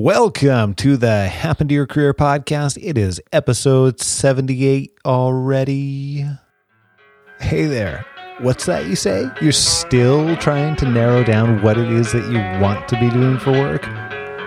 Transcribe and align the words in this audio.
Welcome 0.00 0.74
to 0.74 0.96
the 0.96 1.26
Happen 1.26 1.66
to 1.66 1.74
Your 1.74 1.88
Career 1.88 2.14
podcast. 2.14 2.78
It 2.80 2.96
is 2.96 3.20
episode 3.32 3.98
78 3.98 4.96
already. 5.04 6.24
Hey 7.40 7.64
there. 7.64 8.06
What's 8.38 8.66
that 8.66 8.86
you 8.86 8.94
say? 8.94 9.28
You're 9.40 9.50
still 9.50 10.36
trying 10.36 10.76
to 10.76 10.88
narrow 10.88 11.24
down 11.24 11.62
what 11.62 11.78
it 11.78 11.90
is 11.90 12.12
that 12.12 12.30
you 12.30 12.38
want 12.62 12.86
to 12.90 13.00
be 13.00 13.10
doing 13.10 13.40
for 13.40 13.50
work? 13.50 13.88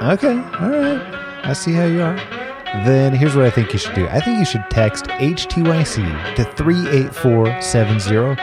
Okay, 0.01 0.37
all 0.61 0.69
right. 0.69 1.01
I 1.43 1.51
see 1.51 1.73
how 1.73 1.83
you 1.83 2.01
are. 2.01 2.15
Then 2.85 3.13
here's 3.13 3.35
what 3.35 3.43
I 3.43 3.49
think 3.49 3.73
you 3.73 3.79
should 3.79 3.93
do. 3.93 4.07
I 4.07 4.21
think 4.21 4.39
you 4.39 4.45
should 4.45 4.63
text 4.69 5.07
HTYC 5.07 6.35
to 6.35 6.45
38470. 6.45 8.35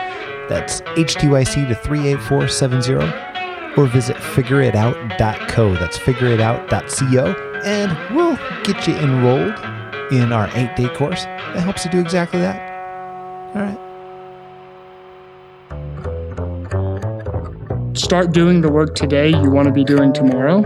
That's 0.47 0.81
HTYC 0.81 1.69
to 1.69 1.73
38470 1.73 3.28
or 3.77 3.87
visit 3.87 4.15
figureitout.co. 4.17 5.75
That's 5.75 5.97
figureitout.co, 5.97 7.61
and 7.65 8.15
we'll 8.15 8.37
get 8.63 8.87
you 8.87 8.95
enrolled 8.95 9.57
in 10.11 10.31
our 10.33 10.49
eight 10.55 10.75
day 10.75 10.89
course 10.95 11.25
that 11.25 11.61
helps 11.61 11.85
you 11.85 11.91
do 11.91 11.99
exactly 11.99 12.39
that. 12.39 12.69
All 13.55 13.61
right. 13.61 13.77
Start 17.97 18.31
doing 18.31 18.61
the 18.61 18.71
work 18.71 18.95
today 18.95 19.29
you 19.29 19.51
want 19.51 19.67
to 19.67 19.73
be 19.73 19.83
doing 19.83 20.13
tomorrow. 20.13 20.63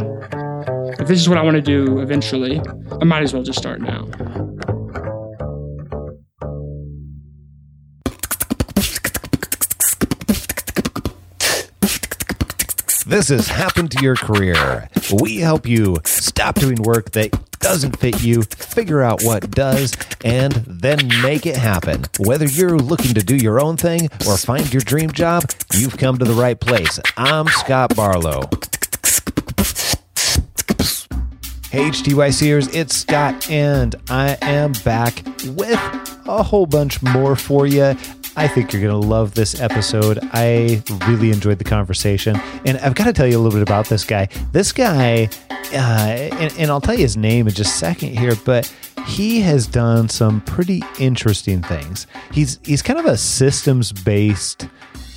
If 0.99 1.07
this 1.07 1.19
is 1.19 1.27
what 1.27 1.37
I 1.37 1.41
want 1.41 1.55
to 1.55 1.61
do 1.61 1.99
eventually, 1.99 2.61
I 3.01 3.03
might 3.03 3.23
as 3.23 3.33
well 3.33 3.43
just 3.43 3.59
start 3.59 3.81
now. 3.81 4.07
This 13.13 13.27
has 13.27 13.47
happened 13.47 13.91
to 13.91 14.01
your 14.03 14.15
career. 14.15 14.89
We 15.21 15.37
help 15.37 15.67
you 15.67 15.97
stop 16.03 16.55
doing 16.55 16.81
work 16.81 17.11
that 17.11 17.29
doesn't 17.59 17.99
fit 17.99 18.23
you, 18.23 18.41
figure 18.41 19.03
out 19.03 19.21
what 19.21 19.51
does, 19.51 19.95
and 20.25 20.51
then 20.53 20.97
make 21.21 21.45
it 21.45 21.55
happen. 21.55 22.05
Whether 22.17 22.47
you're 22.47 22.79
looking 22.79 23.13
to 23.13 23.21
do 23.21 23.35
your 23.35 23.61
own 23.61 23.77
thing 23.77 24.09
or 24.27 24.35
find 24.37 24.73
your 24.73 24.81
dream 24.81 25.11
job, 25.11 25.43
you've 25.75 25.95
come 25.95 26.17
to 26.17 26.25
the 26.25 26.33
right 26.33 26.59
place. 26.59 26.99
I'm 27.15 27.45
Scott 27.49 27.95
Barlow. 27.95 28.49
Hey, 31.69 31.91
HTYCers, 31.91 32.73
it's 32.73 32.95
Scott, 32.95 33.47
and 33.47 33.95
I 34.09 34.39
am 34.41 34.71
back 34.83 35.23
with 35.49 35.79
a 36.25 36.41
whole 36.41 36.65
bunch 36.65 37.03
more 37.03 37.35
for 37.35 37.67
you. 37.67 37.95
I 38.35 38.47
think 38.47 38.73
you're 38.73 38.81
going 38.81 38.99
to 38.99 39.07
love 39.07 39.35
this 39.35 39.61
episode. 39.61 40.19
I 40.33 40.81
really 41.07 41.31
enjoyed 41.31 41.59
the 41.59 41.63
conversation. 41.63 42.35
And 42.65 42.77
I've 42.79 42.95
got 42.95 43.05
to 43.05 43.13
tell 43.13 43.27
you 43.27 43.37
a 43.37 43.41
little 43.41 43.57
bit 43.57 43.61
about 43.61 43.87
this 43.87 44.03
guy. 44.03 44.27
This 44.51 44.71
guy, 44.71 45.29
uh, 45.51 45.75
and, 45.75 46.53
and 46.57 46.71
I'll 46.71 46.81
tell 46.81 46.95
you 46.95 47.01
his 47.01 47.15
name 47.15 47.47
in 47.47 47.53
just 47.53 47.75
a 47.75 47.77
second 47.77 48.17
here, 48.17 48.35
but 48.43 48.73
he 49.05 49.41
has 49.41 49.67
done 49.67 50.09
some 50.09 50.41
pretty 50.41 50.81
interesting 50.99 51.61
things. 51.61 52.07
He's, 52.31 52.59
he's 52.63 52.81
kind 52.81 52.99
of 52.99 53.05
a 53.05 53.17
systems 53.17 53.91
based, 53.91 54.67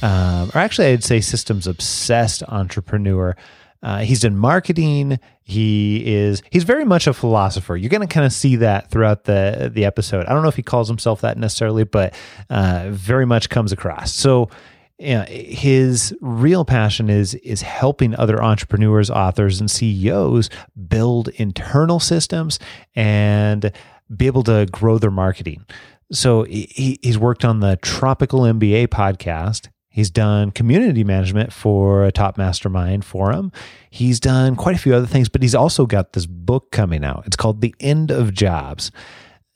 um, 0.03 0.51
or 0.55 0.59
actually, 0.59 0.89
I'd 0.89 1.05
say 1.05 1.21
systems 1.21 1.67
obsessed 1.67 2.43
entrepreneur. 2.49 3.35
Uh, 3.83 3.99
he's 3.99 4.25
in 4.25 4.37
marketing. 4.37 5.19
He 5.43 6.15
is 6.15 6.43
he's 6.51 6.65
very 6.65 6.85
much 6.85 7.07
a 7.07 7.13
philosopher. 7.13 7.77
You're 7.77 7.91
going 7.91 8.07
to 8.07 8.13
kind 8.13 8.27
of 8.27 8.33
see 8.33 8.57
that 8.57 8.91
throughout 8.91 9.25
the 9.25 9.71
the 9.73 9.85
episode. 9.85 10.27
I 10.27 10.33
don't 10.33 10.43
know 10.43 10.49
if 10.49 10.57
he 10.57 10.63
calls 10.63 10.89
himself 10.89 11.21
that 11.21 11.39
necessarily, 11.39 11.85
but 11.85 12.15
uh, 12.51 12.87
very 12.91 13.27
much 13.27 13.49
comes 13.49 13.73
across. 13.73 14.13
So 14.13 14.51
yeah, 14.99 15.27
his 15.27 16.17
real 16.21 16.65
passion 16.65 17.11
is 17.11 17.35
is 17.35 17.63
helping 17.63 18.17
other 18.17 18.43
entrepreneurs, 18.43 19.11
authors, 19.11 19.61
and 19.61 19.71
CEOs 19.71 20.49
build 20.89 21.29
internal 21.37 22.01
systems 22.01 22.59
and 22.95 23.73
be 24.15 24.27
able 24.27 24.43
to 24.45 24.67
grow 24.71 24.99
their 24.99 25.11
marketing. 25.11 25.67
So 26.13 26.45
he, 26.45 26.99
he's 27.03 27.19
worked 27.19 27.45
on 27.45 27.61
the 27.61 27.77
Tropical 27.83 28.41
MBA 28.41 28.89
podcast. 28.89 29.69
He's 29.97 30.11
done 30.11 30.51
community 30.51 31.05
management 31.05 31.55
for 31.55 32.05
a 32.05 32.13
top 32.13 32.37
mastermind 32.37 33.03
forum. 33.03 33.51
He's 33.89 34.21
done 34.21 34.55
quite 34.55 34.77
a 34.77 34.79
few 34.79 34.95
other 34.95 35.07
things, 35.07 35.31
but 35.31 35.41
he's 35.41 35.55
also 35.55 35.87
got 35.87 36.13
this 36.13 36.27
book 36.27 36.71
coming 36.71 37.03
out. 37.03 37.23
It's 37.27 37.35
called 37.35 37.63
The 37.63 37.75
End 37.81 38.11
of 38.11 38.35
Jobs 38.35 38.91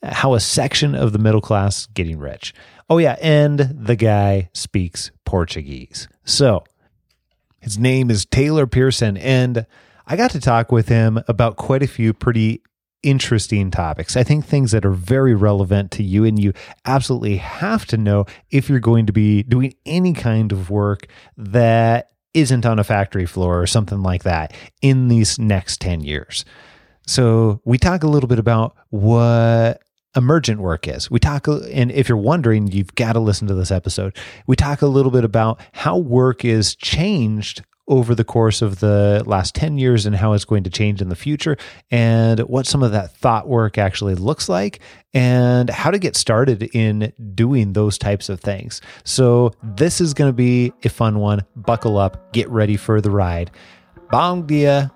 How 0.02 0.32
a 0.32 0.40
Section 0.40 0.94
of 0.94 1.12
the 1.12 1.18
Middle 1.18 1.42
Class 1.42 1.84
Getting 1.88 2.18
Rich. 2.18 2.54
Oh, 2.88 2.96
yeah. 2.96 3.16
And 3.20 3.58
the 3.58 3.96
guy 3.96 4.48
speaks 4.54 5.10
Portuguese. 5.26 6.08
So 6.24 6.64
his 7.60 7.78
name 7.78 8.10
is 8.10 8.24
Taylor 8.24 8.66
Pearson. 8.66 9.18
And 9.18 9.66
I 10.06 10.16
got 10.16 10.30
to 10.30 10.40
talk 10.40 10.72
with 10.72 10.88
him 10.88 11.22
about 11.28 11.56
quite 11.56 11.82
a 11.82 11.86
few 11.86 12.14
pretty 12.14 12.62
interesting 13.02 13.70
topics. 13.70 14.16
I 14.16 14.22
think 14.22 14.44
things 14.44 14.72
that 14.72 14.84
are 14.84 14.92
very 14.92 15.34
relevant 15.34 15.90
to 15.92 16.02
you 16.02 16.24
and 16.24 16.38
you 16.38 16.52
absolutely 16.84 17.36
have 17.36 17.86
to 17.86 17.96
know 17.96 18.26
if 18.50 18.68
you're 18.68 18.80
going 18.80 19.06
to 19.06 19.12
be 19.12 19.42
doing 19.42 19.74
any 19.86 20.12
kind 20.12 20.52
of 20.52 20.70
work 20.70 21.06
that 21.36 22.10
isn't 22.34 22.64
on 22.64 22.78
a 22.78 22.84
factory 22.84 23.26
floor 23.26 23.60
or 23.60 23.66
something 23.66 24.02
like 24.02 24.22
that 24.22 24.52
in 24.82 25.08
these 25.08 25.38
next 25.38 25.80
10 25.80 26.00
years. 26.00 26.44
So, 27.06 27.60
we 27.64 27.76
talk 27.76 28.04
a 28.04 28.08
little 28.08 28.28
bit 28.28 28.38
about 28.38 28.76
what 28.90 29.82
emergent 30.16 30.60
work 30.60 30.86
is. 30.88 31.10
We 31.10 31.18
talk, 31.18 31.46
and 31.48 31.90
if 31.90 32.08
you're 32.08 32.18
wondering, 32.18 32.68
you've 32.68 32.94
got 32.94 33.14
to 33.14 33.20
listen 33.20 33.48
to 33.48 33.54
this 33.54 33.70
episode. 33.70 34.16
We 34.46 34.56
talk 34.56 34.82
a 34.82 34.86
little 34.86 35.10
bit 35.10 35.24
about 35.24 35.60
how 35.72 35.98
work 35.98 36.44
is 36.44 36.74
changed 36.74 37.64
over 37.90 38.14
the 38.14 38.24
course 38.24 38.62
of 38.62 38.78
the 38.78 39.22
last 39.26 39.52
10 39.56 39.76
years 39.76 40.06
and 40.06 40.14
how 40.14 40.32
it's 40.32 40.44
going 40.44 40.62
to 40.62 40.70
change 40.70 41.02
in 41.02 41.08
the 41.08 41.16
future 41.16 41.56
and 41.90 42.38
what 42.40 42.64
some 42.64 42.84
of 42.84 42.92
that 42.92 43.10
thought 43.16 43.48
work 43.48 43.78
actually 43.78 44.14
looks 44.14 44.48
like 44.48 44.78
and 45.12 45.68
how 45.68 45.90
to 45.90 45.98
get 45.98 46.14
started 46.14 46.62
in 46.72 47.12
doing 47.34 47.72
those 47.72 47.98
types 47.98 48.28
of 48.28 48.40
things. 48.40 48.80
So, 49.02 49.52
this 49.62 50.00
is 50.00 50.14
going 50.14 50.28
to 50.28 50.32
be 50.32 50.72
a 50.84 50.88
fun 50.88 51.18
one. 51.18 51.44
Buckle 51.56 51.98
up, 51.98 52.32
get 52.32 52.48
ready 52.48 52.76
for 52.76 53.00
the 53.00 53.10
ride. 53.10 53.50
Bong 54.12 54.46
dia, 54.46 54.92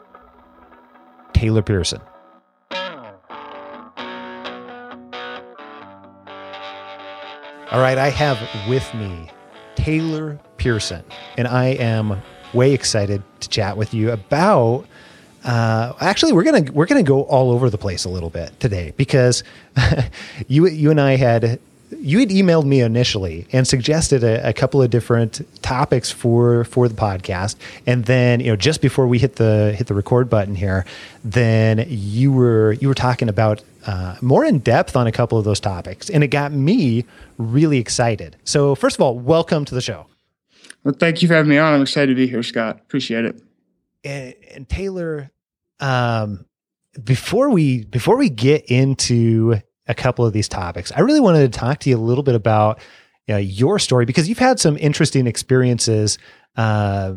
Taylor 1.33 1.63
Pearson. 1.63 2.01
All 7.71 7.81
right, 7.81 7.99
I 7.99 8.11
have 8.11 8.39
with 8.69 8.95
me 8.95 9.29
Taylor 9.75 10.39
Pearson, 10.59 11.03
and 11.37 11.49
I 11.49 11.71
am 11.71 12.23
way 12.55 12.73
excited 12.73 13.23
to 13.41 13.49
chat 13.49 13.77
with 13.77 13.95
you 13.95 14.11
about. 14.11 14.87
Uh, 15.45 15.93
actually, 16.01 16.33
we're 16.33 16.45
gonna 16.45 16.73
we're 16.73 16.87
gonna 16.87 17.03
go 17.03 17.23
all 17.25 17.51
over 17.51 17.69
the 17.69 17.79
place 17.79 18.05
a 18.05 18.09
little 18.09 18.31
bit 18.31 18.59
today 18.61 18.95
because 18.97 19.45
you 20.49 20.67
you 20.67 20.91
and 20.91 21.01
I 21.01 21.17
had 21.17 21.61
you 22.01 22.19
had 22.19 22.31
emailed 22.31 22.65
me 22.65 22.81
initially 22.81 23.47
and 23.53 23.67
suggested 23.67 24.25
a, 24.25 24.49
a, 24.49 24.53
couple 24.53 24.83
of 24.83 24.91
different 24.91 25.41
topics 25.63 26.11
for 26.11 26.65
for 26.65 26.89
the 26.89 26.95
podcast, 26.95 27.57
and 27.87 28.05
then 28.07 28.41
you 28.41 28.47
know 28.47 28.57
just 28.57 28.81
before 28.81 29.07
we 29.07 29.19
hit 29.19 29.37
the 29.37 29.75
hit 29.77 29.87
the 29.87 29.95
record 29.95 30.31
button 30.31 30.55
here, 30.55 30.85
then 31.25 31.85
you 31.89 32.33
were 32.33 32.73
you 32.75 32.89
were 32.89 32.95
talking 32.95 33.29
about 33.29 33.63
uh, 33.87 34.17
more 34.21 34.45
in 34.45 34.59
depth 34.59 34.97
on 34.97 35.07
a 35.07 35.13
couple 35.13 35.39
of 35.39 35.45
those 35.45 35.61
topics, 35.61 36.09
and 36.09 36.25
it 36.25 36.29
got 36.29 36.53
me 36.53 37.05
really 37.39 37.79
excited. 37.79 38.37
So 38.45 38.75
first 38.75 38.97
of 38.97 39.03
all, 39.03 39.19
welcome 39.19 39.65
to 39.67 39.75
the 39.75 39.83
show. 39.83 40.07
Well, 40.85 40.95
thank 40.99 41.23
you 41.23 41.29
for 41.29 41.35
having 41.35 41.51
me 41.51 41.59
on. 41.59 41.73
I'm 41.73 41.83
excited 41.83 42.09
to 42.09 42.15
be 42.15 42.27
here, 42.27 42.43
Scott. 42.43 42.81
Appreciate 42.81 43.25
it. 43.25 43.43
And, 44.05 44.35
and 44.55 44.69
Taylor, 44.69 45.31
um, 45.81 46.45
before 47.03 47.51
we 47.51 47.85
before 47.85 48.17
we 48.17 48.29
get 48.29 48.67
into 48.67 49.57
a 49.89 49.95
couple 49.95 50.25
of 50.25 50.33
these 50.33 50.49
topics, 50.49 50.93
I 50.93 51.01
really 51.01 51.21
wanted 51.21 51.51
to 51.53 51.59
talk 51.59 51.81
to 51.81 51.91
you 51.91 51.97
a 51.97 51.99
little 51.99 52.23
bit 52.23 52.35
about 52.35 52.81
you 53.27 53.35
know, 53.35 53.41
your 53.41 53.79
story 53.79 54.05
because 54.05 54.29
you've 54.29 54.39
had 54.39 54.61
some 54.61 54.77
interesting 54.77 55.27
experiences 55.27 56.19
uh, 56.57 57.15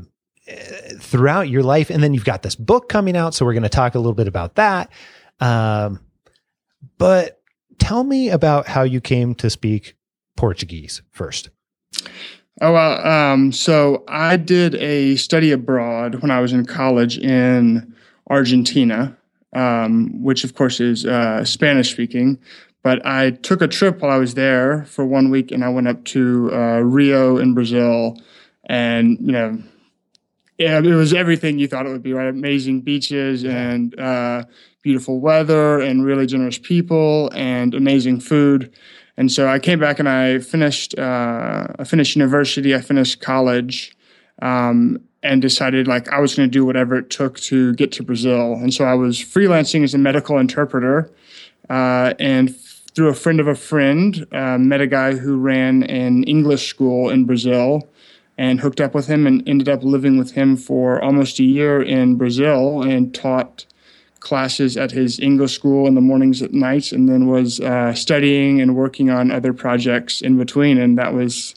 throughout 1.00 1.50
your 1.50 1.64
life, 1.64 1.90
and 1.90 2.02
then 2.02 2.14
you've 2.14 2.26
got 2.26 2.44
this 2.44 2.56
book 2.56 2.88
coming 2.88 3.18
out. 3.18 3.34
So 3.34 3.46
we're 3.46 3.54
going 3.54 3.64
to 3.64 3.70
talk 3.70 3.96
a 3.96 4.00
little 4.00 4.14
bit 4.14 4.28
about 4.28 4.56
that. 4.56 4.90
Um, 5.40 6.00
but 6.98 7.42
tell 7.78 8.04
me 8.04 8.30
about 8.30 8.68
how 8.68 8.84
you 8.84 9.02
came 9.02 9.36
to 9.36 9.50
speak 9.50 9.96
Portuguese 10.38 11.02
first. 11.12 11.50
Oh, 12.60 12.74
well, 12.74 13.06
um, 13.06 13.52
so 13.52 14.04
I 14.08 14.36
did 14.36 14.76
a 14.76 15.16
study 15.18 15.52
abroad 15.52 16.22
when 16.22 16.32
I 16.32 16.40
was 16.40 16.54
in 16.54 16.66
college 16.66 17.20
in 17.20 17.94
Argentina, 18.30 19.16
um, 19.54 20.24
which 20.24 20.44
of 20.44 20.56
course 20.56 20.80
is 20.80 21.06
uh, 21.06 21.46
Spanish 21.46 21.92
speaking. 21.92 22.40
But 22.82 23.06
I 23.06 23.32
took 23.32 23.62
a 23.62 23.68
trip 23.68 24.02
while 24.02 24.12
I 24.12 24.18
was 24.18 24.34
there 24.34 24.86
for 24.86 25.06
one 25.06 25.30
week, 25.30 25.52
and 25.52 25.64
I 25.64 25.70
went 25.70 25.88
up 25.88 26.04
to 26.06 26.50
uh, 26.52 26.80
Rio 26.80 27.38
in 27.38 27.54
Brazil, 27.54 28.18
and 28.66 29.18
you 29.20 29.32
know, 29.34 29.62
it, 30.58 30.86
it, 30.86 30.96
was 30.96 31.14
everything 31.14 31.60
you 31.60 31.68
thought 31.68 31.86
it 31.86 31.90
would 31.90 32.02
be. 32.02 32.14
Right, 32.14 32.28
amazing 32.28 32.82
beaches 32.82 33.44
and 33.44 34.00
uh, 34.00 34.46
beautiful 34.82 35.20
weather, 35.20 35.80
and 35.80 36.04
really 36.04 36.26
generous 36.26 36.58
people, 36.58 37.30
and 37.36 37.76
amazing 37.76 38.20
food. 38.20 38.74
And 39.18 39.32
so 39.32 39.48
I 39.48 39.58
came 39.58 39.80
back 39.80 40.00
and 40.00 40.08
I 40.08 40.40
finished 40.40 40.98
uh, 40.98 41.68
I 41.80 41.84
finished 41.84 42.16
university, 42.16 42.76
I 42.76 42.82
finished 42.82 43.20
college, 43.20 43.98
um, 44.42 45.02
and 45.24 45.42
decided 45.42 45.88
like 45.88 46.08
I 46.10 46.20
was 46.20 46.36
going 46.36 46.48
to 46.48 46.52
do 46.52 46.64
whatever 46.64 46.96
it 46.96 47.10
took 47.10 47.40
to 47.42 47.74
get 47.74 47.92
to 47.94 48.04
Brazil. 48.04 48.54
And 48.54 48.74
so 48.74 48.86
I 48.86 48.94
was 48.94 49.18
freelancing 49.18 49.84
as 49.84 49.96
a 49.96 49.98
medical 49.98 50.38
interpreter, 50.38 51.12
uh, 51.70 52.14
and 52.20 52.56
through 52.94 53.10
a 53.10 53.14
friend 53.16 53.40
of 53.40 53.48
a 53.48 53.56
friend, 53.56 54.26
uh, 54.32 54.58
met 54.58 54.82
a 54.82 54.88
guy 54.88 55.16
who 55.16 55.38
ran 55.38 55.84
an 55.84 56.24
English 56.24 56.68
school 56.68 57.10
in 57.10 57.26
Brazil 57.26 57.88
and 58.38 58.60
hooked 58.60 58.80
up 58.80 58.94
with 58.94 59.08
him 59.08 59.26
and 59.26 59.48
ended 59.48 59.68
up 59.68 59.84
living 59.84 60.18
with 60.18 60.32
him 60.32 60.56
for 60.56 61.02
almost 61.04 61.40
a 61.40 61.44
year 61.44 61.82
in 61.82 62.16
Brazil 62.16 62.84
and 62.84 63.14
taught 63.14 63.66
classes 64.20 64.78
at 64.78 64.92
his 64.92 65.20
English 65.20 65.54
school 65.54 65.88
in 65.88 65.96
the 65.96 66.02
mornings 66.02 66.42
at 66.42 66.54
nights 66.54 66.92
and 66.92 67.08
then 67.08 67.28
was 67.28 67.60
uh, 67.60 67.94
studying 67.94 68.62
and 68.62 68.76
working 68.76 69.10
on 69.10 69.32
other 69.32 69.54
projects 69.54 70.22
in 70.22 70.38
between. 70.38 70.78
And 70.78 70.98
that 70.98 71.14
was 71.14 71.56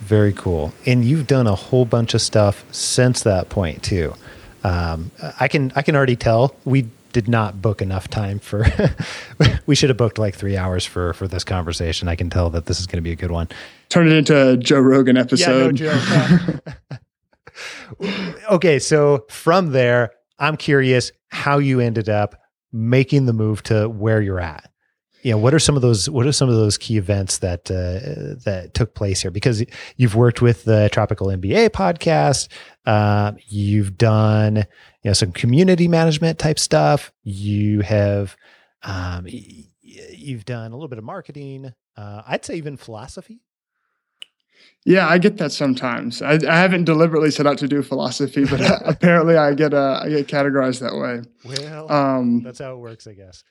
Very 0.00 0.32
cool. 0.32 0.72
And 0.86 1.04
you've 1.04 1.26
done 1.26 1.46
a 1.46 1.54
whole 1.54 1.84
bunch 1.86 2.14
of 2.14 2.20
stuff 2.20 2.64
since 2.72 3.22
that 3.22 3.48
point 3.48 3.82
too. 3.82 4.14
Um, 4.62 5.10
I 5.40 5.48
can 5.48 5.72
I 5.76 5.82
can 5.82 5.96
already 5.96 6.16
tell 6.16 6.54
we 6.64 6.86
did 7.14 7.28
not 7.28 7.62
book 7.62 7.80
enough 7.80 8.08
time 8.08 8.38
for. 8.38 8.66
we 9.66 9.74
should 9.74 9.88
have 9.88 9.96
booked 9.96 10.18
like 10.18 10.34
three 10.34 10.58
hours 10.58 10.84
for 10.84 11.14
for 11.14 11.26
this 11.26 11.44
conversation. 11.44 12.08
I 12.08 12.16
can 12.16 12.28
tell 12.28 12.50
that 12.50 12.66
this 12.66 12.78
is 12.78 12.86
going 12.86 12.98
to 12.98 13.02
be 13.02 13.12
a 13.12 13.16
good 13.16 13.30
one. 13.30 13.48
Turn 13.88 14.06
it 14.08 14.12
into 14.12 14.50
a 14.50 14.56
Joe 14.58 14.80
Rogan 14.80 15.16
episode. 15.16 15.80
Yeah, 15.80 16.58
no 18.00 18.10
okay, 18.50 18.78
so 18.78 19.24
from 19.30 19.70
there, 19.70 20.10
I'm 20.38 20.58
curious 20.58 21.12
how 21.28 21.58
you 21.58 21.80
ended 21.80 22.08
up 22.10 22.34
making 22.72 23.26
the 23.26 23.32
move 23.32 23.62
to 23.62 23.88
where 23.88 24.20
you're 24.20 24.40
at 24.40 24.68
you 25.24 25.30
know 25.30 25.38
what 25.38 25.54
are 25.54 25.58
some 25.58 25.74
of 25.74 25.82
those 25.82 26.08
what 26.08 26.26
are 26.26 26.32
some 26.32 26.48
of 26.48 26.54
those 26.54 26.76
key 26.76 26.96
events 26.96 27.38
that 27.38 27.70
uh, 27.70 28.38
that 28.44 28.72
took 28.74 28.94
place 28.94 29.22
here 29.22 29.30
because 29.30 29.64
you've 29.96 30.14
worked 30.14 30.42
with 30.42 30.64
the 30.64 30.88
tropical 30.92 31.28
mba 31.28 31.70
podcast 31.70 32.48
uh, 32.86 33.32
you've 33.46 33.96
done 33.96 34.66
you 35.04 35.10
know 35.10 35.12
some 35.12 35.30
community 35.30 35.86
management 35.86 36.38
type 36.38 36.58
stuff 36.58 37.12
you 37.22 37.82
have 37.82 38.36
um, 38.82 39.26
you've 39.80 40.44
done 40.44 40.72
a 40.72 40.74
little 40.74 40.88
bit 40.88 40.98
of 40.98 41.04
marketing 41.04 41.72
uh, 41.96 42.22
i'd 42.28 42.44
say 42.44 42.56
even 42.56 42.76
philosophy 42.76 43.40
yeah, 44.86 45.08
I 45.08 45.16
get 45.16 45.38
that 45.38 45.50
sometimes. 45.50 46.20
I, 46.20 46.32
I, 46.46 46.58
haven't 46.58 46.84
deliberately 46.84 47.30
set 47.30 47.46
out 47.46 47.56
to 47.58 47.68
do 47.68 47.82
philosophy, 47.82 48.44
but 48.44 48.60
apparently 48.86 49.36
I 49.36 49.54
get 49.54 49.72
uh, 49.72 50.00
I 50.02 50.10
get 50.10 50.26
categorized 50.26 50.80
that 50.80 50.94
way. 50.94 51.22
Well, 51.44 51.90
um, 51.90 52.42
that's 52.42 52.58
how 52.58 52.74
it 52.74 52.78
works, 52.78 53.06
I 53.06 53.14
guess 53.14 53.44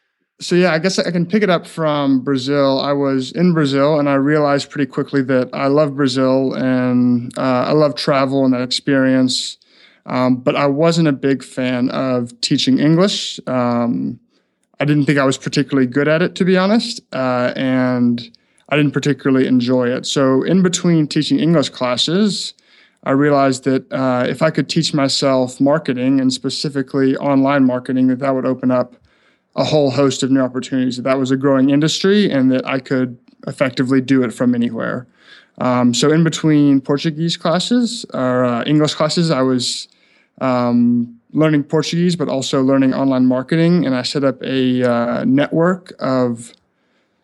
so 0.43 0.55
yeah, 0.55 0.73
I 0.73 0.79
guess 0.79 0.99
I 0.99 1.11
can 1.11 1.25
pick 1.25 1.43
it 1.43 1.49
up 1.49 1.65
from 1.65 2.21
Brazil. 2.21 2.79
I 2.79 2.93
was 2.93 3.31
in 3.31 3.53
Brazil, 3.53 3.99
and 3.99 4.09
I 4.09 4.15
realized 4.15 4.69
pretty 4.69 4.91
quickly 4.91 5.21
that 5.23 5.49
I 5.53 5.67
love 5.67 5.95
Brazil 5.95 6.53
and 6.53 7.35
uh, 7.37 7.65
I 7.67 7.71
love 7.71 7.95
travel 7.95 8.45
and 8.45 8.53
that 8.53 8.61
experience. 8.61 9.57
Um, 10.05 10.37
but 10.37 10.55
I 10.55 10.67
wasn't 10.67 11.07
a 11.07 11.13
big 11.13 11.43
fan 11.43 11.89
of 11.89 12.39
teaching 12.41 12.79
English. 12.79 13.39
Um, 13.47 14.19
I 14.79 14.85
didn't 14.85 15.05
think 15.05 15.17
I 15.17 15.23
was 15.23 15.37
particularly 15.37 15.87
good 15.87 16.07
at 16.07 16.21
it, 16.21 16.35
to 16.35 16.45
be 16.45 16.57
honest, 16.57 16.99
uh, 17.13 17.53
and 17.55 18.29
I 18.69 18.75
didn't 18.75 18.91
particularly 18.91 19.47
enjoy 19.47 19.87
it. 19.87 20.05
So 20.05 20.43
in 20.43 20.61
between 20.61 21.07
teaching 21.07 21.39
English 21.39 21.69
classes, 21.69 22.53
I 23.03 23.11
realized 23.11 23.63
that 23.65 23.91
uh, 23.91 24.25
if 24.27 24.41
I 24.41 24.49
could 24.49 24.69
teach 24.69 24.93
myself 24.93 25.61
marketing 25.61 26.19
and 26.19 26.33
specifically 26.33 27.15
online 27.17 27.65
marketing, 27.65 28.07
that 28.07 28.19
that 28.19 28.33
would 28.33 28.45
open 28.45 28.71
up 28.71 28.95
a 29.55 29.63
whole 29.63 29.91
host 29.91 30.23
of 30.23 30.31
new 30.31 30.41
opportunities. 30.41 30.97
That 30.97 31.03
that 31.03 31.19
was 31.19 31.31
a 31.31 31.37
growing 31.37 31.69
industry, 31.69 32.31
and 32.31 32.51
that 32.51 32.65
I 32.65 32.79
could 32.79 33.17
effectively 33.45 34.01
do 34.01 34.23
it 34.23 34.33
from 34.33 34.55
anywhere. 34.55 35.05
Um, 35.59 35.93
so 35.93 36.11
in 36.11 36.23
between 36.23 36.81
Portuguese 36.81 37.37
classes 37.37 38.05
or 38.13 38.43
uh, 38.45 38.63
English 38.65 38.95
classes, 38.95 39.29
I 39.29 39.41
was 39.41 39.87
um, 40.41 41.19
learning 41.31 41.63
Portuguese, 41.63 42.15
but 42.15 42.29
also 42.29 42.61
learning 42.63 42.93
online 42.93 43.25
marketing, 43.25 43.85
and 43.85 43.95
I 43.95 44.03
set 44.03 44.23
up 44.23 44.41
a 44.43 44.83
uh, 44.83 45.25
network 45.25 45.93
of 45.99 46.53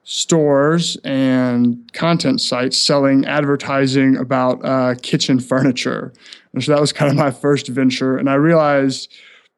stores 0.03 0.97
and 1.03 1.91
content 1.93 2.41
sites 2.41 2.81
selling 2.81 3.25
advertising 3.25 4.17
about 4.17 4.59
uh, 4.65 4.95
kitchen 5.03 5.39
furniture. 5.39 6.11
And 6.53 6.63
so 6.63 6.71
that 6.71 6.81
was 6.81 6.91
kind 6.91 7.11
of 7.11 7.15
my 7.15 7.29
first 7.29 7.67
venture, 7.67 8.17
and 8.17 8.29
I 8.29 8.35
realized 8.35 9.13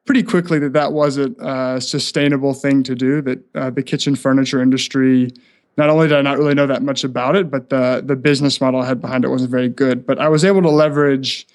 pretty 0.06 0.24
quickly 0.24 0.60
that 0.60 0.74
that 0.74 0.94
wasn't 0.94 1.38
a 1.40 1.80
sustainable 1.80 2.54
thing 2.54 2.84
to 2.84 2.96
do. 2.96 3.22
That 3.22 3.40
uh, 3.56 3.70
the 3.70 3.84
kitchen 3.84 4.16
furniture 4.16 4.62
industry, 4.62 5.32
not 5.78 5.90
only 5.90 6.08
did 6.08 6.18
I 6.18 6.22
not 6.22 6.38
really 6.38 6.56
know 6.56 6.68
that 6.68 6.84
much 6.84 7.04
about 7.04 7.36
it, 7.36 7.50
but 7.50 7.70
the 7.70 8.04
the 8.06 8.16
business 8.16 8.60
model 8.60 8.82
I 8.82 8.88
had 8.88 9.00
behind 9.00 9.24
it 9.24 9.30
wasn't 9.30 9.52
very 9.52 9.70
good. 9.70 10.06
But 10.06 10.20
I 10.20 10.28
was 10.28 10.44
able 10.44 10.62
to 10.64 10.70
leverage 10.70 11.48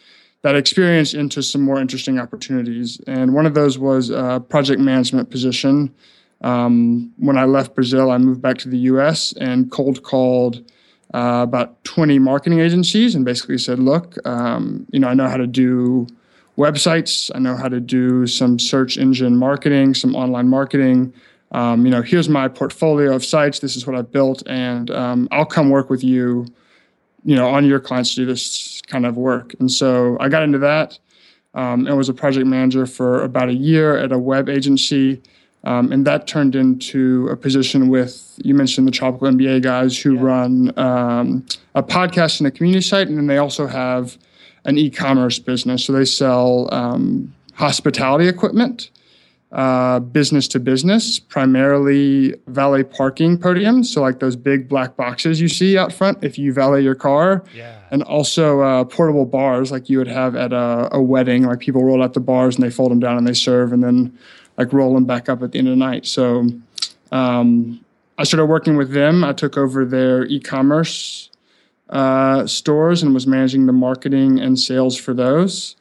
that 0.46 0.54
experience 0.54 1.12
into 1.12 1.42
some 1.42 1.60
more 1.60 1.80
interesting 1.80 2.20
opportunities. 2.20 3.00
And 3.08 3.34
one 3.34 3.46
of 3.46 3.54
those 3.54 3.80
was 3.80 4.10
a 4.10 4.40
project 4.48 4.80
management 4.80 5.28
position. 5.28 5.92
Um, 6.42 7.12
when 7.16 7.36
I 7.36 7.46
left 7.46 7.74
Brazil, 7.74 8.12
I 8.12 8.18
moved 8.18 8.42
back 8.42 8.56
to 8.58 8.68
the 8.68 8.78
U.S. 8.92 9.32
and 9.40 9.72
cold 9.72 10.04
called. 10.04 10.62
Uh, 11.14 11.42
about 11.44 11.82
20 11.84 12.18
marketing 12.18 12.58
agencies 12.58 13.14
and 13.14 13.24
basically 13.24 13.56
said, 13.56 13.78
look, 13.78 14.16
um, 14.26 14.84
you 14.90 14.98
know, 14.98 15.06
I 15.06 15.14
know 15.14 15.28
how 15.28 15.36
to 15.36 15.46
do 15.46 16.06
websites. 16.58 17.30
I 17.32 17.38
know 17.38 17.56
how 17.56 17.68
to 17.68 17.80
do 17.80 18.26
some 18.26 18.58
search 18.58 18.98
engine 18.98 19.36
marketing, 19.36 19.94
some 19.94 20.16
online 20.16 20.48
marketing. 20.48 21.14
Um, 21.52 21.86
you 21.86 21.92
know, 21.92 22.02
here's 22.02 22.28
my 22.28 22.48
portfolio 22.48 23.14
of 23.14 23.24
sites. 23.24 23.60
This 23.60 23.76
is 23.76 23.86
what 23.86 23.96
I've 23.96 24.10
built, 24.10 24.42
and 24.46 24.90
um, 24.90 25.28
I'll 25.30 25.46
come 25.46 25.70
work 25.70 25.88
with 25.88 26.02
you. 26.02 26.46
You 27.26 27.36
know, 27.36 27.48
on 27.48 27.66
your 27.66 27.80
clients 27.80 28.14
to 28.14 28.22
do 28.22 28.26
this 28.26 28.80
kind 28.86 29.04
of 29.04 29.16
work. 29.16 29.54
And 29.60 29.70
so 29.70 30.16
I 30.20 30.28
got 30.28 30.42
into 30.42 30.58
that 30.58 30.98
um, 31.54 31.86
and 31.86 31.96
was 31.96 32.08
a 32.08 32.14
project 32.14 32.46
manager 32.46 32.86
for 32.86 33.24
about 33.24 33.48
a 33.48 33.54
year 33.54 33.96
at 33.96 34.12
a 34.12 34.18
web 34.18 34.48
agency. 34.48 35.20
Um, 35.64 35.90
and 35.90 36.06
that 36.06 36.28
turned 36.28 36.54
into 36.54 37.28
a 37.28 37.36
position 37.36 37.88
with 37.88 38.38
you 38.44 38.54
mentioned 38.54 38.86
the 38.86 38.92
tropical 38.92 39.26
MBA 39.26 39.62
guys 39.62 39.98
who 39.98 40.14
yeah. 40.14 40.22
run 40.22 40.78
um, 40.78 41.44
a 41.74 41.82
podcast 41.82 42.38
and 42.38 42.46
a 42.46 42.52
community 42.52 42.82
site, 42.82 43.08
and 43.08 43.18
then 43.18 43.26
they 43.26 43.38
also 43.38 43.66
have 43.66 44.16
an 44.64 44.78
e-commerce 44.78 45.40
business. 45.40 45.84
So 45.84 45.92
they 45.92 46.04
sell 46.04 46.72
um, 46.72 47.34
hospitality 47.54 48.28
equipment, 48.28 48.90
uh, 49.52 50.00
business 50.00 50.48
to 50.48 50.60
business, 50.60 51.18
primarily 51.18 52.34
valet 52.48 52.82
parking 52.82 53.38
podiums. 53.38 53.86
So 53.86 54.00
like 54.00 54.18
those 54.18 54.36
big 54.36 54.68
black 54.68 54.96
boxes 54.96 55.40
you 55.40 55.48
see 55.48 55.78
out 55.78 55.92
front 55.92 56.22
if 56.22 56.36
you 56.36 56.52
valet 56.52 56.82
your 56.82 56.94
car, 56.94 57.44
yeah. 57.54 57.78
and 57.90 58.02
also 58.02 58.60
uh, 58.60 58.84
portable 58.84 59.24
bars 59.24 59.70
like 59.70 59.88
you 59.88 59.98
would 59.98 60.08
have 60.08 60.34
at 60.34 60.52
a, 60.52 60.88
a 60.92 61.00
wedding. 61.00 61.44
Like 61.44 61.60
people 61.60 61.84
roll 61.84 62.02
out 62.02 62.14
the 62.14 62.20
bars 62.20 62.56
and 62.56 62.64
they 62.64 62.70
fold 62.70 62.90
them 62.90 63.00
down 63.00 63.16
and 63.16 63.26
they 63.26 63.34
serve, 63.34 63.72
and 63.72 63.82
then 63.82 64.18
like 64.58 64.72
roll 64.72 64.94
them 64.94 65.04
back 65.04 65.28
up 65.28 65.42
at 65.42 65.52
the 65.52 65.58
end 65.58 65.68
of 65.68 65.72
the 65.72 65.84
night. 65.84 66.06
So. 66.06 66.48
Um, 67.12 67.80
I 68.18 68.24
started 68.24 68.46
working 68.46 68.76
with 68.76 68.92
them. 68.92 69.22
I 69.24 69.32
took 69.32 69.58
over 69.58 69.84
their 69.84 70.24
e-commerce 70.24 71.30
uh, 71.90 72.46
stores 72.46 73.02
and 73.02 73.14
was 73.14 73.26
managing 73.26 73.66
the 73.66 73.72
marketing 73.72 74.40
and 74.40 74.58
sales 74.58 74.96
for 74.96 75.14
those. 75.14 75.76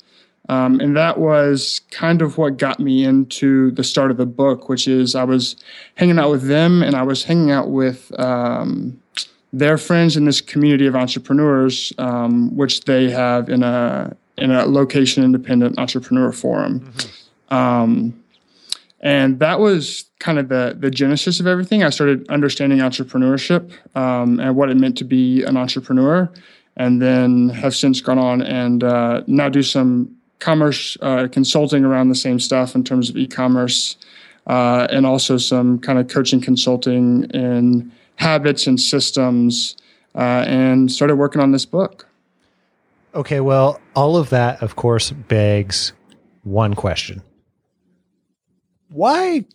Um, 0.48 0.80
and 0.80 0.96
that 0.96 1.20
was 1.20 1.82
kind 1.92 2.22
of 2.22 2.38
what 2.38 2.58
got 2.58 2.80
me 2.80 3.04
into 3.04 3.72
the 3.72 3.84
start 3.84 4.12
of 4.12 4.18
the 4.18 4.26
book, 4.26 4.70
which 4.70 4.88
is 4.88 5.16
I 5.16 5.24
was 5.24 5.56
hanging 5.96 6.20
out 6.20 6.30
with 6.30 6.48
them 6.48 6.84
and 6.84 6.96
I 6.96 7.04
was 7.04 7.24
hanging 7.24 7.52
out 7.52 7.72
with 7.72 8.12
um, 8.20 9.02
their 9.52 9.78
friends 9.78 10.16
in 10.18 10.26
this 10.26 10.42
community 10.42 10.86
of 10.86 10.96
entrepreneurs, 10.96 11.94
um, 11.98 12.56
which 12.56 12.82
they 12.82 13.10
have 13.10 13.50
in 13.50 13.64
a 13.64 14.16
in 14.38 14.52
a 14.52 14.66
location 14.66 15.24
independent 15.24 15.80
entrepreneur 15.80 16.32
forum. 16.32 16.82
Mm-hmm. 16.82 17.56
Um, 17.56 18.24
and 19.00 19.40
that 19.40 19.60
was 19.60 20.06
kind 20.20 20.38
of 20.38 20.50
the 20.50 20.76
the 20.78 20.92
genesis 20.92 21.40
of 21.40 21.48
everything. 21.48 21.84
I 21.84 21.90
started 21.90 22.28
understanding 22.30 22.80
entrepreneurship 22.80 23.72
um, 23.96 24.40
and 24.40 24.56
what 24.56 24.70
it 24.70 24.78
meant 24.78 24.98
to 25.00 25.04
be 25.06 25.44
an 25.44 25.58
entrepreneur, 25.58 26.30
and 26.76 27.02
then 27.02 27.50
have 27.50 27.76
since 27.76 28.02
gone 28.02 28.20
on 28.20 28.42
and 28.42 28.84
uh, 28.84 29.24
now 29.26 29.50
do 29.50 29.64
some 29.64 30.15
commerce 30.40 30.98
uh, 31.02 31.28
consulting 31.32 31.86
around 31.86 32.10
the 32.10 32.16
same 32.16 32.40
stuff 32.40 32.76
in 32.76 32.84
terms 32.84 33.10
of 33.10 33.18
e-commerce, 33.18 33.98
uh, 34.48 34.88
and 34.90 35.06
also 35.06 35.38
some 35.38 35.80
kind 35.80 36.00
of 36.00 36.08
coaching 36.08 36.42
consulting 36.42 37.24
in 37.32 37.92
habits 38.18 38.68
and 38.68 38.80
systems, 38.80 39.76
uh, 40.16 40.44
and 40.48 40.92
started 40.92 41.16
working 41.16 41.42
on 41.42 41.52
this 41.52 41.66
book. 41.66 42.08
Okay, 43.14 43.40
well, 43.40 43.80
all 43.96 44.18
of 44.18 44.30
that, 44.30 44.62
of 44.62 44.76
course, 44.76 45.12
begs 45.12 45.94
one 46.44 46.74
question 46.74 47.22
why 48.96 49.46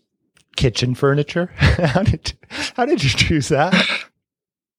kitchen 0.57 0.95
furniture? 0.95 1.47
how 1.57 2.03
did 2.03 2.33
how 2.77 2.85
did 2.85 3.03
you 3.03 3.11
choose 3.11 3.49
that? 3.49 3.75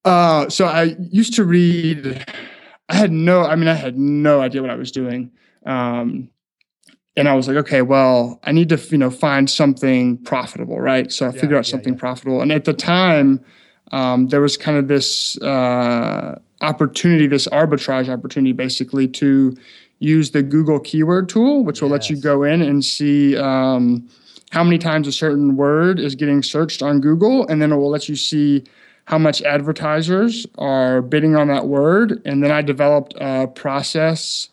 Uh, 0.05 0.49
so 0.49 0.65
I 0.65 0.95
used 1.11 1.35
to 1.35 1.43
read. 1.43 2.25
I 2.89 2.95
had 2.95 3.11
no. 3.11 3.43
I 3.43 3.55
mean, 3.55 3.67
I 3.67 3.73
had 3.73 3.97
no 3.97 4.41
idea 4.41 4.61
what 4.61 4.71
I 4.71 4.75
was 4.75 4.91
doing. 4.91 5.31
Um, 5.65 6.29
and 7.17 7.27
I 7.27 7.35
was 7.35 7.47
like, 7.47 7.57
okay, 7.57 7.81
well, 7.81 8.39
I 8.43 8.51
need 8.51 8.69
to 8.69 8.77
you 8.89 8.97
know 8.97 9.09
find 9.09 9.49
something 9.49 10.17
profitable, 10.19 10.79
right? 10.79 11.11
So 11.11 11.25
I 11.25 11.29
Yeah, 11.29 11.41
figured 11.41 11.57
out 11.57 11.67
yeah, 11.67 11.71
something 11.71 11.93
yeah. 11.93 11.99
profitable, 11.99 12.41
and 12.41 12.51
at 12.51 12.65
the 12.65 12.73
time, 12.73 13.43
um, 13.91 14.27
there 14.27 14.41
was 14.41 14.57
kind 14.57 14.77
of 14.77 14.87
this 14.87 15.37
uh, 15.41 16.39
opportunity, 16.61 17.27
this 17.27 17.47
arbitrage 17.47 18.09
opportunity, 18.09 18.53
basically 18.53 19.07
to 19.09 19.55
use 19.99 20.31
the 20.31 20.41
Google 20.41 20.79
keyword 20.79 21.29
tool, 21.29 21.63
which 21.63 21.81
will 21.81 21.89
let 21.89 22.09
you 22.09 22.15
go 22.15 22.43
in 22.43 22.61
and 22.61 22.83
see. 22.83 23.37
Um, 23.37 24.07
how 24.51 24.65
many 24.65 24.77
times 24.77 25.07
a 25.07 25.13
certain 25.13 25.55
word 25.55 25.97
is 25.97 26.13
getting 26.13 26.43
searched 26.43 26.81
on 26.81 26.99
Google, 26.99 27.47
and 27.47 27.61
then 27.61 27.71
it 27.71 27.77
will 27.77 27.89
let 27.89 28.09
you 28.09 28.17
see 28.17 28.65
how 29.05 29.17
much 29.17 29.41
advertisers 29.43 30.45
are 30.57 31.01
bidding 31.01 31.35
on 31.35 31.47
that 31.47 31.67
word. 31.67 32.21
And 32.25 32.43
then 32.43 32.51
I 32.51 32.61
developed 32.61 33.13
a 33.19 33.47
process 33.47 34.49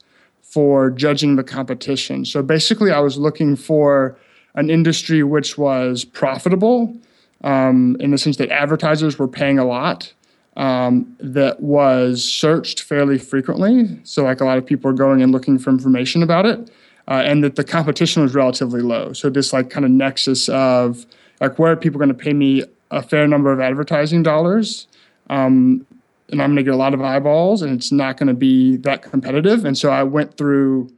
for 0.59 0.91
judging 0.91 1.37
the 1.37 1.45
competition. 1.45 2.25
So 2.25 2.43
basically, 2.43 2.91
I 2.91 2.99
was 2.99 3.17
looking 3.17 3.55
for 3.55 4.19
an 4.57 4.71
industry 4.71 5.23
which 5.23 5.57
was 5.57 6.05
profitable 6.05 6.97
um, 7.45 7.97
in 8.01 8.11
the 8.11 8.19
sense 8.19 8.39
that 8.39 8.51
advertisers 8.51 9.21
were 9.21 9.29
paying 9.29 9.61
a 9.61 9.65
lot. 9.65 10.13
Um, 10.57 11.17
that 11.21 11.61
was 11.61 12.25
searched 12.25 12.83
fairly 12.83 13.19
frequently. 13.19 14.01
So, 14.03 14.25
like 14.25 14.41
a 14.41 14.45
lot 14.45 14.59
of 14.59 14.67
people 14.67 14.91
are 14.91 14.95
going 14.95 15.23
and 15.23 15.31
looking 15.31 15.61
for 15.61 15.71
information 15.71 16.25
about 16.25 16.45
it 16.45 16.69
uh, 17.07 17.23
and 17.25 17.45
that 17.45 17.55
the 17.55 17.63
competition 17.63 18.25
was 18.25 18.35
relatively 18.35 18.83
low. 18.83 19.13
So 19.13 19.31
this 19.31 19.53
like 19.53 19.71
kind 19.71 19.87
of 19.87 19.93
nexus 19.93 20.49
of 20.49 21.07
like 21.41 21.57
where 21.61 21.71
are 21.71 21.77
people 21.77 22.01
going 22.01 22.09
to 22.09 22.25
pay 22.27 22.33
me 22.33 22.65
a 22.91 23.01
fair 23.01 23.29
number 23.29 23.53
of 23.53 23.61
advertising 23.61 24.25
dollars, 24.25 24.89
um, 25.31 25.87
and 26.31 26.43
I'm 26.43 26.51
going 26.51 26.57
to 26.57 26.63
get 26.63 26.75
a 26.75 26.77
lot 26.77 26.95
of 26.95 27.03
eyeballs, 27.03 27.63
and 27.63 27.73
it's 27.73 27.93
not 27.93 28.17
going 28.17 28.29
to 28.29 28.35
be 28.35 28.77
that 28.79 29.03
competitive. 29.03 29.65
And 29.65 29.77
so 29.77 29.91
I 29.91 30.03
went 30.03 30.37
through. 30.37 30.91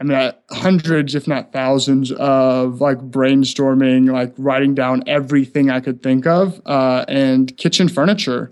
I 0.00 0.04
mean, 0.04 0.16
uh, 0.16 0.32
hundreds, 0.50 1.14
if 1.14 1.28
not 1.28 1.52
thousands, 1.52 2.10
of 2.12 2.80
like 2.80 2.98
brainstorming, 2.98 4.10
like 4.10 4.32
writing 4.38 4.74
down 4.74 5.02
everything 5.06 5.68
I 5.68 5.80
could 5.80 6.02
think 6.02 6.26
of. 6.26 6.58
Uh, 6.64 7.04
and 7.06 7.54
kitchen 7.58 7.86
furniture 7.86 8.50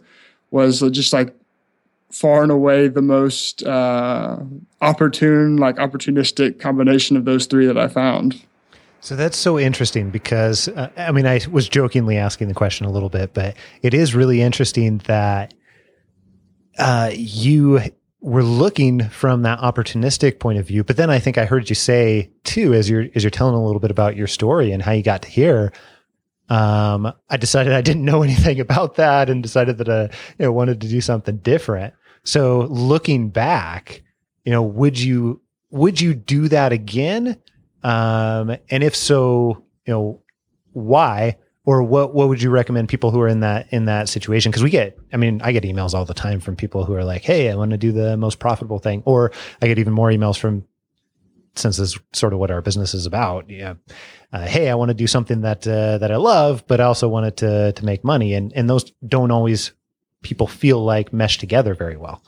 was 0.51 0.81
just 0.91 1.15
like 1.15 1.35
far 2.11 2.43
and 2.43 2.53
away 2.53 2.89
the 2.89 3.03
most 3.03 3.63
uh, 3.63 4.39
opportune, 4.81 5.57
like 5.57 5.77
opportunistic 5.77 6.61
combination 6.61 7.17
of 7.17 7.25
those 7.25 7.47
three 7.47 7.67
that 7.67 7.79
I 7.79 7.89
found. 7.89 8.43
So 9.01 9.15
that's 9.15 9.37
so 9.37 9.59
interesting 9.59 10.11
because 10.11 10.69
uh, 10.69 10.91
I 10.97 11.13
mean 11.13 11.27
I 11.27 11.41
was 11.51 11.69
jokingly 11.69 12.17
asking 12.17 12.49
the 12.49 12.55
question 12.55 12.87
a 12.87 12.91
little 12.91 13.09
bit, 13.09 13.33
but 13.33 13.57
it 13.83 13.95
is 13.95 14.15
really 14.15 14.43
interesting 14.43 14.99
that 15.07 15.55
uh, 16.79 17.11
you 17.15 17.81
were 18.21 18.43
looking 18.43 19.09
from 19.09 19.43
that 19.43 19.61
opportunistic 19.61 20.41
point 20.41 20.59
of 20.59 20.67
view. 20.67 20.83
But 20.83 20.97
then 20.97 21.11
I 21.11 21.19
think 21.19 21.39
I 21.39 21.45
heard 21.45 21.69
you 21.69 21.75
say 21.75 22.31
too, 22.45 22.75
as 22.75 22.91
you're 22.91 23.07
as 23.15 23.23
you're 23.23 23.31
telling 23.31 23.55
a 23.55 23.65
little 23.65 23.81
bit 23.81 23.91
about 23.91 24.17
your 24.17 24.27
story 24.27 24.73
and 24.73 24.83
how 24.83 24.93
you 24.93 25.03
got 25.03 25.23
to 25.23 25.29
here. 25.29 25.73
Um, 26.49 27.13
I 27.29 27.37
decided 27.37 27.75
I 27.75 27.83
didn't 27.83 28.05
know 28.05 28.23
anything 28.29 28.61
about 28.61 28.97
that 28.97 29.29
and 29.31 29.43
decided 29.43 29.79
that 29.79 29.89
I 29.89 30.03
you 30.39 30.47
know 30.47 30.53
wanted 30.53 30.81
to 30.81 30.89
do 30.89 31.01
something 31.01 31.39
different. 31.39 31.95
So 32.25 32.67
looking 32.71 33.31
back, 33.31 34.03
you 34.45 34.53
know, 34.53 34.63
would 34.63 34.99
you 34.99 35.41
would 35.71 36.01
you 36.01 36.15
do 36.15 36.49
that 36.49 36.73
again? 36.73 37.41
Um, 37.83 38.57
and 38.71 38.83
if 38.83 38.97
so, 38.97 39.65
you 39.87 39.93
know, 39.93 40.23
why 40.73 41.37
or 41.69 41.83
what 41.83 42.15
what 42.15 42.31
would 42.31 42.41
you 42.41 42.49
recommend 42.49 42.89
people 42.89 43.11
who 43.11 43.21
are 43.21 43.29
in 43.29 43.41
that 43.41 43.71
in 43.73 43.85
that 43.85 44.09
situation? 44.09 44.51
Because 44.51 44.63
we 44.63 44.71
get, 44.71 44.99
I 45.13 45.19
mean, 45.19 45.43
I 45.43 45.53
get 45.53 45.65
emails 45.65 45.93
all 45.93 46.07
the 46.07 46.15
time 46.15 46.41
from 46.41 46.57
people 46.57 46.87
who 46.87 46.95
are 46.95 47.05
like, 47.05 47.21
"Hey, 47.21 47.51
I 47.51 47.57
want 47.57 47.73
to 47.73 47.77
do 47.77 47.93
the 47.93 48.17
most 48.17 48.39
profitable 48.39 48.79
thing," 48.79 49.03
or 49.05 49.33
I 49.61 49.67
get 49.67 49.79
even 49.79 49.93
more 49.93 50.09
emails 50.09 50.39
from 50.39 50.65
since 51.57 51.77
this 51.77 51.91
is 51.91 51.99
sort 52.15 52.33
of 52.33 52.39
what 52.39 52.51
our 52.51 52.63
business 52.63 52.95
is 52.95 53.05
about. 53.05 53.51
Yeah, 53.51 53.75
uh, 54.33 54.47
hey, 54.47 54.71
I 54.71 54.77
want 54.77 54.89
to 54.89 54.95
do 54.95 55.07
something 55.07 55.43
that 55.43 55.69
uh, 55.69 55.99
that 55.99 56.11
I 56.11 56.17
love, 56.17 56.65
but 56.67 56.81
I 56.81 56.85
also 56.85 57.07
want 57.07 57.27
it 57.27 57.37
to 57.39 57.73
to 57.73 57.85
make 57.85 58.03
money, 58.03 58.33
and 58.33 58.51
and 58.55 58.71
those 58.71 58.91
don't 59.07 59.31
always 59.31 59.73
people 60.23 60.47
feel 60.47 60.83
like 60.83 61.13
mesh 61.13 61.37
together 61.37 61.75
very 61.75 61.99
well. 61.99 62.23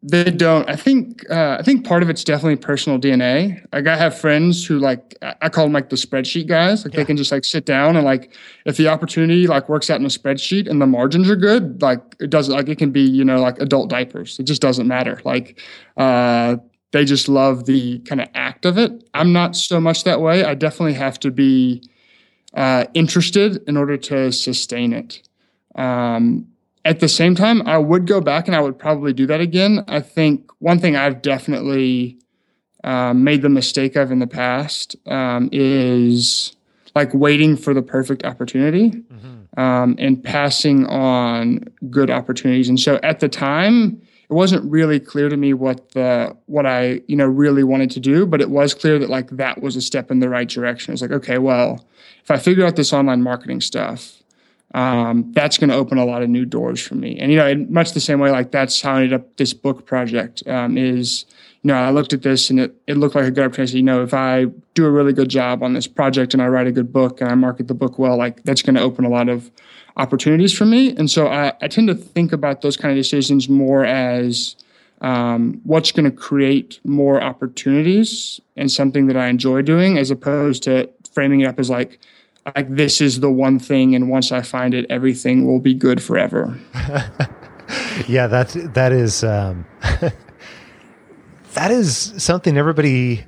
They 0.00 0.30
don't. 0.30 0.68
I 0.70 0.76
think. 0.76 1.28
Uh, 1.28 1.56
I 1.58 1.62
think 1.62 1.84
part 1.84 2.04
of 2.04 2.10
it's 2.10 2.22
definitely 2.22 2.54
personal 2.54 3.00
DNA. 3.00 3.60
Like 3.72 3.88
I 3.88 3.96
have 3.96 4.16
friends 4.16 4.64
who 4.64 4.78
like 4.78 5.16
I 5.42 5.48
call 5.48 5.64
them 5.64 5.72
like 5.72 5.90
the 5.90 5.96
spreadsheet 5.96 6.46
guys. 6.46 6.84
Like 6.84 6.94
Yeah. 6.94 7.00
they 7.00 7.04
can 7.04 7.16
just 7.16 7.32
like 7.32 7.44
sit 7.44 7.64
down 7.64 7.96
and 7.96 8.04
like 8.04 8.32
if 8.64 8.76
the 8.76 8.86
opportunity 8.86 9.48
like 9.48 9.68
works 9.68 9.90
out 9.90 9.98
in 9.98 10.06
a 10.06 10.08
spreadsheet 10.08 10.68
and 10.70 10.80
the 10.80 10.86
margins 10.86 11.28
are 11.28 11.34
good, 11.34 11.82
like 11.82 12.00
it 12.20 12.30
doesn't 12.30 12.54
like 12.54 12.68
it 12.68 12.78
can 12.78 12.92
be 12.92 13.00
you 13.00 13.24
know 13.24 13.40
like 13.40 13.58
adult 13.60 13.90
diapers. 13.90 14.38
It 14.38 14.44
just 14.44 14.62
doesn't 14.62 14.86
matter. 14.86 15.20
Like 15.24 15.60
uh, 15.96 16.58
they 16.92 17.04
just 17.04 17.28
love 17.28 17.64
the 17.66 17.98
kind 18.00 18.20
of 18.20 18.28
act 18.36 18.66
of 18.66 18.78
it. 18.78 18.92
I'm 19.14 19.32
not 19.32 19.56
so 19.56 19.80
much 19.80 20.04
that 20.04 20.20
way. 20.20 20.44
I 20.44 20.54
definitely 20.54 20.94
have 20.94 21.18
to 21.20 21.32
be 21.32 21.82
uh, 22.54 22.84
interested 22.94 23.64
in 23.66 23.76
order 23.76 23.96
to 23.96 24.30
sustain 24.30 24.92
it. 24.92 25.22
Um, 25.74 26.46
at 26.84 27.00
the 27.00 27.08
same 27.08 27.34
time, 27.34 27.66
I 27.66 27.78
would 27.78 28.06
go 28.06 28.20
back 28.20 28.46
and 28.46 28.56
I 28.56 28.60
would 28.60 28.78
probably 28.78 29.12
do 29.12 29.26
that 29.26 29.40
again. 29.40 29.84
I 29.88 30.00
think 30.00 30.50
one 30.58 30.78
thing 30.78 30.96
I've 30.96 31.22
definitely 31.22 32.18
um, 32.84 33.24
made 33.24 33.42
the 33.42 33.48
mistake 33.48 33.96
of 33.96 34.10
in 34.10 34.18
the 34.20 34.26
past 34.26 34.96
um, 35.06 35.48
is 35.52 36.54
like 36.94 37.12
waiting 37.12 37.56
for 37.56 37.74
the 37.74 37.82
perfect 37.82 38.24
opportunity 38.24 39.02
um, 39.56 39.96
and 39.98 40.22
passing 40.22 40.86
on 40.86 41.64
good 41.90 42.10
opportunities. 42.10 42.68
And 42.68 42.78
so 42.78 42.98
at 43.02 43.20
the 43.20 43.28
time, 43.28 44.00
it 44.30 44.34
wasn't 44.34 44.70
really 44.70 45.00
clear 45.00 45.28
to 45.28 45.36
me 45.36 45.54
what 45.54 45.92
the 45.92 46.36
what 46.46 46.66
I 46.66 47.00
you 47.06 47.16
know 47.16 47.26
really 47.26 47.64
wanted 47.64 47.90
to 47.92 48.00
do, 48.00 48.26
but 48.26 48.40
it 48.40 48.50
was 48.50 48.74
clear 48.74 48.98
that 48.98 49.08
like 49.08 49.30
that 49.30 49.62
was 49.62 49.74
a 49.74 49.80
step 49.80 50.10
in 50.10 50.18
the 50.20 50.28
right 50.28 50.48
direction. 50.48 50.92
It's 50.92 51.02
like 51.02 51.12
okay, 51.12 51.38
well, 51.38 51.86
if 52.22 52.30
I 52.30 52.36
figure 52.36 52.66
out 52.66 52.76
this 52.76 52.92
online 52.92 53.22
marketing 53.22 53.62
stuff, 53.62 54.22
um, 54.74 55.32
that's 55.32 55.58
going 55.58 55.70
to 55.70 55.76
open 55.76 55.98
a 55.98 56.04
lot 56.04 56.22
of 56.22 56.28
new 56.28 56.44
doors 56.44 56.80
for 56.80 56.94
me. 56.94 57.18
And 57.18 57.32
you 57.32 57.38
know, 57.38 57.46
in 57.46 57.72
much 57.72 57.92
the 57.92 58.00
same 58.00 58.20
way, 58.20 58.30
like 58.30 58.50
that's 58.50 58.80
how 58.80 58.94
I 58.94 58.96
ended 58.96 59.14
up 59.14 59.36
this 59.36 59.54
book 59.54 59.86
project 59.86 60.46
um, 60.46 60.76
is. 60.76 61.24
You 61.62 61.68
know, 61.68 61.74
I 61.74 61.90
looked 61.90 62.12
at 62.12 62.22
this 62.22 62.50
and 62.50 62.60
it, 62.60 62.80
it 62.86 62.96
looked 62.96 63.16
like 63.16 63.24
a 63.24 63.32
good 63.32 63.44
opportunity. 63.44 63.78
You 63.78 63.82
know, 63.82 64.00
if 64.04 64.14
I 64.14 64.46
do 64.74 64.86
a 64.86 64.90
really 64.90 65.12
good 65.12 65.28
job 65.28 65.60
on 65.60 65.72
this 65.72 65.88
project 65.88 66.32
and 66.32 66.40
I 66.40 66.46
write 66.46 66.68
a 66.68 66.72
good 66.72 66.92
book 66.92 67.20
and 67.20 67.28
I 67.28 67.34
market 67.34 67.66
the 67.66 67.74
book 67.74 67.98
well, 67.98 68.16
like 68.16 68.44
that's 68.44 68.62
going 68.62 68.76
to 68.76 68.80
open 68.80 69.04
a 69.04 69.08
lot 69.08 69.28
of 69.28 69.50
opportunities 69.96 70.56
for 70.56 70.64
me. 70.64 70.94
And 70.96 71.10
so 71.10 71.26
I, 71.26 71.52
I 71.60 71.66
tend 71.66 71.88
to 71.88 71.96
think 71.96 72.32
about 72.32 72.62
those 72.62 72.76
kind 72.76 72.92
of 72.92 72.96
decisions 72.96 73.48
more 73.48 73.84
as 73.84 74.54
um, 75.00 75.60
what's 75.64 75.92
going 75.92 76.08
to 76.08 76.16
create 76.16 76.80
more 76.84 77.20
opportunities 77.20 78.40
and 78.56 78.70
something 78.70 79.08
that 79.08 79.16
I 79.16 79.26
enjoy 79.26 79.62
doing, 79.62 79.98
as 79.98 80.12
opposed 80.12 80.62
to 80.62 80.88
framing 81.12 81.40
it 81.40 81.46
up 81.46 81.58
as 81.58 81.68
like, 81.68 81.98
like 82.54 82.74
this 82.74 83.00
is 83.00 83.20
the 83.20 83.30
one 83.30 83.58
thing, 83.58 83.94
and 83.94 84.08
once 84.08 84.32
I 84.32 84.42
find 84.42 84.74
it, 84.74 84.86
everything 84.90 85.46
will 85.46 85.60
be 85.60 85.74
good 85.74 86.02
forever. 86.02 86.58
yeah, 88.08 88.26
that's 88.26 88.54
that 88.54 88.92
is 88.92 89.24
um, 89.24 89.66
that 91.54 91.70
is 91.70 92.14
something 92.16 92.56
everybody. 92.56 93.24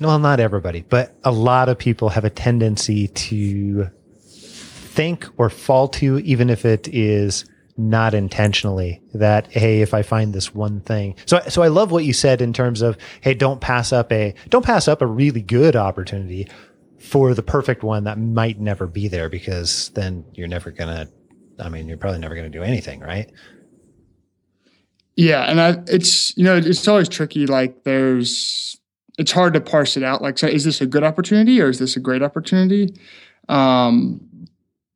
Well, 0.00 0.18
not 0.18 0.38
everybody, 0.38 0.84
but 0.88 1.16
a 1.24 1.32
lot 1.32 1.68
of 1.68 1.76
people 1.76 2.10
have 2.10 2.24
a 2.24 2.30
tendency 2.30 3.08
to 3.08 3.90
think 4.18 5.26
or 5.36 5.50
fall 5.50 5.88
to, 5.88 6.18
even 6.18 6.50
if 6.50 6.64
it 6.64 6.88
is 6.88 7.44
not 7.76 8.14
intentionally. 8.14 9.00
That 9.14 9.48
hey, 9.50 9.80
if 9.80 9.94
I 9.94 10.02
find 10.02 10.32
this 10.32 10.54
one 10.54 10.80
thing, 10.80 11.16
so 11.26 11.40
so 11.48 11.62
I 11.62 11.68
love 11.68 11.90
what 11.90 12.04
you 12.04 12.12
said 12.12 12.40
in 12.40 12.52
terms 12.52 12.82
of 12.82 12.96
hey, 13.20 13.34
don't 13.34 13.60
pass 13.60 13.92
up 13.92 14.12
a 14.12 14.34
don't 14.50 14.64
pass 14.64 14.88
up 14.88 15.02
a 15.02 15.06
really 15.06 15.42
good 15.42 15.76
opportunity 15.76 16.48
for 16.98 17.34
the 17.34 17.42
perfect 17.42 17.82
one 17.82 18.04
that 18.04 18.18
might 18.18 18.60
never 18.60 18.86
be 18.86 19.08
there 19.08 19.28
because 19.28 19.90
then 19.90 20.24
you're 20.34 20.48
never 20.48 20.70
gonna. 20.70 21.08
I 21.60 21.68
mean, 21.68 21.88
you're 21.88 21.98
probably 21.98 22.20
never 22.20 22.34
gonna 22.34 22.48
do 22.48 22.62
anything, 22.62 23.00
right? 23.00 23.30
Yeah, 25.16 25.50
and 25.50 25.60
I, 25.60 25.82
it's 25.86 26.36
you 26.36 26.44
know 26.44 26.56
it's 26.56 26.86
always 26.86 27.08
tricky. 27.08 27.46
Like 27.46 27.84
there's 27.84 28.78
it's 29.18 29.32
hard 29.32 29.52
to 29.54 29.60
parse 29.60 29.96
it 29.96 30.04
out. 30.04 30.22
Like, 30.22 30.38
so 30.38 30.46
is 30.46 30.64
this 30.64 30.80
a 30.80 30.86
good 30.86 31.02
opportunity 31.02 31.60
or 31.60 31.68
is 31.68 31.80
this 31.80 31.96
a 31.96 32.00
great 32.00 32.22
opportunity? 32.22 32.94
Um, 33.48 34.20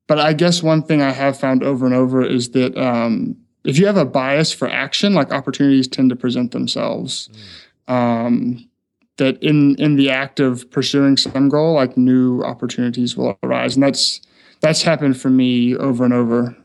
but 0.07 0.21
I 0.21 0.33
guess 0.33 0.63
one 0.63 0.83
thing 0.83 1.03
I 1.03 1.11
have 1.11 1.39
found 1.39 1.65
over 1.65 1.87
and 1.87 1.95
over 1.95 2.25
is 2.25 2.51
that 2.51 2.77
um, 2.77 3.37
if 3.65 3.79
you 3.79 3.87
have 3.87 3.97
a 3.97 4.05
bias 4.05 4.53
for 4.53 4.69
action, 4.69 5.13
like 5.13 5.33
opportunities 5.33 5.89
tend 5.89 6.11
to 6.11 6.17
present 6.17 6.53
themselves. 6.53 7.29
Um, 7.89 8.69
that 9.19 9.43
in 9.43 9.75
in 9.77 9.97
the 9.97 10.11
act 10.11 10.41
of 10.41 10.71
pursuing 10.71 11.17
some 11.17 11.49
goal, 11.49 11.75
like 11.75 11.97
new 11.97 12.43
opportunities 12.43 13.17
will 13.17 13.39
arise, 13.43 13.75
and 13.77 13.83
that's 13.83 14.21
that's 14.61 14.83
happened 14.83 15.21
for 15.21 15.31
me 15.31 15.77
over 15.77 16.05
and 16.05 16.15
over. 16.15 16.57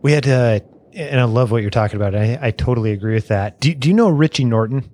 We 0.00 0.12
had, 0.12 0.28
uh, 0.28 0.60
and 0.94 1.20
I 1.20 1.24
love 1.24 1.50
what 1.50 1.62
you're 1.62 1.70
talking 1.70 1.96
about. 1.96 2.14
I, 2.14 2.38
I 2.40 2.50
totally 2.50 2.92
agree 2.92 3.14
with 3.14 3.28
that. 3.28 3.60
Do, 3.60 3.74
do 3.74 3.88
you 3.88 3.94
know 3.94 4.08
Richie 4.08 4.44
Norton? 4.44 4.88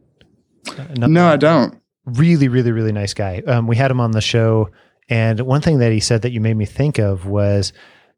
Another 0.78 1.08
No, 1.12 1.26
I 1.26 1.36
don't. 1.36 1.78
really, 2.06 2.48
really, 2.48 2.72
really 2.72 2.92
nice 2.92 3.12
guy. 3.14 3.42
Um, 3.46 3.66
we 3.66 3.76
had 3.76 3.90
him 3.90 4.00
on 4.00 4.12
the 4.12 4.20
show, 4.22 4.70
and 5.08 5.40
one 5.40 5.60
thing 5.60 5.78
that 5.78 5.92
he 5.92 6.00
said 6.00 6.22
that 6.22 6.30
you 6.32 6.40
made 6.40 6.56
me 6.56 6.64
think 6.64 6.98
of 6.98 7.26
was 7.26 7.72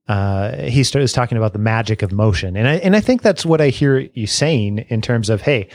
uh, 0.08 0.56
he 0.62 0.84
started 0.84 1.02
was 1.02 1.12
talking 1.12 1.36
about 1.36 1.52
the 1.52 1.58
magic 1.58 2.02
of 2.02 2.12
motion, 2.12 2.56
and 2.56 2.68
I 2.68 2.74
and 2.76 2.94
I 2.94 3.00
think 3.00 3.22
that's 3.22 3.44
what 3.44 3.60
I 3.60 3.68
hear 3.70 3.98
you 4.14 4.28
saying 4.28 4.86
in 4.88 5.02
terms 5.02 5.28
of 5.28 5.42
hey, 5.42 5.68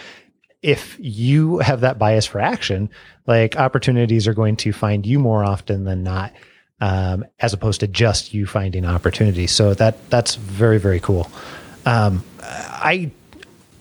if 0.61 0.97
you 0.99 1.57
have 1.59 1.81
that 1.81 1.97
bias 1.97 2.25
for 2.25 2.39
action, 2.39 2.89
like 3.25 3.55
opportunities 3.55 4.27
are 4.27 4.33
going 4.33 4.55
to 4.57 4.73
find 4.73 5.05
you 5.05 5.19
more 5.19 5.43
often 5.43 5.85
than 5.85 6.03
not, 6.03 6.33
um, 6.79 7.25
as 7.39 7.53
opposed 7.53 7.79
to 7.79 7.87
just 7.87 8.33
you 8.33 8.45
finding 8.45 8.85
opportunities. 8.85 9.51
So 9.51 9.73
that 9.75 10.09
that's 10.09 10.35
very 10.35 10.79
very 10.79 10.99
cool. 10.99 11.31
Um, 11.85 12.23
I 12.41 13.11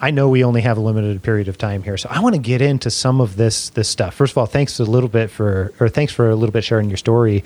I 0.00 0.10
know 0.10 0.30
we 0.30 0.44
only 0.44 0.62
have 0.62 0.78
a 0.78 0.80
limited 0.80 1.22
period 1.22 1.48
of 1.48 1.58
time 1.58 1.82
here, 1.82 1.98
so 1.98 2.08
I 2.10 2.20
want 2.20 2.34
to 2.34 2.40
get 2.40 2.62
into 2.62 2.90
some 2.90 3.20
of 3.20 3.36
this 3.36 3.70
this 3.70 3.88
stuff. 3.88 4.14
First 4.14 4.32
of 4.32 4.38
all, 4.38 4.46
thanks 4.46 4.80
a 4.80 4.84
little 4.84 5.08
bit 5.08 5.30
for 5.30 5.72
or 5.80 5.88
thanks 5.88 6.12
for 6.12 6.30
a 6.30 6.34
little 6.34 6.52
bit 6.52 6.64
sharing 6.64 6.88
your 6.88 6.96
story. 6.96 7.44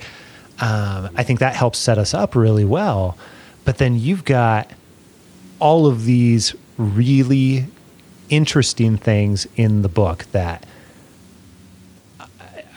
Um, 0.59 1.09
I 1.17 1.23
think 1.23 1.39
that 1.39 1.55
helps 1.55 1.77
set 1.77 1.97
us 1.97 2.13
up 2.13 2.35
really 2.35 2.63
well. 2.63 3.17
But 3.65 3.77
then 3.77 3.99
you've 3.99 4.23
got 4.23 4.71
all 5.59 5.87
of 5.87 6.05
these 6.05 6.55
really 6.77 7.65
interesting 8.29 8.97
things 8.97 9.47
in 9.55 9.81
the 9.81 9.89
book 9.89 10.25
that 10.31 10.65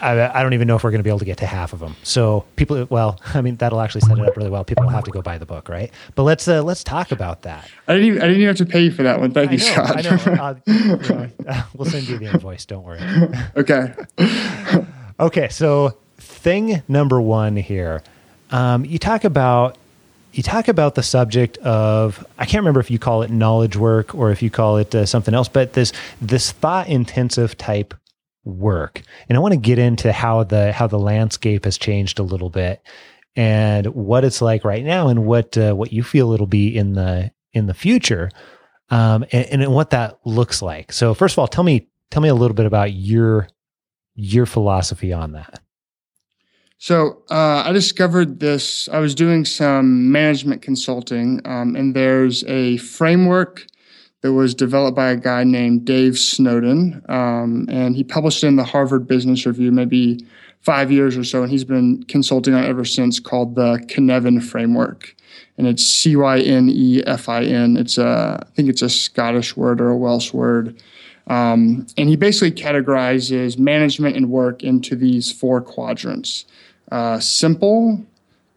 I, 0.01 0.39
I, 0.39 0.43
don't 0.43 0.55
even 0.55 0.69
know 0.69 0.77
if 0.77 0.85
we're 0.85 0.91
going 0.91 1.01
to 1.01 1.05
be 1.05 1.11
able 1.11 1.19
to 1.19 1.25
get 1.25 1.39
to 1.39 1.47
half 1.47 1.73
of 1.73 1.81
them. 1.81 1.97
So 2.03 2.45
people, 2.57 2.87
well, 2.89 3.21
I 3.35 3.41
mean, 3.41 3.57
that'll 3.57 3.81
actually 3.81 4.03
set 4.03 4.19
it 4.19 4.27
up 4.27 4.37
really 4.37 4.51
well. 4.51 4.65
People 4.65 4.85
will 4.85 4.91
have 4.91 5.05
to 5.05 5.11
go 5.11 5.23
buy 5.23 5.39
the 5.39 5.47
book, 5.47 5.69
right? 5.69 5.91
But 6.15 6.23
let's 6.23 6.47
uh, 6.47 6.63
let's 6.63 6.85
talk 6.85 7.11
about 7.11 7.43
that. 7.43 7.69
I 7.87 7.95
didn't 7.95 8.09
even 8.09 8.23
I 8.23 8.27
didn't 8.27 8.43
even 8.43 8.49
have 8.49 8.57
to 8.59 8.67
pay 8.67 8.83
you 8.83 8.93
for 8.93 9.03
that 9.03 9.21
one. 9.21 9.33
Thank 9.33 9.51
I 9.51 9.55
you, 9.55 9.59
know, 9.59 9.65
Scott. 9.65 9.97
I 9.97 10.01
know. 10.03 10.19
Uh, 10.39 10.55
you 10.67 10.97
know, 10.97 11.31
uh, 11.49 11.63
we'll 11.75 11.89
send 11.89 12.07
you 12.09 12.19
the 12.19 12.27
invoice. 12.27 12.65
Don't 12.65 12.85
worry. 12.85 13.01
okay. 13.57 13.93
okay. 15.19 15.49
So 15.49 15.97
thing 16.19 16.83
number 16.87 17.21
one 17.21 17.57
here, 17.57 18.03
um, 18.51 18.85
you 18.85 18.99
talk 18.99 19.25
about 19.25 19.77
you 20.33 20.43
talk 20.43 20.69
about 20.69 20.95
the 20.95 21.03
subject 21.03 21.59
of 21.59 22.25
I 22.39 22.45
can't 22.45 22.61
remember 22.61 22.81
if 22.81 22.91
you 22.91 22.99
call 22.99 23.23
it 23.23 23.31
knowledge 23.31 23.77
work 23.77 24.15
or 24.15 24.31
if 24.31 24.43
you 24.43 24.51
call 24.51 24.77
it 24.77 24.95
uh, 24.95 25.07
something 25.07 25.35
else, 25.35 25.49
but 25.49 25.73
this 25.73 25.93
this 26.21 26.53
thought 26.53 26.89
intensive 26.89 27.57
type 27.57 27.95
work. 28.45 29.03
And 29.29 29.37
I 29.37 29.41
want 29.41 29.53
to 29.55 29.61
get 29.61 29.79
into 29.79 30.13
how 30.13 30.45
the 30.45 30.73
how 30.73 30.87
the 30.87 30.99
landscape 30.99 31.65
has 31.65 31.79
changed 31.79 32.19
a 32.19 32.23
little 32.23 32.51
bit 32.51 32.83
and 33.37 33.87
what 33.89 34.25
it's 34.25 34.43
like 34.43 34.65
right 34.65 34.85
now 34.85 35.09
and 35.09 35.25
what 35.25 35.57
uh, 35.57 35.75
what 35.75 35.93
you 35.93 36.03
feel 36.03 36.33
it'll 36.33 36.47
be 36.47 36.77
in 36.77 36.93
the 36.93 37.31
in 37.53 37.67
the 37.67 37.75
future. 37.75 38.31
Um, 38.91 39.27
and, 39.33 39.63
and 39.63 39.75
what 39.75 39.91
that 39.91 40.19
looks 40.25 40.63
like. 40.63 40.93
So 40.93 41.13
first 41.13 41.35
of 41.35 41.41
all, 41.41 41.47
tell 41.47 41.65
me 41.65 41.89
tell 42.11 42.23
me 42.23 42.31
a 42.31 42.35
little 42.35 42.55
bit 42.55 42.67
about 42.67 42.93
your 42.93 43.49
your 44.15 44.47
philosophy 44.47 45.13
on 45.13 45.33
that. 45.33 45.61
So 46.79 47.23
uh, 47.29 47.65
I 47.67 47.73
discovered 47.73 48.39
this. 48.39 48.89
I 48.89 49.01
was 49.01 49.15
doing 49.15 49.45
some 49.45 50.13
management 50.13 50.63
consulting, 50.63 51.41
um, 51.45 51.75
and 51.75 51.95
there's 51.95 52.45
a 52.45 52.77
framework 52.77 53.67
that 54.23 54.33
was 54.33 54.55
developed 54.55 54.97
by 54.97 55.11
a 55.11 55.17
guy 55.17 55.43
named 55.43 55.85
Dave 55.85 56.17
Snowden, 56.17 57.03
um, 57.09 57.67
and 57.69 57.97
he 57.97 58.05
published 58.05 58.45
it 58.45 58.47
in 58.47 58.57
the 58.57 58.65
Harvard 58.65 59.09
Business 59.09 59.45
Review 59.45 59.73
maybe 59.73 60.25
five 60.61 60.93
years 60.93 61.17
or 61.17 61.25
so, 61.25 61.43
and 61.43 61.51
he's 61.51 61.65
been 61.65 62.05
consulting 62.05 62.55
on 62.55 62.63
it 62.65 62.69
ever 62.69 62.85
since, 62.85 63.19
called 63.19 63.57
the 63.57 63.79
Cynefin 63.89 64.41
Framework, 64.43 65.17
and 65.57 65.67
it's 65.67 65.85
C 65.85 66.15
Y 66.15 66.39
N 66.39 66.69
E 66.71 67.03
F 67.05 67.29
I 67.29 67.43
N. 67.43 67.77
It's 67.77 67.99
a, 67.99 68.39
I 68.41 68.55
think 68.55 68.69
it's 68.69 68.83
a 68.83 68.89
Scottish 68.89 69.57
word 69.57 69.81
or 69.81 69.91
a 69.91 69.97
Welsh 69.97 70.33
word, 70.33 70.81
um, 71.29 71.87
and 71.97 72.09
he 72.09 72.17
basically 72.17 72.53
categorizes 72.53 73.59
management 73.59 74.17
and 74.17 74.31
work 74.31 74.63
into 74.63 74.97
these 74.97 75.31
four 75.31 75.61
quadrants: 75.61 76.45
uh, 76.91 77.21
simple, 77.21 78.05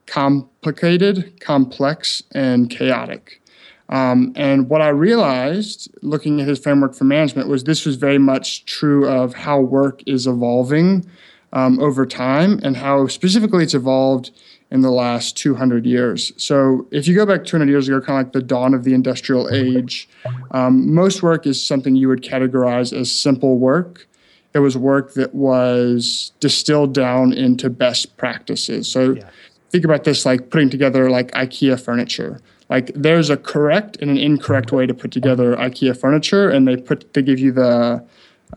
complicated, 0.08 1.40
complex, 1.40 2.24
and 2.32 2.70
chaotic. 2.70 3.42
Um, 3.90 4.32
and 4.38 4.70
what 4.70 4.82
I 4.82 4.88
realized 4.88 5.94
looking 6.02 6.40
at 6.40 6.48
his 6.48 6.60
framework 6.60 6.96
for 6.96 7.04
management 7.04 7.50
was 7.50 7.66
this 7.66 7.86
was 7.86 7.98
very 7.98 8.18
much 8.18 8.64
true 8.66 9.08
of 9.08 9.34
how 9.34 9.60
work 9.60 10.02
is 10.06 10.28
evolving 10.28 11.06
um, 11.52 11.78
over 11.80 12.06
time 12.06 12.60
and 12.64 12.78
how 12.78 13.08
specifically 13.08 13.64
it's 13.64 13.74
evolved 13.74 14.32
in 14.72 14.82
the 14.82 14.92
last 14.92 15.36
200 15.38 15.86
years. 15.86 16.32
So 16.38 16.88
if 16.92 17.08
you 17.08 17.14
go 17.14 17.26
back 17.26 17.44
200 17.44 17.70
years 17.70 17.88
ago, 17.88 18.00
kind 18.00 18.20
of 18.20 18.26
like 18.28 18.34
the 18.34 18.42
dawn 18.42 18.74
of 18.74 18.84
the 18.84 18.94
industrial 18.94 19.54
age, 19.54 20.08
um, 20.52 20.94
most 20.94 21.22
work 21.22 21.46
is 21.46 21.66
something 21.66 21.96
you 21.96 22.08
would 22.08 22.24
categorize 22.24 22.98
as 22.98 23.14
simple 23.14 23.58
work. 23.58 24.08
It 24.54 24.60
was 24.60 24.78
work 24.78 25.14
that 25.14 25.36
was 25.36 26.32
distilled 26.40 26.94
down 26.94 27.34
into 27.34 27.70
best 27.70 28.18
practices. 28.18 28.90
So 28.90 29.14
yeah. 29.14 29.30
think 29.70 29.84
about 29.84 30.06
this 30.06 30.26
like 30.26 30.50
putting 30.50 30.70
together 30.70 31.10
like 31.10 31.32
IKEA 31.32 31.80
furniture 31.80 32.42
like 32.72 32.90
there's 32.96 33.30
a 33.30 33.36
correct 33.36 33.98
and 34.00 34.10
an 34.10 34.18
incorrect 34.18 34.72
way 34.72 34.86
to 34.86 34.94
put 34.94 35.12
together 35.12 35.58
IKEA 35.58 35.96
furniture, 35.96 36.50
and 36.50 36.66
they 36.66 36.78
put 36.78 37.14
they 37.14 37.22
give 37.22 37.38
you 37.38 37.52
the 37.52 38.04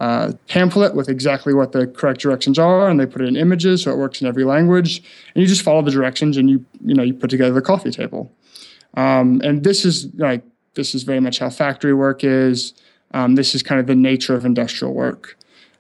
uh, 0.00 0.33
pamphlet 0.48 0.94
with 0.94 1.09
exactly 1.09 1.54
what 1.54 1.72
the 1.72 1.87
correct 1.87 2.20
directions 2.20 2.59
are, 2.59 2.88
and 2.88 2.98
they 2.98 3.07
put 3.07 3.22
it 3.22 3.28
in 3.28 3.37
images 3.37 3.83
so 3.83 3.92
it 3.92 3.98
works 3.98 4.20
in 4.20 4.26
every 4.26 4.44
language, 4.44 5.02
and 5.35 5.42
you 5.42 5.46
just 5.46 5.62
follow 5.62 5.83
the 5.83 5.90
directions, 5.90 6.37
and 6.37 6.50
you 6.50 6.64
you 6.85 6.94
know 6.94 7.02
you 7.02 7.14
put 7.14 7.30
together 7.30 7.52
the 7.52 7.62
coffee 7.62 7.90
table. 7.90 8.33
Um, 8.96 9.40
and 9.44 9.64
this 9.64 9.85
is 9.85 10.12
like 10.14 10.42
this 10.74 10.94
is 10.94 11.02
very 11.02 11.20
much 11.20 11.38
how 11.38 11.50
factory 11.50 11.94
work 11.94 12.24
is. 12.24 12.74
Um, 13.12 13.37
this 13.37 13.54
is 13.54 13.62
kind 13.62 13.80
of 13.80 13.87
the 13.87 13.94
nature 13.94 14.35
of 14.35 14.44
industrial 14.44 14.92
work. 14.92 15.37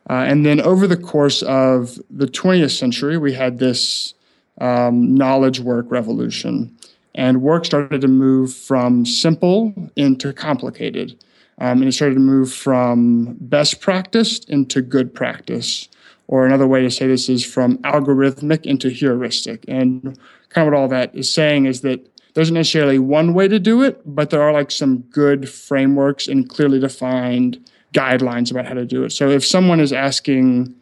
Uh, 0.08 0.24
and 0.26 0.44
then 0.44 0.60
over 0.60 0.86
the 0.86 0.96
course 0.96 1.42
of 1.42 1.98
the 2.10 2.26
20th 2.26 2.76
century, 2.76 3.16
we 3.16 3.32
had 3.32 3.58
this 3.58 4.14
um, 4.60 5.14
knowledge 5.14 5.60
work 5.60 5.86
revolution 5.88 6.76
and 7.14 7.42
work 7.42 7.64
started 7.64 8.00
to 8.00 8.08
move 8.08 8.52
from 8.52 9.06
simple 9.06 9.72
into 9.96 10.32
complicated. 10.32 11.16
Um, 11.58 11.80
and 11.80 11.88
it 11.88 11.92
started 11.92 12.14
to 12.14 12.20
move 12.20 12.52
from 12.52 13.36
best 13.40 13.80
practice 13.80 14.40
into 14.40 14.82
good 14.82 15.14
practice. 15.14 15.88
Or 16.26 16.46
another 16.46 16.66
way 16.66 16.82
to 16.82 16.90
say 16.90 17.06
this 17.06 17.28
is 17.28 17.44
from 17.44 17.78
algorithmic 17.78 18.64
into 18.64 18.88
heuristic. 18.88 19.64
And 19.68 20.18
kind 20.48 20.66
of 20.66 20.72
what 20.72 20.80
all 20.80 20.88
that 20.88 21.14
is 21.14 21.32
saying 21.32 21.66
is 21.66 21.82
that 21.82 22.08
there's 22.34 22.50
not 22.50 22.58
necessarily 22.58 22.98
one 22.98 23.34
way 23.34 23.46
to 23.46 23.60
do 23.60 23.82
it, 23.82 24.00
but 24.04 24.30
there 24.30 24.42
are 24.42 24.52
like 24.52 24.70
some 24.70 24.98
good 25.02 25.48
frameworks 25.48 26.26
and 26.26 26.48
clearly 26.48 26.80
defined 26.80 27.64
guidelines 27.92 28.50
about 28.50 28.66
how 28.66 28.74
to 28.74 28.84
do 28.84 29.04
it. 29.04 29.10
So 29.10 29.30
if 29.30 29.46
someone 29.46 29.80
is 29.80 29.92
asking, 29.92 30.74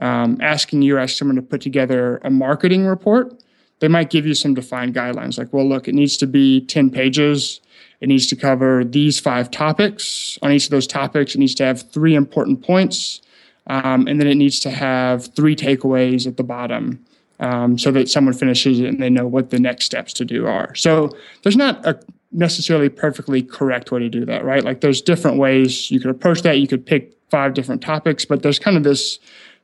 um, 0.00 0.38
asking 0.40 0.82
you, 0.82 0.98
ask 0.98 1.16
someone 1.16 1.36
to 1.36 1.42
put 1.42 1.60
together 1.60 2.20
a 2.24 2.30
marketing 2.30 2.86
report, 2.86 3.38
they 3.80 3.88
might 3.88 4.10
give 4.10 4.26
you 4.26 4.34
some 4.34 4.54
defined 4.54 4.94
guidelines 4.94 5.36
like, 5.36 5.52
well, 5.52 5.68
look, 5.68 5.88
it 5.88 5.94
needs 5.94 6.16
to 6.16 6.26
be 6.26 6.62
10 6.62 6.90
pages. 6.90 7.60
It 8.00 8.08
needs 8.08 8.26
to 8.28 8.36
cover 8.36 8.84
these 8.84 9.20
five 9.20 9.50
topics. 9.50 10.38
On 10.42 10.52
each 10.52 10.64
of 10.64 10.70
those 10.70 10.86
topics, 10.86 11.34
it 11.34 11.38
needs 11.38 11.54
to 11.56 11.64
have 11.64 11.90
three 11.90 12.14
important 12.14 12.62
points. 12.62 13.22
Um, 13.66 14.06
and 14.06 14.20
then 14.20 14.26
it 14.26 14.34
needs 14.34 14.60
to 14.60 14.70
have 14.70 15.34
three 15.34 15.56
takeaways 15.56 16.26
at 16.26 16.36
the 16.36 16.42
bottom 16.42 17.04
um, 17.40 17.78
so 17.78 17.90
that 17.92 18.08
someone 18.08 18.34
finishes 18.34 18.78
it 18.80 18.88
and 18.88 19.02
they 19.02 19.10
know 19.10 19.26
what 19.26 19.50
the 19.50 19.58
next 19.58 19.86
steps 19.86 20.12
to 20.14 20.24
do 20.24 20.46
are. 20.46 20.74
So 20.74 21.16
there's 21.42 21.56
not 21.56 21.84
a 21.86 21.98
necessarily 22.32 22.88
perfectly 22.88 23.42
correct 23.42 23.90
way 23.92 24.00
to 24.00 24.08
do 24.08 24.24
that, 24.26 24.44
right? 24.44 24.64
Like 24.64 24.80
there's 24.80 25.00
different 25.00 25.38
ways 25.38 25.90
you 25.90 26.00
could 26.00 26.10
approach 26.10 26.42
that. 26.42 26.58
You 26.58 26.66
could 26.66 26.84
pick 26.84 27.16
five 27.30 27.54
different 27.54 27.80
topics, 27.80 28.24
but 28.24 28.42
there's 28.42 28.58
kind 28.58 28.76
of 28.76 28.82
this 28.82 29.18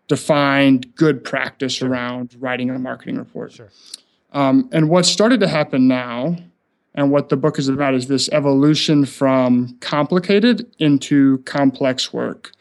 defined 0.08 0.94
good 0.94 1.22
practice 1.22 1.74
sure. 1.74 1.88
around 1.88 2.36
writing 2.38 2.70
a 2.70 2.78
marketing 2.78 3.16
report. 3.16 3.52
Sure. 3.52 3.70
Um, 4.32 4.68
and 4.72 4.88
what 4.88 5.04
started 5.04 5.40
to 5.40 5.48
happen 5.48 5.88
now, 5.88 6.36
and 6.94 7.10
what 7.10 7.28
the 7.28 7.36
book 7.36 7.58
is 7.58 7.68
about, 7.68 7.94
is 7.94 8.08
this 8.08 8.28
evolution 8.30 9.04
from 9.04 9.76
complicated 9.80 10.66
into 10.78 11.38
complex 11.38 12.12
work, 12.12 12.52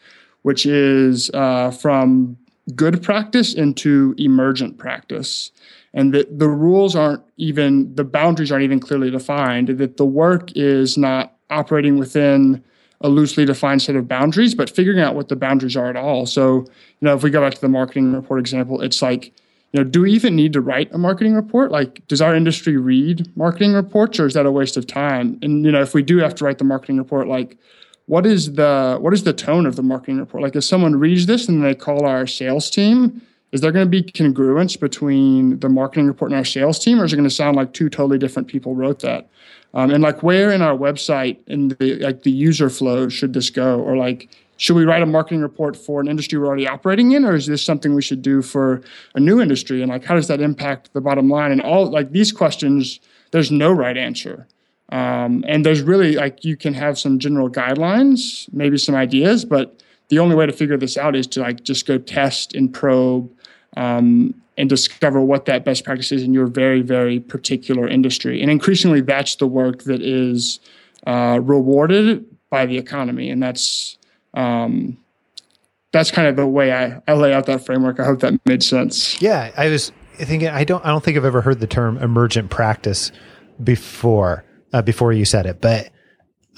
which 0.42 0.66
is 0.66 1.30
uh, 1.30 1.70
from 1.70 2.36
good 2.74 3.02
practice 3.02 3.54
into 3.54 4.14
emergent 4.18 4.78
practice. 4.78 5.50
And 5.92 6.14
that 6.14 6.38
the 6.38 6.48
rules 6.48 6.94
aren't 6.94 7.22
even, 7.36 7.92
the 7.96 8.04
boundaries 8.04 8.52
aren't 8.52 8.62
even 8.62 8.78
clearly 8.78 9.10
defined, 9.10 9.68
that 9.68 9.96
the 9.96 10.06
work 10.06 10.52
is 10.54 10.96
not 10.96 11.34
operating 11.50 11.98
within 11.98 12.62
a 13.00 13.08
loosely 13.08 13.44
defined 13.44 13.82
set 13.82 13.96
of 13.96 14.06
boundaries, 14.06 14.54
but 14.54 14.70
figuring 14.70 15.00
out 15.00 15.16
what 15.16 15.28
the 15.28 15.34
boundaries 15.34 15.76
are 15.76 15.88
at 15.88 15.96
all. 15.96 16.26
So, 16.26 16.58
you 16.58 16.66
know, 17.00 17.14
if 17.14 17.24
we 17.24 17.30
go 17.30 17.40
back 17.40 17.54
to 17.54 17.60
the 17.60 17.68
marketing 17.68 18.12
report 18.12 18.38
example, 18.38 18.80
it's 18.82 19.02
like, 19.02 19.32
you 19.72 19.82
know, 19.82 19.88
do 19.88 20.02
we 20.02 20.12
even 20.12 20.34
need 20.34 20.52
to 20.54 20.60
write 20.60 20.92
a 20.92 20.98
marketing 20.98 21.34
report? 21.34 21.70
Like, 21.70 22.06
does 22.08 22.20
our 22.20 22.34
industry 22.34 22.76
read 22.76 23.30
marketing 23.36 23.72
reports, 23.72 24.18
or 24.18 24.26
is 24.26 24.34
that 24.34 24.46
a 24.46 24.50
waste 24.50 24.76
of 24.76 24.86
time? 24.86 25.38
And 25.42 25.64
you 25.64 25.70
know, 25.70 25.80
if 25.80 25.94
we 25.94 26.02
do 26.02 26.18
have 26.18 26.34
to 26.36 26.44
write 26.44 26.58
the 26.58 26.64
marketing 26.64 26.98
report, 26.98 27.28
like, 27.28 27.56
what 28.06 28.26
is 28.26 28.54
the 28.54 28.98
what 29.00 29.14
is 29.14 29.22
the 29.22 29.32
tone 29.32 29.66
of 29.66 29.76
the 29.76 29.82
marketing 29.82 30.18
report? 30.18 30.42
Like, 30.42 30.56
if 30.56 30.64
someone 30.64 30.96
reads 30.96 31.26
this 31.26 31.48
and 31.48 31.64
they 31.64 31.74
call 31.74 32.04
our 32.04 32.26
sales 32.26 32.68
team, 32.68 33.22
is 33.52 33.60
there 33.60 33.70
going 33.70 33.86
to 33.86 33.90
be 33.90 34.02
congruence 34.02 34.78
between 34.78 35.60
the 35.60 35.68
marketing 35.68 36.08
report 36.08 36.32
and 36.32 36.38
our 36.38 36.44
sales 36.44 36.80
team, 36.80 37.00
or 37.00 37.04
is 37.04 37.12
it 37.12 37.16
going 37.16 37.28
to 37.28 37.34
sound 37.34 37.56
like 37.56 37.72
two 37.72 37.88
totally 37.88 38.18
different 38.18 38.48
people 38.48 38.74
wrote 38.74 39.00
that? 39.00 39.28
Um, 39.72 39.92
and 39.92 40.02
like, 40.02 40.24
where 40.24 40.50
in 40.50 40.62
our 40.62 40.76
website 40.76 41.38
in 41.46 41.68
the 41.68 41.94
like 42.00 42.24
the 42.24 42.32
user 42.32 42.70
flow 42.70 43.08
should 43.08 43.34
this 43.34 43.50
go, 43.50 43.80
or 43.80 43.96
like 43.96 44.28
should 44.60 44.76
we 44.76 44.84
write 44.84 45.02
a 45.02 45.06
marketing 45.06 45.40
report 45.40 45.74
for 45.74 46.02
an 46.02 46.08
industry 46.08 46.38
we're 46.38 46.46
already 46.46 46.68
operating 46.68 47.12
in 47.12 47.24
or 47.24 47.34
is 47.34 47.46
this 47.46 47.64
something 47.64 47.94
we 47.94 48.02
should 48.02 48.20
do 48.20 48.42
for 48.42 48.82
a 49.14 49.20
new 49.20 49.40
industry? 49.40 49.80
And 49.80 49.90
like 49.90 50.04
how 50.04 50.14
does 50.14 50.28
that 50.28 50.42
impact 50.42 50.92
the 50.92 51.00
bottom 51.00 51.30
line? 51.30 51.50
And 51.50 51.62
all 51.62 51.90
like 51.90 52.12
these 52.12 52.30
questions 52.30 53.00
there's 53.30 53.50
no 53.50 53.72
right 53.72 53.96
answer. 53.96 54.46
Um, 54.92 55.44
and 55.48 55.64
there's 55.64 55.80
really 55.80 56.12
like 56.14 56.44
you 56.44 56.58
can 56.58 56.74
have 56.74 56.98
some 56.98 57.18
general 57.18 57.48
guidelines 57.48 58.52
maybe 58.52 58.76
some 58.76 58.94
ideas 58.94 59.44
but 59.44 59.82
the 60.08 60.18
only 60.18 60.34
way 60.34 60.44
to 60.44 60.52
figure 60.52 60.76
this 60.76 60.98
out 60.98 61.16
is 61.16 61.26
to 61.28 61.40
like 61.40 61.62
just 61.62 61.86
go 61.86 61.96
test 61.96 62.54
and 62.54 62.74
probe 62.74 63.32
um, 63.78 64.34
and 64.58 64.68
discover 64.68 65.22
what 65.22 65.46
that 65.46 65.64
best 65.64 65.84
practice 65.84 66.12
is 66.12 66.22
in 66.22 66.34
your 66.34 66.46
very 66.46 66.82
very 66.82 67.18
particular 67.18 67.88
industry. 67.88 68.42
And 68.42 68.50
increasingly 68.50 69.00
that's 69.00 69.36
the 69.36 69.46
work 69.46 69.84
that 69.84 70.02
is 70.02 70.60
uh, 71.06 71.40
rewarded 71.42 72.26
by 72.50 72.66
the 72.66 72.76
economy 72.76 73.30
and 73.30 73.42
that's 73.42 73.96
um, 74.34 74.98
that's 75.92 76.10
kind 76.10 76.28
of 76.28 76.36
the 76.36 76.46
way 76.46 76.72
I, 76.72 77.00
I 77.08 77.14
lay 77.14 77.32
out 77.32 77.46
that 77.46 77.64
framework. 77.64 77.98
I 77.98 78.04
hope 78.04 78.20
that 78.20 78.40
made 78.46 78.62
sense. 78.62 79.20
Yeah 79.20 79.52
i 79.56 79.68
was 79.68 79.92
thinking 80.14 80.48
i 80.48 80.64
don't 80.64 80.84
i 80.84 80.88
don't 80.88 81.02
think 81.02 81.16
i've 81.16 81.24
ever 81.24 81.40
heard 81.40 81.60
the 81.60 81.66
term 81.66 81.96
emergent 81.98 82.50
practice 82.50 83.10
before 83.62 84.44
uh, 84.72 84.82
before 84.82 85.12
you 85.12 85.24
said 85.24 85.46
it 85.46 85.60
but 85.62 85.90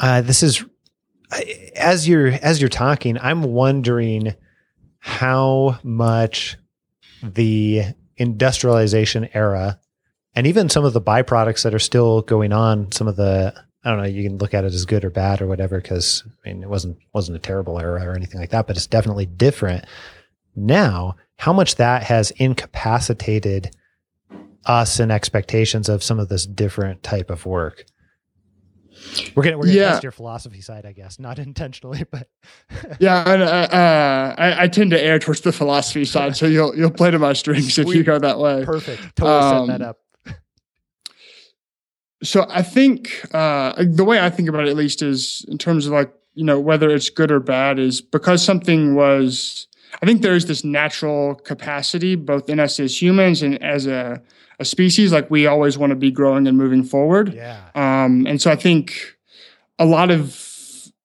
uh, 0.00 0.20
this 0.20 0.42
is 0.42 0.64
as 1.76 2.08
you're 2.08 2.26
as 2.26 2.60
you're 2.60 2.68
talking 2.68 3.16
i'm 3.18 3.44
wondering 3.44 4.34
how 4.98 5.78
much 5.84 6.56
the 7.22 7.84
industrialization 8.16 9.28
era 9.32 9.78
and 10.34 10.46
even 10.46 10.68
some 10.68 10.84
of 10.84 10.92
the 10.92 11.00
byproducts 11.00 11.62
that 11.62 11.74
are 11.74 11.78
still 11.78 12.22
going 12.22 12.52
on, 12.52 12.90
some 12.92 13.06
of 13.06 13.16
the 13.16 13.54
I 13.84 13.90
don't 13.90 13.98
know, 13.98 14.04
you 14.04 14.22
can 14.22 14.38
look 14.38 14.54
at 14.54 14.64
it 14.64 14.72
as 14.72 14.84
good 14.84 15.04
or 15.04 15.10
bad 15.10 15.42
or 15.42 15.46
whatever, 15.46 15.80
because 15.80 16.24
I 16.44 16.48
mean 16.48 16.62
it 16.62 16.68
wasn't 16.68 16.98
wasn't 17.12 17.36
a 17.36 17.40
terrible 17.40 17.78
era 17.78 18.04
or 18.04 18.14
anything 18.14 18.40
like 18.40 18.50
that, 18.50 18.66
but 18.66 18.76
it's 18.76 18.86
definitely 18.86 19.26
different 19.26 19.84
now. 20.54 21.16
How 21.38 21.52
much 21.52 21.74
that 21.76 22.04
has 22.04 22.30
incapacitated 22.32 23.74
us 24.66 25.00
and 25.00 25.10
expectations 25.10 25.88
of 25.88 26.02
some 26.02 26.18
of 26.18 26.28
this 26.28 26.46
different 26.46 27.02
type 27.02 27.30
of 27.30 27.46
work. 27.46 27.84
We're 29.34 29.42
gonna 29.42 29.58
we're 29.58 29.64
gonna 29.64 29.76
yeah. 29.76 29.90
test 29.90 30.02
your 30.04 30.12
philosophy 30.12 30.60
side, 30.60 30.86
I 30.86 30.92
guess, 30.92 31.18
not 31.18 31.38
intentionally, 31.40 32.04
but 32.10 32.28
yeah, 33.00 33.28
and, 33.28 33.42
uh, 33.42 33.46
uh, 33.46 34.34
I, 34.38 34.64
I, 34.64 34.68
tend 34.68 34.92
to 34.92 35.02
err 35.02 35.18
towards 35.18 35.40
the 35.40 35.52
philosophy 35.52 36.04
side, 36.04 36.36
so 36.36 36.46
you'll 36.46 36.76
you'll 36.76 36.90
play 36.90 37.10
to 37.10 37.18
my 37.18 37.32
strings 37.32 37.76
if 37.78 37.88
you 37.88 38.04
go 38.04 38.18
that 38.18 38.38
way. 38.38 38.64
Perfect, 38.64 39.16
totally 39.16 39.38
um, 39.38 39.66
set 39.66 39.78
that 39.78 39.84
up. 39.84 39.98
So 42.22 42.46
I 42.48 42.62
think 42.62 43.26
uh, 43.32 43.74
the 43.84 44.04
way 44.04 44.20
I 44.20 44.30
think 44.30 44.48
about 44.48 44.66
it, 44.66 44.70
at 44.70 44.76
least, 44.76 45.02
is 45.02 45.44
in 45.48 45.58
terms 45.58 45.86
of 45.86 45.92
like 45.92 46.12
you 46.34 46.44
know 46.44 46.60
whether 46.60 46.90
it's 46.90 47.10
good 47.10 47.30
or 47.30 47.40
bad, 47.40 47.78
is 47.78 48.00
because 48.00 48.44
something 48.44 48.94
was. 48.94 49.66
I 50.02 50.06
think 50.06 50.22
there 50.22 50.34
is 50.34 50.46
this 50.46 50.64
natural 50.64 51.34
capacity, 51.34 52.14
both 52.14 52.48
in 52.48 52.58
us 52.58 52.80
as 52.80 53.00
humans 53.00 53.42
and 53.42 53.62
as 53.62 53.86
a 53.86 54.22
a 54.58 54.64
species. 54.64 55.12
Like 55.12 55.30
we 55.30 55.46
always 55.46 55.76
want 55.76 55.90
to 55.90 55.96
be 55.96 56.10
growing 56.10 56.46
and 56.46 56.56
moving 56.56 56.82
forward. 56.82 57.34
Yeah. 57.34 57.60
Um, 57.74 58.26
and 58.26 58.40
so 58.40 58.50
I 58.50 58.56
think 58.56 59.16
a 59.78 59.84
lot 59.84 60.10
of 60.10 60.38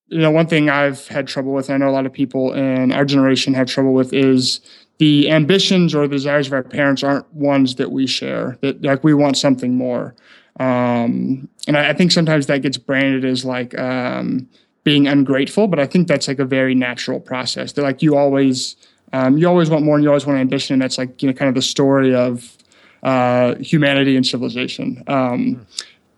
you 0.08 0.19
know 0.19 0.32
one 0.32 0.47
thing 0.47 0.69
I've 0.69 1.08
had 1.08 1.27
trouble 1.27 1.53
with, 1.53 1.69
and 1.69 1.75
I 1.75 1.86
know 1.86 1.91
a 1.91 1.95
lot 1.95 2.06
of 2.06 2.13
people 2.13 2.53
in 2.53 2.91
our 2.91 3.06
generation 3.06 3.53
have 3.56 3.67
trouble 3.67 3.93
with, 3.93 4.13
is 4.13 4.62
the 4.99 5.30
ambitions 5.30 5.93
or 5.93 6.08
the 6.08 6.15
desires 6.15 6.47
of 6.47 6.53
our 6.53 6.63
parents 6.63 7.03
aren't 7.03 7.32
ones 7.34 7.75
that 7.75 7.91
we 7.91 8.08
share. 8.08 8.58
That 8.62 8.82
like 8.84 9.03
we 9.03 9.13
want 9.13 9.38
something 9.38 9.75
more. 9.75 10.15
Um, 10.60 11.48
and 11.67 11.78
I, 11.78 11.89
I, 11.89 11.93
think 11.93 12.12
sometimes 12.12 12.48
that 12.48 12.63
gets 12.63 12.78
branded 12.78 13.24
as 13.26 13.46
like 13.46 13.78
um, 13.78 14.50
being 14.84 15.08
ungrateful, 15.08 15.67
but 15.67 15.80
I 15.80 15.86
think 15.86 16.08
that's 16.08 16.28
like 16.28 16.39
a 16.39 16.46
very 16.46 16.74
natural 16.74 17.20
process. 17.20 17.74
That 17.74 17.84
like 17.84 18.02
you 18.02 18.17
always 18.17 18.76
um, 19.13 19.38
you 19.38 19.48
always 19.48 19.70
want 19.70 19.86
more 19.86 19.96
and 19.96 20.04
you 20.04 20.10
always 20.10 20.26
want 20.26 20.39
ambition, 20.39 20.74
and 20.74 20.82
that's 20.82 20.98
like 20.98 21.22
you 21.22 21.28
know 21.28 21.34
kind 21.34 21.50
of 21.50 21.56
the 21.56 21.62
story 21.62 22.15
of 22.15 22.58
uh, 23.04 23.56
humanity 23.56 24.15
and 24.15 24.26
civilization. 24.26 25.04
Um, 25.08 25.65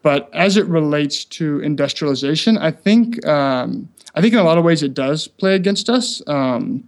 but 0.02 0.30
as 0.34 0.56
it 0.56 0.66
relates 0.68 1.26
to 1.26 1.60
industrialization, 1.60 2.58
I 2.58 2.72
think 2.72 3.26
um, 3.28 3.90
I 4.16 4.22
think 4.22 4.34
in 4.34 4.40
a 4.40 4.44
lot 4.44 4.58
of 4.58 4.64
ways 4.64 4.84
it 4.84 4.94
does 4.94 5.28
play 5.28 5.56
against 5.56 5.90
us. 5.90 6.22
Um, 6.28 6.88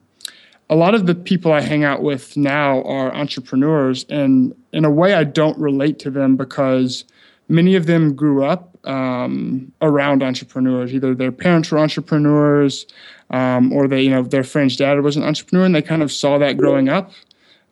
a 0.70 0.76
lot 0.76 0.96
of 0.96 1.06
the 1.06 1.14
people 1.14 1.52
I 1.52 1.60
hang 1.60 1.84
out 1.84 2.02
with 2.02 2.38
now 2.38 2.82
are 2.84 3.14
entrepreneurs, 3.14 4.06
and 4.10 4.56
in 4.72 4.86
a 4.86 4.90
way, 4.90 5.14
I 5.14 5.26
don't 5.26 5.58
relate 5.58 6.00
to 6.00 6.10
them 6.10 6.38
because 6.38 7.04
many 7.52 7.76
of 7.76 7.86
them 7.86 8.16
grew 8.16 8.44
up 8.44 8.78
um, 8.88 9.72
around 9.82 10.24
entrepreneurs. 10.24 10.94
Either 10.94 11.14
their 11.14 11.32
parents 11.32 11.72
were 11.72 11.78
entrepreneurs, 11.78 12.88
um, 13.30 13.72
or 13.74 13.88
they, 13.88 14.02
you 14.02 14.10
know, 14.10 14.24
their 14.24 14.44
friend's 14.44 14.76
dad 14.76 15.00
was 15.02 15.18
an 15.18 15.24
entrepreneur, 15.24 15.66
and 15.66 15.76
they 15.76 15.82
kind 15.82 16.02
of 16.02 16.12
saw 16.12 16.38
that 16.38 16.58
growing 16.58 16.90
up. 16.90 17.12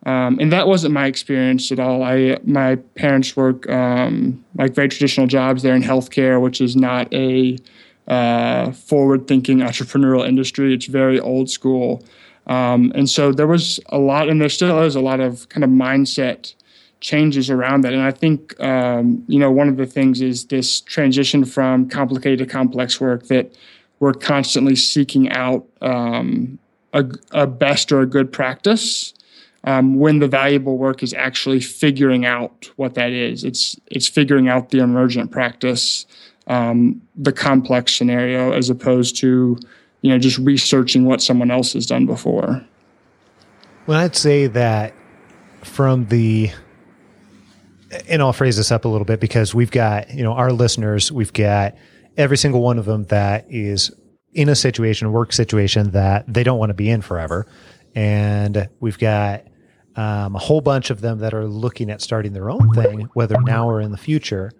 Um, 0.06 0.38
and 0.40 0.50
that 0.52 0.66
wasn't 0.66 0.94
my 0.94 1.06
experience 1.06 1.70
at 1.72 1.78
all. 1.78 2.02
I 2.02 2.38
my 2.44 2.76
parents 2.94 3.36
work 3.36 3.68
um, 3.68 4.42
like 4.56 4.74
very 4.74 4.88
traditional 4.88 5.26
jobs. 5.26 5.62
They're 5.62 5.74
in 5.74 5.82
healthcare, 5.82 6.40
which 6.40 6.60
is 6.60 6.74
not 6.74 7.12
a 7.12 7.58
uh, 8.08 8.72
forward-thinking 8.72 9.58
entrepreneurial 9.58 10.26
industry. 10.26 10.72
It's 10.72 10.86
very 10.86 11.20
old 11.20 11.50
school, 11.50 12.02
um, 12.46 12.92
and 12.94 13.10
so 13.10 13.32
there 13.32 13.46
was 13.46 13.78
a 13.90 13.98
lot, 13.98 14.28
and 14.30 14.40
there 14.40 14.48
still 14.48 14.82
is 14.82 14.96
a 14.96 15.00
lot 15.00 15.20
of 15.20 15.48
kind 15.50 15.64
of 15.64 15.70
mindset 15.70 16.54
changes 17.00 17.50
around 17.50 17.82
that. 17.82 17.92
And 17.92 18.02
I 18.02 18.10
think 18.10 18.58
um, 18.60 19.24
you 19.26 19.38
know 19.38 19.50
one 19.50 19.68
of 19.68 19.76
the 19.76 19.86
things 19.86 20.20
is 20.20 20.46
this 20.46 20.80
transition 20.80 21.44
from 21.44 21.88
complicated 21.88 22.38
to 22.40 22.46
complex 22.46 23.00
work 23.00 23.26
that 23.26 23.54
we're 23.98 24.14
constantly 24.14 24.76
seeking 24.76 25.30
out 25.30 25.66
um, 25.82 26.58
a, 26.92 27.04
a 27.32 27.46
best 27.46 27.92
or 27.92 28.00
a 28.00 28.06
good 28.06 28.32
practice 28.32 29.12
um, 29.64 29.96
when 29.96 30.18
the 30.18 30.28
valuable 30.28 30.78
work 30.78 31.02
is 31.02 31.12
actually 31.14 31.60
figuring 31.60 32.24
out 32.24 32.70
what 32.76 32.94
that 32.94 33.10
is. 33.10 33.44
It's 33.44 33.78
it's 33.86 34.08
figuring 34.08 34.48
out 34.48 34.70
the 34.70 34.78
emergent 34.78 35.30
practice, 35.30 36.06
um, 36.46 37.00
the 37.16 37.32
complex 37.32 37.94
scenario, 37.94 38.52
as 38.52 38.70
opposed 38.70 39.16
to 39.18 39.58
you 40.02 40.10
know 40.10 40.18
just 40.18 40.38
researching 40.38 41.04
what 41.04 41.20
someone 41.20 41.50
else 41.50 41.74
has 41.74 41.86
done 41.86 42.06
before. 42.06 42.64
Well, 43.86 44.00
I'd 44.00 44.16
say 44.16 44.46
that 44.46 44.94
from 45.62 46.06
the 46.06 46.50
and 48.08 48.22
I'll 48.22 48.32
phrase 48.32 48.56
this 48.56 48.70
up 48.70 48.84
a 48.84 48.88
little 48.88 49.04
bit 49.04 49.20
because 49.20 49.54
we've 49.54 49.70
got 49.70 50.12
you 50.14 50.22
know 50.22 50.32
our 50.32 50.52
listeners, 50.52 51.10
we've 51.10 51.32
got 51.32 51.76
every 52.16 52.36
single 52.36 52.62
one 52.62 52.78
of 52.78 52.84
them 52.84 53.04
that 53.04 53.46
is 53.48 53.90
in 54.32 54.48
a 54.48 54.54
situation, 54.54 55.12
work 55.12 55.32
situation 55.32 55.90
that 55.90 56.32
they 56.32 56.44
don't 56.44 56.58
want 56.58 56.70
to 56.70 56.74
be 56.74 56.88
in 56.88 57.02
forever. 57.02 57.46
And 57.94 58.68
we've 58.78 58.98
got 58.98 59.44
um, 59.96 60.36
a 60.36 60.38
whole 60.38 60.60
bunch 60.60 60.90
of 60.90 61.00
them 61.00 61.18
that 61.18 61.34
are 61.34 61.46
looking 61.46 61.90
at 61.90 62.00
starting 62.00 62.32
their 62.32 62.50
own 62.50 62.72
thing, 62.72 63.08
whether 63.14 63.36
now 63.40 63.68
or 63.68 63.80
in 63.80 63.90
the 63.90 63.98
future. 63.98 64.52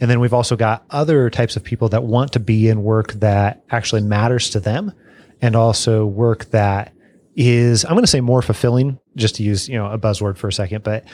And 0.00 0.10
then 0.10 0.20
we've 0.20 0.34
also 0.34 0.56
got 0.56 0.84
other 0.90 1.30
types 1.30 1.56
of 1.56 1.64
people 1.64 1.88
that 1.90 2.02
want 2.02 2.32
to 2.32 2.40
be 2.40 2.68
in 2.68 2.82
work 2.82 3.12
that 3.14 3.64
actually 3.70 4.02
matters 4.02 4.50
to 4.50 4.60
them 4.60 4.92
and 5.40 5.56
also 5.56 6.04
work 6.04 6.46
that 6.46 6.92
is, 7.36 7.84
I'm 7.84 7.92
going 7.92 8.02
to 8.02 8.06
say 8.06 8.20
more 8.20 8.42
fulfilling, 8.42 8.98
just 9.16 9.36
to 9.36 9.42
use, 9.42 9.68
you 9.68 9.76
know, 9.76 9.90
a 9.90 9.98
buzzword 9.98 10.36
for 10.36 10.48
a 10.48 10.52
second, 10.52 10.84
but, 10.84 11.04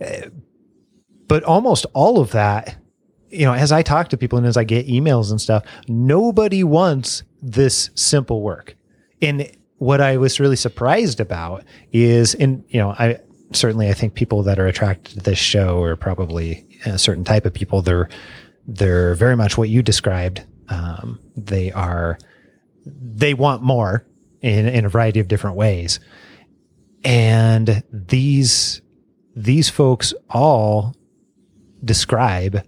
uh, 0.00 0.28
but 1.28 1.42
almost 1.44 1.86
all 1.92 2.18
of 2.18 2.32
that, 2.32 2.76
you 3.30 3.44
know, 3.44 3.52
as 3.52 3.72
I 3.72 3.82
talk 3.82 4.08
to 4.08 4.16
people 4.16 4.38
and 4.38 4.46
as 4.46 4.56
I 4.56 4.64
get 4.64 4.86
emails 4.86 5.30
and 5.30 5.40
stuff, 5.40 5.64
nobody 5.88 6.62
wants 6.64 7.22
this 7.42 7.90
simple 7.94 8.42
work. 8.42 8.76
And 9.20 9.50
what 9.78 10.00
I 10.00 10.16
was 10.16 10.40
really 10.40 10.56
surprised 10.56 11.20
about 11.20 11.64
is, 11.92 12.34
in 12.34 12.64
you 12.68 12.78
know, 12.78 12.90
I 12.90 13.20
certainly 13.52 13.88
I 13.88 13.94
think 13.94 14.14
people 14.14 14.42
that 14.44 14.58
are 14.58 14.66
attracted 14.66 15.14
to 15.14 15.20
this 15.20 15.38
show 15.38 15.82
are 15.82 15.96
probably 15.96 16.66
a 16.84 16.98
certain 16.98 17.24
type 17.24 17.46
of 17.46 17.54
people. 17.54 17.82
They're 17.82 18.08
they're 18.66 19.14
very 19.14 19.36
much 19.36 19.56
what 19.56 19.68
you 19.68 19.82
described. 19.82 20.42
Um, 20.68 21.20
they 21.36 21.72
are 21.72 22.18
they 22.84 23.34
want 23.34 23.62
more 23.62 24.06
in 24.40 24.66
in 24.66 24.84
a 24.84 24.88
variety 24.88 25.20
of 25.20 25.28
different 25.28 25.56
ways, 25.56 26.00
and 27.04 27.82
these 27.92 28.80
these 29.34 29.68
folks 29.68 30.14
all 30.30 30.94
describe 31.86 32.62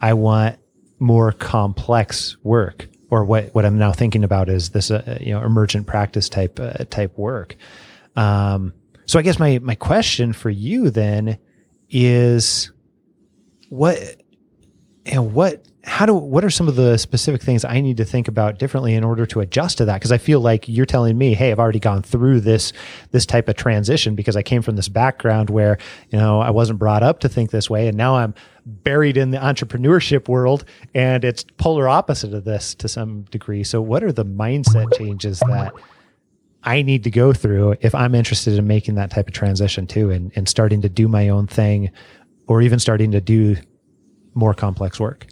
I 0.00 0.14
want 0.14 0.58
more 0.98 1.32
complex 1.32 2.36
work 2.42 2.88
or 3.10 3.24
what 3.24 3.54
what 3.54 3.64
I'm 3.64 3.78
now 3.78 3.92
thinking 3.92 4.24
about 4.24 4.48
is 4.48 4.70
this 4.70 4.90
uh, 4.90 5.18
you 5.20 5.32
know 5.32 5.42
emergent 5.42 5.86
practice 5.86 6.28
type 6.28 6.58
uh, 6.58 6.84
type 6.90 7.16
work. 7.18 7.56
Um, 8.16 8.72
so 9.06 9.18
I 9.18 9.22
guess 9.22 9.38
my 9.38 9.58
my 9.60 9.74
question 9.74 10.32
for 10.32 10.50
you 10.50 10.90
then 10.90 11.38
is 11.90 12.72
what 13.68 13.98
and 15.04 15.34
what 15.34 15.66
how 15.84 16.06
do 16.06 16.14
what 16.14 16.44
are 16.44 16.50
some 16.50 16.68
of 16.68 16.76
the 16.76 16.96
specific 16.96 17.42
things 17.42 17.64
I 17.64 17.80
need 17.80 17.96
to 17.96 18.04
think 18.04 18.28
about 18.28 18.58
differently 18.58 18.94
in 18.94 19.02
order 19.02 19.26
to 19.26 19.40
adjust 19.40 19.78
to 19.78 19.84
that? 19.86 19.94
Because 19.94 20.12
I 20.12 20.18
feel 20.18 20.40
like 20.40 20.68
you're 20.68 20.86
telling 20.86 21.18
me, 21.18 21.34
hey, 21.34 21.50
I've 21.50 21.58
already 21.58 21.80
gone 21.80 22.02
through 22.02 22.40
this 22.40 22.72
this 23.10 23.26
type 23.26 23.48
of 23.48 23.56
transition 23.56 24.14
because 24.14 24.36
I 24.36 24.42
came 24.42 24.62
from 24.62 24.76
this 24.76 24.88
background 24.88 25.50
where 25.50 25.78
you 26.10 26.18
know 26.18 26.40
I 26.40 26.50
wasn't 26.50 26.78
brought 26.78 27.02
up 27.02 27.18
to 27.20 27.28
think 27.28 27.50
this 27.50 27.68
way, 27.68 27.88
and 27.88 27.96
now 27.96 28.16
I'm 28.16 28.32
buried 28.64 29.16
in 29.16 29.32
the 29.32 29.38
entrepreneurship 29.38 30.28
world, 30.28 30.64
and 30.94 31.24
it's 31.24 31.44
polar 31.56 31.88
opposite 31.88 32.32
of 32.32 32.44
this 32.44 32.76
to 32.76 32.88
some 32.88 33.22
degree. 33.24 33.64
So, 33.64 33.82
what 33.82 34.04
are 34.04 34.12
the 34.12 34.24
mindset 34.24 34.96
changes 34.96 35.40
that 35.40 35.72
I 36.62 36.82
need 36.82 37.02
to 37.04 37.10
go 37.10 37.32
through 37.32 37.74
if 37.80 37.92
I'm 37.92 38.14
interested 38.14 38.56
in 38.56 38.68
making 38.68 38.94
that 38.94 39.10
type 39.10 39.26
of 39.26 39.34
transition 39.34 39.88
too, 39.88 40.10
and 40.10 40.30
and 40.36 40.48
starting 40.48 40.80
to 40.82 40.88
do 40.88 41.08
my 41.08 41.28
own 41.28 41.48
thing, 41.48 41.90
or 42.46 42.62
even 42.62 42.78
starting 42.78 43.10
to 43.10 43.20
do 43.20 43.56
more 44.34 44.54
complex 44.54 45.00
work? 45.00 45.26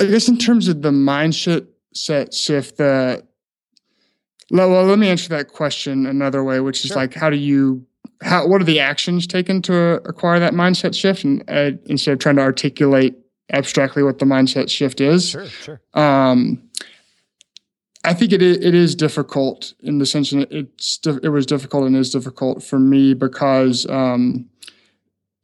I 0.00 0.06
guess 0.06 0.28
in 0.28 0.38
terms 0.38 0.66
of 0.68 0.82
the 0.82 0.90
mindset 0.90 1.66
set 1.94 2.32
shift, 2.34 2.78
the 2.78 3.24
Well, 4.50 4.84
let 4.84 4.98
me 4.98 5.08
answer 5.08 5.28
that 5.30 5.48
question 5.48 6.06
another 6.06 6.42
way, 6.42 6.60
which 6.60 6.84
is 6.84 6.88
Sure. 6.88 6.96
like, 6.96 7.14
how 7.14 7.30
do 7.30 7.36
you, 7.36 7.84
how, 8.22 8.46
what 8.48 8.60
are 8.60 8.64
the 8.64 8.80
actions 8.80 9.26
taken 9.26 9.62
to 9.62 9.74
acquire 10.08 10.40
that 10.40 10.54
mindset 10.54 10.94
shift? 10.94 11.22
And 11.24 11.44
uh, 11.48 11.72
instead 11.86 12.12
of 12.12 12.18
trying 12.18 12.36
to 12.36 12.42
articulate 12.42 13.14
abstractly 13.52 14.02
what 14.02 14.18
the 14.18 14.24
mindset 14.26 14.68
shift 14.70 15.00
is, 15.00 15.30
Sure, 15.30 15.46
sure. 15.46 15.80
um, 15.94 16.62
I 18.02 18.14
think 18.14 18.32
it 18.32 18.40
is, 18.40 18.56
it 18.58 18.74
is 18.74 18.94
difficult 18.94 19.74
in 19.80 19.98
the 19.98 20.06
sense 20.06 20.30
that 20.30 20.50
it's 20.50 20.98
it 21.22 21.28
was 21.28 21.44
difficult 21.44 21.84
and 21.86 21.94
is 21.94 22.10
difficult 22.10 22.62
for 22.62 22.78
me 22.78 23.12
because 23.12 23.86
um, 23.90 24.48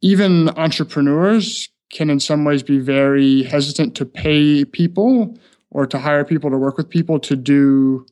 even 0.01 0.49
entrepreneurs 0.49 1.69
can 1.91 2.09
in 2.09 2.19
some 2.19 2.43
ways 2.43 2.63
be 2.63 2.79
very 2.79 3.43
hesitant 3.43 3.95
to 3.95 4.05
pay 4.05 4.65
people 4.65 5.37
or 5.71 5.85
to 5.85 5.99
hire 5.99 6.25
people 6.25 6.49
to 6.49 6.57
work 6.57 6.77
with 6.77 6.89
people 6.89 7.19
to 7.19 7.35
do 7.35 8.05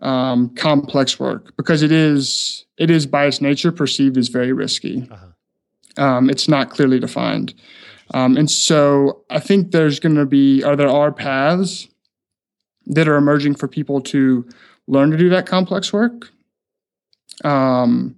um, 0.00 0.50
complex 0.50 1.18
work 1.18 1.56
because 1.56 1.82
it 1.82 1.92
is 1.92 2.66
it 2.76 2.90
is 2.90 3.06
by 3.06 3.24
its 3.26 3.40
nature 3.40 3.72
perceived 3.72 4.16
as 4.18 4.28
very 4.28 4.52
risky. 4.52 5.08
Uh-huh. 5.10 6.02
Um, 6.02 6.28
it's 6.28 6.46
not 6.46 6.70
clearly 6.70 7.00
defined, 7.00 7.54
um, 8.12 8.36
and 8.36 8.50
so 8.50 9.22
I 9.30 9.40
think 9.40 9.70
there's 9.70 9.98
going 9.98 10.16
to 10.16 10.26
be 10.26 10.62
or 10.62 10.76
there 10.76 10.90
are 10.90 11.10
paths 11.10 11.88
that 12.86 13.08
are 13.08 13.16
emerging 13.16 13.54
for 13.54 13.66
people 13.66 14.00
to 14.00 14.46
learn 14.86 15.10
to 15.10 15.16
do 15.16 15.28
that 15.30 15.46
complex 15.46 15.92
work. 15.92 16.30
Um, 17.44 18.15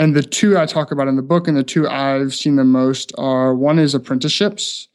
and 0.00 0.16
the 0.16 0.22
two 0.22 0.56
I 0.56 0.64
talk 0.64 0.92
about 0.92 1.08
in 1.08 1.16
the 1.16 1.22
book 1.22 1.46
and 1.46 1.54
the 1.54 1.62
two 1.62 1.86
I've 1.86 2.34
seen 2.34 2.56
the 2.56 2.64
most 2.64 3.12
are 3.18 3.54
one 3.54 3.78
is 3.78 3.94
apprenticeships. 3.94 4.88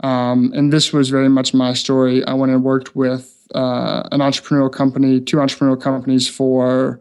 Um, 0.00 0.52
and 0.54 0.70
this 0.70 0.92
was 0.92 1.08
very 1.08 1.30
much 1.30 1.54
my 1.54 1.72
story. 1.72 2.22
I 2.26 2.34
went 2.34 2.52
and 2.52 2.62
worked 2.62 2.94
with 2.94 3.48
uh, 3.54 4.06
an 4.12 4.20
entrepreneurial 4.20 4.70
company, 4.70 5.18
two 5.18 5.38
entrepreneurial 5.38 5.80
companies 5.80 6.28
for 6.28 7.00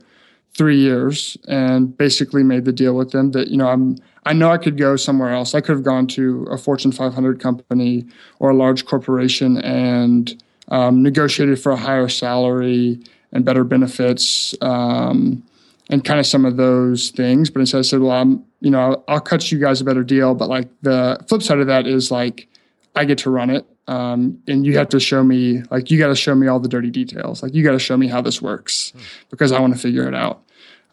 three 0.54 0.78
years, 0.78 1.36
and 1.50 1.98
basically 1.98 2.44
made 2.44 2.64
the 2.64 2.72
deal 2.72 2.94
with 2.94 3.12
them 3.12 3.32
that 3.32 3.50
you 3.50 3.58
know 3.58 3.68
I'm 3.68 3.98
I 4.26 4.32
know 4.32 4.50
I 4.52 4.58
could 4.58 4.78
go 4.78 4.96
somewhere 4.96 5.34
else. 5.34 5.54
I 5.54 5.60
could 5.60 5.74
have 5.74 5.84
gone 5.84 6.08
to 6.08 6.48
a 6.50 6.58
Fortune 6.58 6.94
500 6.94 7.42
company 7.42 8.06
or 8.40 8.52
a 8.52 8.56
large 8.56 8.86
corporation 8.86 9.58
and 9.58 10.42
um, 10.70 11.04
negotiated 11.04 11.60
for 11.60 11.74
a 11.74 11.78
higher 11.78 12.08
salary 12.08 13.02
and 13.34 13.44
better 13.44 13.66
benefits 13.66 14.56
um, 14.62 15.44
and 15.90 16.06
kind 16.06 16.20
of 16.20 16.26
some 16.26 16.46
of 16.46 16.58
those 16.58 17.10
things. 17.10 17.50
But 17.50 17.62
instead, 17.62 17.80
I 17.80 17.82
said, 17.82 18.00
"Well, 18.00 18.12
I'm 18.12 18.44
you 18.62 18.70
know 18.70 18.80
I'll, 18.80 19.04
I'll 19.08 19.20
cut 19.20 19.52
you 19.52 19.60
guys 19.60 19.82
a 19.82 19.84
better 19.84 20.04
deal." 20.04 20.36
But 20.36 20.50
like 20.50 20.70
the 20.82 21.20
flip 21.28 21.42
side 21.42 21.60
of 21.60 21.68
that 21.68 21.88
is 21.88 22.12
like 22.12 22.48
I 22.96 23.06
get 23.06 23.18
to 23.20 23.30
run 23.30 23.50
it, 23.50 23.66
um, 23.88 24.40
and 24.48 24.66
you 24.66 24.78
have 24.78 24.90
to 24.90 25.00
show 25.00 25.24
me 25.24 25.64
like 25.72 25.92
you 25.92 25.98
got 25.98 26.08
to 26.08 26.16
show 26.16 26.36
me 26.36 26.48
all 26.48 26.60
the 26.60 26.70
dirty 26.70 26.92
details. 26.92 27.42
Like 27.42 27.54
you 27.54 27.64
got 27.64 27.72
to 27.72 27.80
show 27.80 27.98
me 27.98 28.08
how 28.08 28.22
this 28.22 28.42
works 28.42 28.94
because 29.30 29.52
I 29.52 29.60
want 29.60 29.74
to 29.74 29.80
figure 29.80 30.08
it 30.08 30.16
out. 30.16 30.44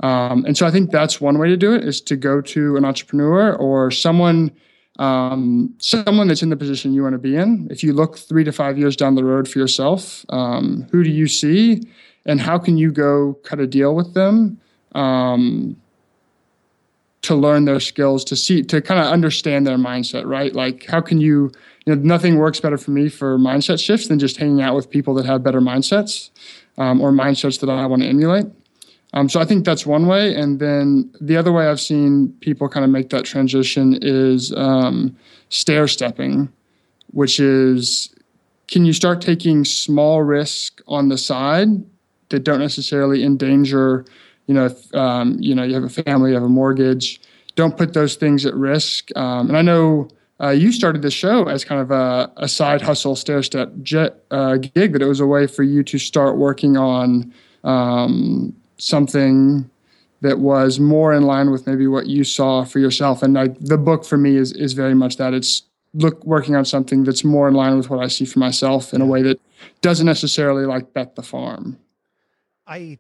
Um, 0.01 0.45
and 0.45 0.57
so 0.57 0.67
I 0.67 0.71
think 0.71 0.91
that's 0.91 1.21
one 1.21 1.39
way 1.39 1.49
to 1.49 1.57
do 1.57 1.75
it 1.75 1.85
is 1.85 2.03
to 2.03 2.17
go 2.17 2.43
to 2.43 2.77
an 2.77 2.85
entrepreneur 2.85 3.55
or 3.55 3.91
someone 3.91 4.51
um, 4.99 5.75
someone 5.79 6.29
that's 6.29 6.43
in 6.43 6.49
the 6.49 6.57
position 6.57 6.95
you 6.95 7.03
want 7.03 7.13
to 7.13 7.19
be 7.19 7.37
in. 7.37 7.69
If 7.71 7.83
you 7.83 7.93
look 7.93 8.17
three 8.17 8.45
to 8.45 8.53
five 8.53 8.79
years 8.79 8.97
down 8.97 9.15
the 9.15 9.25
road 9.25 9.47
for 9.47 9.59
yourself, 9.59 10.25
um, 10.31 10.87
who 10.91 11.05
do 11.05 11.11
you 11.11 11.27
see, 11.27 11.83
and 12.25 12.41
how 12.41 12.59
can 12.59 12.79
you 12.79 12.91
go 12.91 13.35
cut 13.45 13.61
a 13.61 13.67
deal 13.67 13.95
with 13.95 14.15
them 14.15 14.59
um, 14.97 15.77
to 17.23 17.35
learn 17.35 17.65
their 17.65 17.81
skills, 17.81 18.25
to 18.25 18.37
see, 18.37 18.63
to 18.63 18.81
kind 18.81 19.01
of 19.01 19.07
understand 19.07 19.67
their 19.67 19.77
mindset, 19.77 20.25
right? 20.27 20.55
Like, 20.55 20.87
how 20.87 21.01
can 21.01 21.21
you, 21.21 21.51
you 21.85 21.95
know, 21.95 22.01
nothing 22.03 22.37
works 22.37 22.61
better 22.61 22.79
for 22.79 22.93
me 22.93 23.09
for 23.09 23.39
mindset 23.39 23.85
shifts 23.85 24.09
than 24.09 24.19
just 24.19 24.37
hanging 24.37 24.63
out 24.63 24.75
with 24.75 24.89
people 24.89 25.15
that 25.15 25.27
have 25.27 25.43
better 25.43 25.61
mindsets 25.61 26.31
um, 26.79 27.01
or 27.01 27.11
mindsets 27.11 27.61
that 27.61 27.69
I 27.69 27.85
want 27.87 28.03
to 28.03 28.09
emulate. 28.09 28.47
Um, 29.13 29.29
so 29.29 29.41
I 29.41 29.45
think 29.45 29.65
that's 29.65 29.87
one 29.87 30.07
way. 30.07 30.35
And 30.35 30.61
then 30.61 31.11
the 31.21 31.37
other 31.37 31.53
way 31.53 31.67
I've 31.67 31.81
seen 31.81 32.33
people 32.41 32.69
kind 32.69 32.85
of 32.85 32.91
make 32.91 33.11
that 33.11 33.25
transition 33.25 33.99
is 34.03 34.53
um, 34.55 35.17
stair 35.49 35.89
stepping, 35.89 36.53
which 37.13 37.41
is 37.41 38.15
can 38.69 38.85
you 38.85 38.93
start 38.93 39.21
taking 39.21 39.65
small 39.65 40.23
risk 40.23 40.81
on 40.89 41.09
the 41.09 41.19
side 41.19 41.69
that 42.31 42.41
don't 42.41 42.59
necessarily 42.59 43.25
endanger, 43.25 44.05
you 44.47 44.55
know, 44.55 44.67
if, 44.67 44.95
um, 44.95 45.37
you 45.41 45.55
know, 45.55 45.63
you 45.63 45.75
have 45.75 45.85
a 45.85 45.89
family, 45.89 46.31
you 46.31 46.35
have 46.35 46.45
a 46.45 46.49
mortgage, 46.49 47.21
don't 47.55 47.77
put 47.77 47.95
those 47.95 48.17
things 48.17 48.47
at 48.47 48.55
risk. 48.55 49.11
Um, 49.17 49.49
and 49.49 49.57
I 49.57 49.63
know 49.63 50.09
uh, 50.41 50.51
you 50.51 50.73
started 50.73 51.03
the 51.03 51.11
show 51.11 51.49
as 51.49 51.65
kind 51.65 51.81
of 51.81 51.91
a, 51.91 52.31
a 52.37 52.49
side 52.49 52.83
hustle 52.83 53.17
stair 53.17 53.43
step 53.43 53.73
jet, 53.83 54.23
uh, 54.31 54.57
gig 54.57 54.93
that 54.93 55.03
it 55.03 55.07
was 55.07 55.21
a 55.21 55.27
way 55.27 55.47
for 55.47 55.63
you 55.63 55.83
to 55.85 55.99
start 55.99 56.37
working 56.37 56.77
on 56.77 57.33
um, 57.65 58.55
something 58.77 59.69
that 60.21 60.39
was 60.39 60.79
more 60.79 61.13
in 61.13 61.23
line 61.23 61.51
with 61.51 61.67
maybe 61.67 61.87
what 61.87 62.07
you 62.07 62.25
saw 62.25 62.65
for 62.65 62.79
yourself. 62.79 63.23
And 63.23 63.35
like 63.35 63.59
the 63.61 63.79
book 63.79 64.05
for 64.05 64.17
me 64.17 64.37
is 64.37 64.53
is 64.53 64.73
very 64.73 64.95
much 64.95 65.17
that 65.17 65.35
it's 65.35 65.63
look 65.95 66.25
working 66.25 66.55
on 66.55 66.65
something 66.65 67.05
that's 67.05 67.25
more 67.25 67.49
in 67.49 67.55
line 67.55 67.77
with 67.77 67.89
what 67.89 68.03
I 68.03 68.09
see 68.09 68.25
for 68.25 68.39
myself 68.39 68.93
in 68.93 69.01
a 69.01 69.07
way 69.07 69.23
that 69.23 69.41
doesn't 69.81 70.07
necessarily 70.07 70.67
like 70.67 70.93
bet 70.93 71.17
the 71.17 71.23
farm. 71.23 71.79
I, 72.67 72.77
I 72.77 72.99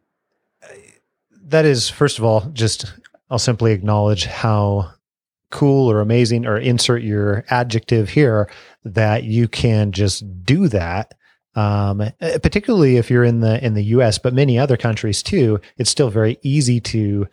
that 1.46 1.64
is 1.64 1.88
first 1.88 2.18
of 2.18 2.24
all 2.24 2.40
just 2.52 2.92
I'll 3.30 3.38
simply 3.38 3.72
acknowledge 3.72 4.26
how 4.26 4.92
cool 5.50 5.90
or 5.90 6.00
amazing 6.00 6.46
or 6.46 6.59
insert 6.59 7.02
your 7.02 7.44
adjective 7.50 8.11
here 8.11 8.50
that 8.85 9.24
you 9.24 9.48
can 9.48 9.92
just 9.92 10.44
do 10.44 10.68
that 10.68 11.14
um, 11.54 12.02
particularly 12.20 12.96
if 12.96 13.11
you're 13.11 13.24
in 13.24 13.40
the 13.40 13.64
in 13.64 13.74
the 13.74 13.85
US 13.85 14.18
but 14.18 14.35
many 14.35 14.59
other 14.59 14.76
countries 14.76 15.22
too 15.22 15.61
it's 15.78 15.90
still 15.90 16.11
very 16.11 16.38
easy 16.42 16.80
to 16.80 17.26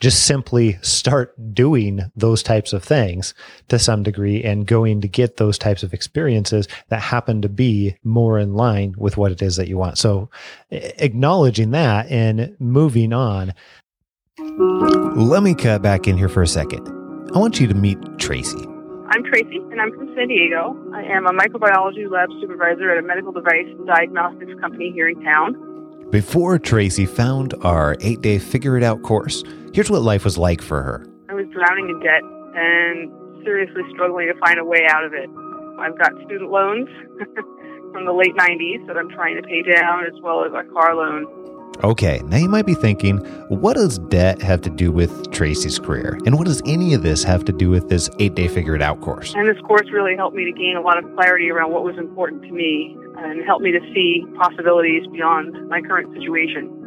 just 0.00 0.26
simply 0.26 0.78
start 0.82 1.34
doing 1.54 2.00
those 2.14 2.42
types 2.42 2.72
of 2.72 2.84
things 2.84 3.34
to 3.68 3.78
some 3.78 4.02
degree 4.02 4.42
and 4.44 4.66
going 4.66 5.00
to 5.00 5.08
get 5.08 5.36
those 5.36 5.58
types 5.58 5.82
of 5.82 5.94
experiences 5.94 6.68
that 6.88 7.00
happen 7.00 7.42
to 7.42 7.48
be 7.48 7.96
more 8.04 8.38
in 8.38 8.54
line 8.54 8.94
with 8.98 9.16
what 9.16 9.32
it 9.32 9.40
is 9.40 9.56
that 9.56 9.68
you 9.68 9.78
want. 9.78 9.96
So 9.98 10.30
acknowledging 10.70 11.70
that 11.70 12.10
and 12.10 12.54
moving 12.58 13.12
on. 13.12 13.54
Let 14.38 15.42
me 15.42 15.54
cut 15.54 15.80
back 15.80 16.06
in 16.06 16.18
here 16.18 16.28
for 16.28 16.42
a 16.42 16.46
second. 16.46 16.86
I 17.34 17.38
want 17.38 17.58
you 17.58 17.66
to 17.66 17.74
meet 17.74 17.98
Tracy. 18.18 18.66
I'm 19.08 19.22
Tracy, 19.24 19.58
and 19.70 19.80
I'm 19.80 19.92
from 19.92 20.12
San 20.14 20.28
Diego. 20.28 20.76
I 20.92 21.02
am 21.02 21.26
a 21.26 21.30
microbiology 21.30 22.10
lab 22.10 22.28
supervisor 22.40 22.90
at 22.90 22.98
a 22.98 23.02
medical 23.06 23.32
device 23.32 23.66
diagnostics 23.86 24.52
company 24.60 24.90
here 24.92 25.08
in 25.08 25.22
town. 25.22 25.54
Before 26.10 26.58
Tracy 26.58 27.06
found 27.06 27.54
our 27.62 27.96
eight 28.00 28.20
day 28.20 28.38
Figure 28.38 28.76
It 28.76 28.82
Out 28.82 29.02
course, 29.02 29.42
here's 29.76 29.90
what 29.90 30.00
life 30.00 30.24
was 30.24 30.38
like 30.38 30.62
for 30.62 30.82
her. 30.82 31.06
I 31.28 31.34
was 31.34 31.44
drowning 31.52 31.90
in 31.90 32.00
debt 32.00 32.22
and 32.56 33.44
seriously 33.44 33.82
struggling 33.92 34.26
to 34.26 34.40
find 34.40 34.58
a 34.58 34.64
way 34.64 34.86
out 34.88 35.04
of 35.04 35.12
it. 35.12 35.28
I've 35.78 35.98
got 35.98 36.12
student 36.24 36.50
loans 36.50 36.88
from 37.92 38.06
the 38.06 38.12
late 38.12 38.34
90s 38.34 38.86
that 38.86 38.96
I'm 38.96 39.10
trying 39.10 39.36
to 39.36 39.42
pay 39.42 39.60
down, 39.60 40.06
as 40.06 40.18
well 40.22 40.46
as 40.46 40.52
a 40.52 40.64
car 40.72 40.96
loan. 40.96 41.26
Okay, 41.84 42.22
now 42.24 42.38
you 42.38 42.48
might 42.48 42.64
be 42.64 42.72
thinking, 42.72 43.18
what 43.50 43.74
does 43.74 43.98
debt 44.08 44.40
have 44.40 44.62
to 44.62 44.70
do 44.70 44.90
with 44.90 45.30
Tracy's 45.30 45.78
career? 45.78 46.18
And 46.24 46.38
what 46.38 46.46
does 46.46 46.62
any 46.64 46.94
of 46.94 47.02
this 47.02 47.22
have 47.24 47.44
to 47.44 47.52
do 47.52 47.68
with 47.68 47.90
this 47.90 48.08
eight 48.18 48.34
day 48.34 48.48
Figure 48.48 48.74
It 48.74 48.80
Out 48.80 49.02
course? 49.02 49.34
And 49.34 49.46
this 49.46 49.60
course 49.62 49.90
really 49.92 50.16
helped 50.16 50.34
me 50.34 50.46
to 50.46 50.52
gain 50.52 50.76
a 50.78 50.80
lot 50.80 50.96
of 50.96 51.04
clarity 51.14 51.50
around 51.50 51.70
what 51.70 51.84
was 51.84 51.98
important 51.98 52.44
to 52.44 52.50
me 52.50 52.96
and 53.18 53.44
helped 53.44 53.62
me 53.62 53.72
to 53.72 53.80
see 53.92 54.24
possibilities 54.38 55.06
beyond 55.12 55.68
my 55.68 55.82
current 55.82 56.14
situation. 56.14 56.85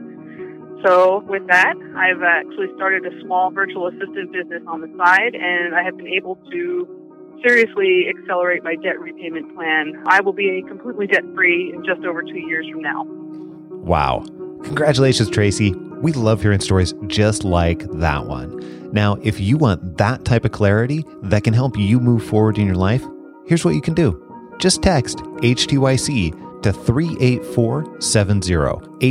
So, 0.86 1.24
with 1.28 1.46
that, 1.48 1.76
I've 1.98 2.24
actually 2.24 2.68
started 2.76 3.06
a 3.06 3.22
small 3.22 3.52
virtual 3.52 3.88
assistant 3.88 4.32
business 4.32 4.64
on 4.68 4.82
the 4.82 4.88
side, 4.98 5.36
and 5.36 5.76
I 5.76 5.84
have 5.84 5.98
been 5.98 6.08
able 6.08 6.36
to 6.52 7.00
seriously 7.46 8.06
accelerate 8.08 8.64
my 8.64 8.76
debt 8.76 9.00
repayment 9.00 9.54
plan. 9.56 10.02
I 10.08 10.22
will 10.22 10.34
be 10.34 10.64
completely 10.68 11.08
debt 11.08 11.24
free 11.36 11.74
in 11.74 11.84
just 11.84 12.06
over 12.06 12.22
two 12.22 12.40
years 12.40 12.68
from 12.72 12.82
now. 12.82 13.04
Wow. 13.06 14.26
Congratulations, 14.64 15.30
Tracy. 15.30 15.74
We 16.02 16.14
love 16.14 16.42
hearing 16.42 16.60
stories 16.60 16.94
just 17.08 17.44
like 17.44 17.80
that 18.00 18.26
one. 18.26 18.92
Now, 18.92 19.16
if 19.22 19.40
you 19.40 19.58
want 19.58 19.98
that 19.98 20.26
type 20.26 20.46
of 20.46 20.52
clarity 20.52 21.06
that 21.24 21.44
can 21.44 21.54
help 21.54 21.78
you 21.78 22.00
move 22.00 22.24
forward 22.24 22.58
in 22.58 22.66
your 22.66 22.76
life, 22.76 23.04
here's 23.48 23.66
what 23.66 23.76
you 23.76 23.82
can 23.82 23.94
do 23.94 24.26
just 24.60 24.82
text 24.82 25.18
HTYC 25.18 26.49
to 26.64 26.72
38470, 26.74 28.54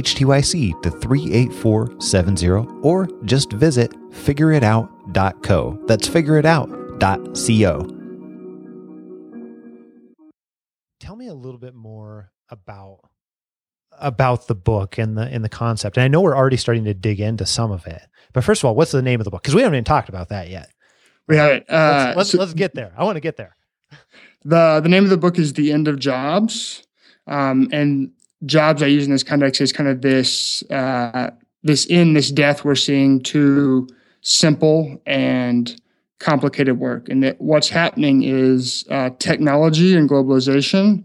HTYC 0.03 0.83
to 0.83 0.91
38470, 0.91 2.81
or 2.83 3.09
just 3.25 3.53
visit 3.53 3.91
figureitout.co. 4.11 5.79
That's 5.87 6.09
figureitout.co. 6.09 7.95
Tell 11.01 11.17
me 11.17 11.29
a 11.29 11.35
little 11.35 11.59
bit 11.61 11.75
more 11.75 12.31
about 12.51 12.99
about 14.01 14.47
the 14.47 14.55
book 14.55 14.97
and 14.99 15.17
the 15.19 15.23
and 15.23 15.45
the 15.45 15.49
concept. 15.49 15.97
And 15.97 16.05
I 16.05 16.09
know 16.09 16.21
we're 16.21 16.37
already 16.37 16.57
starting 16.57 16.85
to 16.85 16.95
dig 16.95 17.21
into 17.21 17.47
some 17.47 17.71
of 17.73 17.87
it. 17.87 18.03
But 18.33 18.45
first 18.45 18.61
of 18.63 18.67
all, 18.67 18.75
what's 18.75 18.93
the 18.93 19.03
name 19.03 19.21
of 19.21 19.25
the 19.25 19.31
book? 19.31 19.43
Because 19.43 19.55
we 19.55 19.63
haven't 19.63 19.77
even 19.77 19.85
talked 19.85 20.09
about 20.09 20.29
that 20.29 20.49
yet. 20.51 20.71
We 21.27 21.37
have 21.37 21.51
it. 21.51 21.65
Uh, 21.69 22.05
Let's 22.09 22.17
let's, 22.17 22.31
so 22.31 22.39
let's 22.39 22.55
get 22.55 22.75
there. 22.75 22.93
I 22.97 23.05
want 23.05 23.17
to 23.17 23.21
get 23.21 23.37
there. 23.37 23.57
the 24.45 24.81
the 24.81 24.89
name 24.89 25.05
of 25.05 25.11
the 25.11 25.17
book 25.17 25.39
is 25.39 25.53
The 25.53 25.73
End 25.73 25.89
of 25.89 25.99
Jobs, 25.99 26.87
um, 27.29 27.69
and 27.73 28.11
jobs 28.47 28.83
I 28.83 28.87
use 28.87 29.05
in 29.05 29.13
this 29.13 29.23
context 29.23 29.61
is 29.61 29.73
kind 29.73 29.89
of 29.89 30.03
this 30.03 30.63
uh, 30.71 31.31
this 31.63 31.87
in 31.87 32.15
this 32.15 32.31
death 32.31 32.65
we're 32.65 32.75
seeing 32.75 33.21
to 33.25 33.89
simple 34.21 35.01
and 35.07 35.81
complicated 36.19 36.79
work, 36.79 37.09
and 37.09 37.23
that 37.23 37.41
what's 37.41 37.69
happening 37.69 38.23
is 38.23 38.85
uh, 38.91 39.11
technology 39.19 39.97
and 39.97 40.09
globalization 40.09 41.05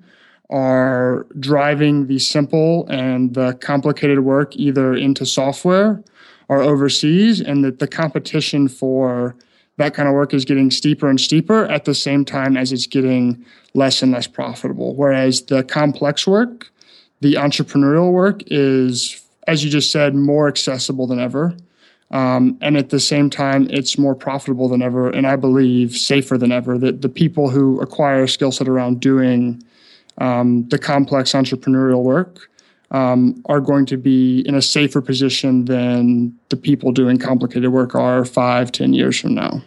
are 0.50 1.26
driving 1.40 2.08
the 2.08 2.20
simple 2.20 2.88
and 2.90 3.34
the 3.34 3.54
complicated 3.56 4.20
work 4.20 4.56
either 4.56 4.94
into 4.94 5.26
software 5.26 6.04
or 6.50 6.62
overseas, 6.62 7.42
and 7.42 7.64
that 7.64 7.80
the 7.80 7.88
competition 7.88 8.68
for 8.68 9.36
that 9.78 9.94
kind 9.94 10.08
of 10.08 10.14
work 10.14 10.34
is 10.34 10.46
getting 10.46 10.70
steeper 10.70 11.10
and 11.10 11.20
steeper 11.20 11.66
at 11.66 11.86
the 11.86 11.96
same 11.96 12.26
time 12.26 12.56
as 12.56 12.72
it's 12.72 12.86
getting 12.86 13.44
less 13.74 14.02
and 14.02 14.12
less 14.12 14.28
profitable. 14.28 14.96
Whereas 14.96 15.44
the 15.44 15.64
complex 15.64 16.28
work, 16.28 16.72
the 17.22 17.36
entrepreneurial 17.36 18.12
work, 18.12 18.44
is, 18.48 19.24
as 19.48 19.64
you 19.64 19.72
just 19.72 19.92
said, 19.92 20.14
more 20.16 20.48
accessible 20.48 21.08
than 21.08 21.20
ever. 21.20 21.56
Um, 22.12 22.60
and 22.62 22.78
at 22.78 22.92
the 22.92 23.00
same 23.00 23.32
time, 23.32 23.68
it's 23.72 23.98
more 23.98 24.14
profitable 24.14 24.70
than 24.70 24.84
ever, 24.84 25.10
and 25.10 25.26
I 25.26 25.36
believe 25.36 25.96
safer 25.96 26.38
than 26.38 26.52
ever. 26.52 26.78
That 26.78 27.02
the 27.02 27.10
people 27.10 27.50
who 27.50 27.82
acquire 27.82 28.24
a 28.24 28.30
skill 28.30 28.52
set 28.52 28.68
around 28.68 29.00
doing 29.00 29.64
um, 30.20 30.68
the 30.70 30.78
complex 30.78 31.32
entrepreneurial 31.32 32.04
work 32.04 32.52
um, 32.94 33.44
are 33.48 33.60
going 33.60 33.86
to 33.88 33.98
be 33.98 34.42
in 34.48 34.56
a 34.56 34.62
safer 34.62 35.02
position 35.02 35.66
than 35.66 36.38
the 36.50 36.56
people 36.56 36.92
doing 36.92 37.18
complicated 37.18 37.72
work 37.72 37.96
are 37.96 38.24
five, 38.24 38.72
ten 38.72 38.94
years 38.94 39.20
from 39.20 39.34
now. 39.34 39.62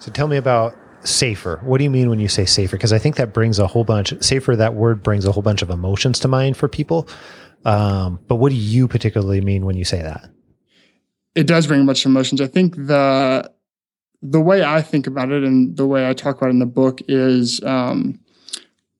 So 0.00 0.10
tell 0.12 0.28
me 0.28 0.36
about 0.36 0.76
safer. 1.04 1.60
What 1.62 1.78
do 1.78 1.84
you 1.84 1.90
mean 1.90 2.10
when 2.10 2.18
you 2.18 2.28
say 2.28 2.44
safer? 2.44 2.76
Because 2.76 2.92
I 2.92 2.98
think 2.98 3.16
that 3.16 3.32
brings 3.32 3.58
a 3.58 3.66
whole 3.66 3.84
bunch. 3.84 4.12
Safer. 4.22 4.56
That 4.56 4.74
word 4.74 5.02
brings 5.02 5.24
a 5.24 5.32
whole 5.32 5.42
bunch 5.42 5.62
of 5.62 5.70
emotions 5.70 6.18
to 6.20 6.28
mind 6.28 6.56
for 6.56 6.68
people. 6.68 7.08
Um, 7.64 8.20
but 8.28 8.36
what 8.36 8.50
do 8.50 8.56
you 8.56 8.88
particularly 8.88 9.40
mean 9.40 9.64
when 9.64 9.76
you 9.76 9.84
say 9.84 10.02
that? 10.02 10.28
It 11.34 11.46
does 11.46 11.66
bring 11.66 11.82
a 11.82 11.84
bunch 11.84 12.04
of 12.04 12.10
emotions. 12.10 12.40
I 12.40 12.46
think 12.46 12.74
the 12.76 13.50
the 14.22 14.40
way 14.40 14.64
I 14.64 14.82
think 14.82 15.06
about 15.06 15.30
it 15.30 15.44
and 15.44 15.76
the 15.76 15.86
way 15.86 16.08
I 16.08 16.12
talk 16.12 16.38
about 16.38 16.48
it 16.48 16.50
in 16.50 16.58
the 16.58 16.66
book 16.66 17.00
is 17.06 17.62
um, 17.62 18.18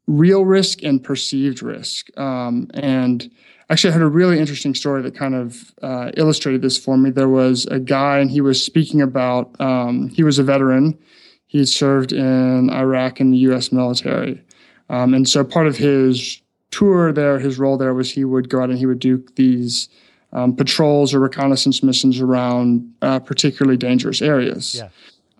real 0.06 0.44
risk 0.44 0.82
and 0.82 1.02
perceived 1.02 1.62
risk. 1.62 2.16
Um, 2.18 2.70
and 2.74 3.30
actually, 3.70 3.90
I 3.90 3.94
heard 3.94 4.02
a 4.02 4.08
really 4.08 4.38
interesting 4.38 4.74
story 4.74 5.02
that 5.02 5.16
kind 5.16 5.34
of 5.34 5.74
uh, 5.82 6.12
illustrated 6.16 6.62
this 6.62 6.78
for 6.78 6.96
me. 6.96 7.10
There 7.10 7.28
was 7.28 7.66
a 7.66 7.78
guy, 7.78 8.18
and 8.18 8.30
he 8.30 8.40
was 8.40 8.62
speaking 8.62 9.02
about, 9.02 9.58
um, 9.60 10.08
he 10.08 10.22
was 10.22 10.38
a 10.38 10.42
veteran. 10.42 10.98
He 11.46 11.64
served 11.64 12.12
in 12.12 12.70
Iraq 12.70 13.20
in 13.20 13.30
the 13.30 13.38
U.S. 13.38 13.72
military. 13.72 14.42
Um, 14.88 15.14
and 15.14 15.28
so 15.28 15.42
part 15.42 15.66
of 15.66 15.76
his 15.76 16.40
tour 16.70 17.12
there, 17.12 17.38
his 17.38 17.58
role 17.58 17.76
there 17.76 17.94
was 17.94 18.10
he 18.10 18.24
would 18.24 18.48
go 18.48 18.62
out 18.62 18.70
and 18.70 18.78
he 18.78 18.86
would 18.86 18.98
do 18.98 19.24
these 19.36 19.88
um, 20.32 20.54
patrols 20.54 21.14
or 21.14 21.20
reconnaissance 21.20 21.82
missions 21.82 22.20
around 22.20 22.92
uh, 23.02 23.18
particularly 23.18 23.76
dangerous 23.76 24.20
areas. 24.20 24.76
Yeah. 24.76 24.88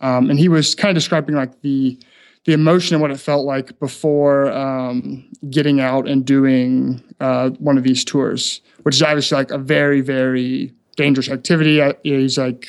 Um, 0.01 0.31
and 0.31 0.39
he 0.39 0.49
was 0.49 0.75
kind 0.75 0.91
of 0.91 0.95
describing 0.95 1.35
like 1.35 1.61
the 1.63 1.99
the 2.47 2.53
emotion 2.53 2.95
and 2.95 3.03
what 3.03 3.11
it 3.11 3.19
felt 3.19 3.45
like 3.45 3.79
before 3.81 4.51
um, 4.53 5.29
getting 5.51 5.81
out 5.81 6.09
and 6.09 6.25
doing 6.25 7.03
uh, 7.21 7.51
one 7.59 7.77
of 7.77 7.83
these 7.83 8.05
tours, 8.05 8.61
which 8.85 8.95
is 8.95 9.03
obviously 9.03 9.37
like 9.37 9.51
a 9.51 9.59
very, 9.59 10.01
very 10.01 10.73
dangerous 10.97 11.29
activity. 11.29 11.81
Uh, 11.81 11.93
he's 12.05 12.39
like 12.39 12.69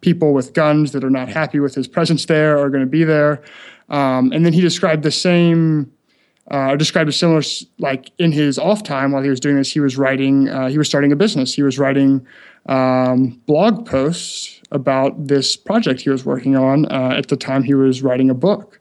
people 0.00 0.32
with 0.32 0.54
guns 0.54 0.92
that 0.92 1.04
are 1.04 1.10
not 1.10 1.28
happy 1.28 1.60
with 1.60 1.74
his 1.74 1.86
presence 1.86 2.24
there 2.24 2.58
are 2.58 2.70
going 2.70 2.82
to 2.82 2.90
be 2.90 3.04
there. 3.04 3.42
Um, 3.90 4.32
and 4.32 4.46
then 4.46 4.54
he 4.54 4.62
described 4.62 5.02
the 5.02 5.10
same, 5.10 5.92
uh, 6.50 6.74
described 6.76 7.10
a 7.10 7.12
similar, 7.12 7.42
like 7.78 8.10
in 8.18 8.32
his 8.32 8.58
off 8.58 8.82
time 8.82 9.12
while 9.12 9.22
he 9.22 9.28
was 9.28 9.40
doing 9.40 9.56
this, 9.56 9.70
he 9.70 9.80
was 9.80 9.98
writing, 9.98 10.48
uh, 10.48 10.68
he 10.68 10.78
was 10.78 10.88
starting 10.88 11.12
a 11.12 11.16
business. 11.16 11.54
He 11.54 11.62
was 11.62 11.78
writing 11.78 12.26
um, 12.64 13.42
blog 13.46 13.84
posts 13.84 14.61
about 14.72 15.28
this 15.28 15.56
project 15.56 16.00
he 16.00 16.10
was 16.10 16.24
working 16.24 16.56
on 16.56 16.86
uh, 16.86 17.14
at 17.16 17.28
the 17.28 17.36
time 17.36 17.62
he 17.62 17.74
was 17.74 18.02
writing 18.02 18.30
a 18.30 18.34
book. 18.34 18.80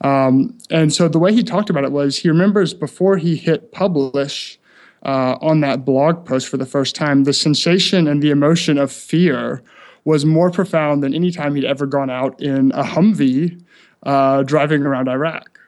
Um, 0.00 0.56
and 0.70 0.92
so 0.92 1.08
the 1.08 1.18
way 1.18 1.32
he 1.32 1.42
talked 1.42 1.70
about 1.70 1.84
it 1.84 1.92
was 1.92 2.16
he 2.16 2.28
remembers 2.28 2.74
before 2.74 3.16
he 3.16 3.36
hit 3.36 3.72
publish 3.72 4.58
uh, 5.04 5.36
on 5.40 5.60
that 5.60 5.84
blog 5.84 6.24
post 6.24 6.48
for 6.48 6.56
the 6.56 6.66
first 6.66 6.94
time, 6.94 7.24
the 7.24 7.32
sensation 7.32 8.06
and 8.08 8.22
the 8.22 8.30
emotion 8.30 8.78
of 8.78 8.90
fear 8.90 9.62
was 10.04 10.24
more 10.24 10.50
profound 10.50 11.02
than 11.02 11.14
any 11.14 11.30
time 11.30 11.54
he'd 11.54 11.64
ever 11.64 11.86
gone 11.86 12.10
out 12.10 12.40
in 12.40 12.72
a 12.72 12.82
Humvee 12.82 13.62
uh, 14.04 14.42
driving 14.42 14.82
around 14.82 15.08
Iraq. 15.08 15.60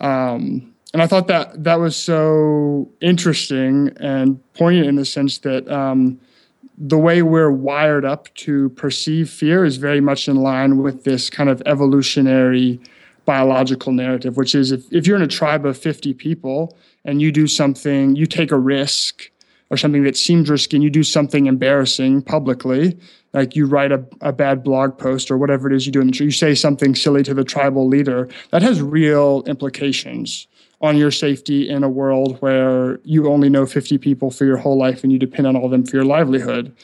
Um, 0.00 0.74
and 0.92 1.02
I 1.02 1.08
thought 1.08 1.26
that 1.26 1.64
that 1.64 1.80
was 1.80 1.96
so 1.96 2.88
interesting 3.00 3.92
and 3.98 4.40
poignant 4.54 4.86
in 4.86 4.94
the 4.94 5.04
sense 5.04 5.38
that 5.38 5.68
um, 5.68 6.20
the 6.76 6.98
way 6.98 7.22
we're 7.22 7.50
wired 7.50 8.04
up 8.04 8.32
to 8.34 8.70
perceive 8.70 9.30
fear 9.30 9.64
is 9.64 9.76
very 9.76 10.00
much 10.00 10.28
in 10.28 10.36
line 10.36 10.78
with 10.78 11.04
this 11.04 11.30
kind 11.30 11.48
of 11.48 11.62
evolutionary 11.66 12.80
biological 13.24 13.92
narrative, 13.92 14.36
which 14.36 14.54
is 14.54 14.72
if, 14.72 14.92
if 14.92 15.06
you're 15.06 15.16
in 15.16 15.22
a 15.22 15.28
tribe 15.28 15.64
of 15.64 15.78
50 15.78 16.12
people 16.14 16.76
and 17.04 17.22
you 17.22 17.32
do 17.32 17.46
something, 17.46 18.16
you 18.16 18.26
take 18.26 18.50
a 18.50 18.58
risk 18.58 19.30
or 19.70 19.76
something 19.76 20.02
that 20.02 20.16
seems 20.16 20.50
risky 20.50 20.76
and 20.76 20.84
you 20.84 20.90
do 20.90 21.02
something 21.02 21.46
embarrassing 21.46 22.22
publicly, 22.22 22.98
like 23.32 23.56
you 23.56 23.66
write 23.66 23.92
a, 23.92 24.04
a 24.20 24.32
bad 24.32 24.62
blog 24.62 24.98
post 24.98 25.30
or 25.30 25.38
whatever 25.38 25.70
it 25.70 25.74
is 25.74 25.86
you 25.86 25.92
do, 25.92 26.00
and 26.00 26.18
you 26.18 26.30
say 26.30 26.54
something 26.54 26.94
silly 26.94 27.22
to 27.22 27.34
the 27.34 27.44
tribal 27.44 27.88
leader, 27.88 28.28
that 28.50 28.62
has 28.62 28.82
real 28.82 29.42
implications 29.46 30.46
on 30.84 30.98
your 30.98 31.10
safety 31.10 31.66
in 31.66 31.82
a 31.82 31.88
world 31.88 32.36
where 32.42 33.00
you 33.04 33.26
only 33.30 33.48
know 33.48 33.64
50 33.64 33.96
people 33.96 34.30
for 34.30 34.44
your 34.44 34.58
whole 34.58 34.76
life 34.76 35.02
and 35.02 35.10
you 35.10 35.18
depend 35.18 35.46
on 35.46 35.56
all 35.56 35.64
of 35.64 35.70
them 35.70 35.84
for 35.86 35.96
your 35.96 36.04
livelihood. 36.04 36.76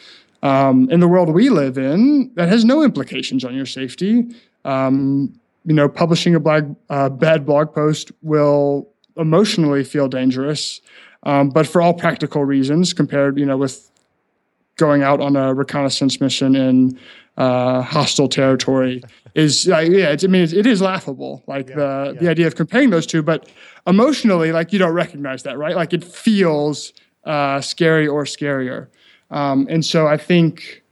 Um, 0.42 0.88
in 0.90 1.00
the 1.00 1.06
world 1.06 1.28
we 1.28 1.50
live 1.50 1.76
in, 1.76 2.32
that 2.34 2.48
has 2.48 2.64
no 2.64 2.82
implications 2.82 3.44
on 3.44 3.54
your 3.54 3.66
safety. 3.66 4.26
Um, 4.64 5.38
you 5.66 5.74
know, 5.74 5.86
publishing 5.86 6.34
a 6.34 6.40
uh, 6.88 7.10
bad 7.10 7.44
blog 7.44 7.74
post 7.74 8.10
will 8.22 8.88
emotionally 9.18 9.84
feel 9.84 10.08
dangerous, 10.08 10.80
um, 11.24 11.50
but 11.50 11.66
for 11.66 11.82
all 11.82 11.92
practical 11.92 12.42
reasons, 12.42 12.94
compared, 12.94 13.38
you 13.38 13.44
know, 13.44 13.58
with 13.58 13.90
going 14.80 15.02
out 15.02 15.20
on 15.20 15.36
a 15.36 15.52
reconnaissance 15.54 16.20
mission 16.20 16.56
in 16.56 16.98
uh, 17.36 17.82
hostile 17.82 18.28
territory 18.28 19.02
is 19.34 19.68
uh, 19.68 19.78
yeah 19.78 20.08
it's, 20.08 20.24
i 20.24 20.26
mean 20.26 20.42
it's, 20.42 20.52
it 20.52 20.66
is 20.66 20.80
laughable 20.80 21.42
like 21.46 21.68
yeah, 21.68 21.76
the 21.76 22.12
yeah. 22.14 22.20
the 22.20 22.28
idea 22.28 22.46
of 22.46 22.56
comparing 22.56 22.90
those 22.90 23.06
two 23.06 23.22
but 23.22 23.48
emotionally 23.86 24.50
like 24.52 24.72
you 24.72 24.78
don't 24.78 24.94
recognize 24.94 25.42
that 25.42 25.56
right 25.56 25.76
like 25.76 25.92
it 25.92 26.02
feels 26.02 26.92
uh, 27.24 27.60
scary 27.60 28.08
or 28.08 28.24
scarier 28.24 28.88
um, 29.30 29.66
and 29.70 29.84
so 29.84 30.06
i 30.06 30.16
think 30.16 30.82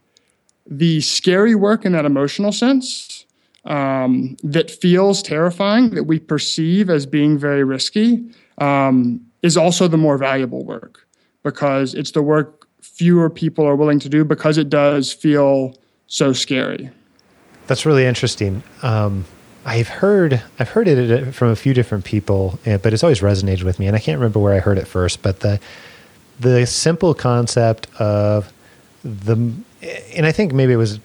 the 0.67 1.01
scary 1.01 1.55
work 1.55 1.83
in 1.83 1.91
that 1.91 2.05
emotional 2.05 2.51
sense 2.51 3.25
um, 3.65 4.37
that 4.43 4.71
feels 4.71 5.21
terrifying 5.21 5.89
that 5.89 6.03
we 6.03 6.19
perceive 6.19 6.89
as 6.89 7.05
being 7.05 7.37
very 7.37 7.63
risky 7.63 8.23
um, 8.59 9.19
is 9.41 9.57
also 9.57 9.87
the 9.87 9.97
more 9.97 10.17
valuable 10.17 10.63
work 10.63 11.07
because 11.43 11.93
it's 11.93 12.11
the 12.11 12.21
work 12.21 12.58
fewer 12.99 13.29
people 13.29 13.65
are 13.65 13.77
willing 13.77 13.97
to 13.97 14.09
do 14.09 14.25
because 14.25 14.57
it 14.57 14.69
does 14.69 15.13
feel 15.13 15.73
so 16.07 16.33
scary. 16.33 16.89
That's 17.65 17.85
really 17.85 18.05
interesting. 18.05 18.61
Um, 18.83 19.23
I've 19.65 19.87
heard 19.87 20.41
I've 20.59 20.67
heard 20.67 20.89
it 20.89 21.33
from 21.33 21.47
a 21.47 21.55
few 21.55 21.73
different 21.73 22.03
people, 22.03 22.59
eh, 22.65 22.75
but 22.75 22.91
it's 22.91 23.01
always 23.01 23.21
resonated 23.21 23.63
with 23.63 23.79
me, 23.79 23.87
and 23.87 23.95
I 23.95 23.99
can't 23.99 24.19
remember 24.19 24.39
where 24.39 24.53
I 24.53 24.59
heard 24.59 24.77
it 24.77 24.85
first. 24.85 25.21
But 25.21 25.39
the 25.39 25.61
the 26.41 26.65
simple 26.67 27.13
concept 27.13 27.87
of 28.01 28.51
the, 29.05 29.35
and 30.13 30.25
I 30.25 30.33
think 30.33 30.51
maybe 30.51 30.73
it 30.73 30.77
was 30.77 30.99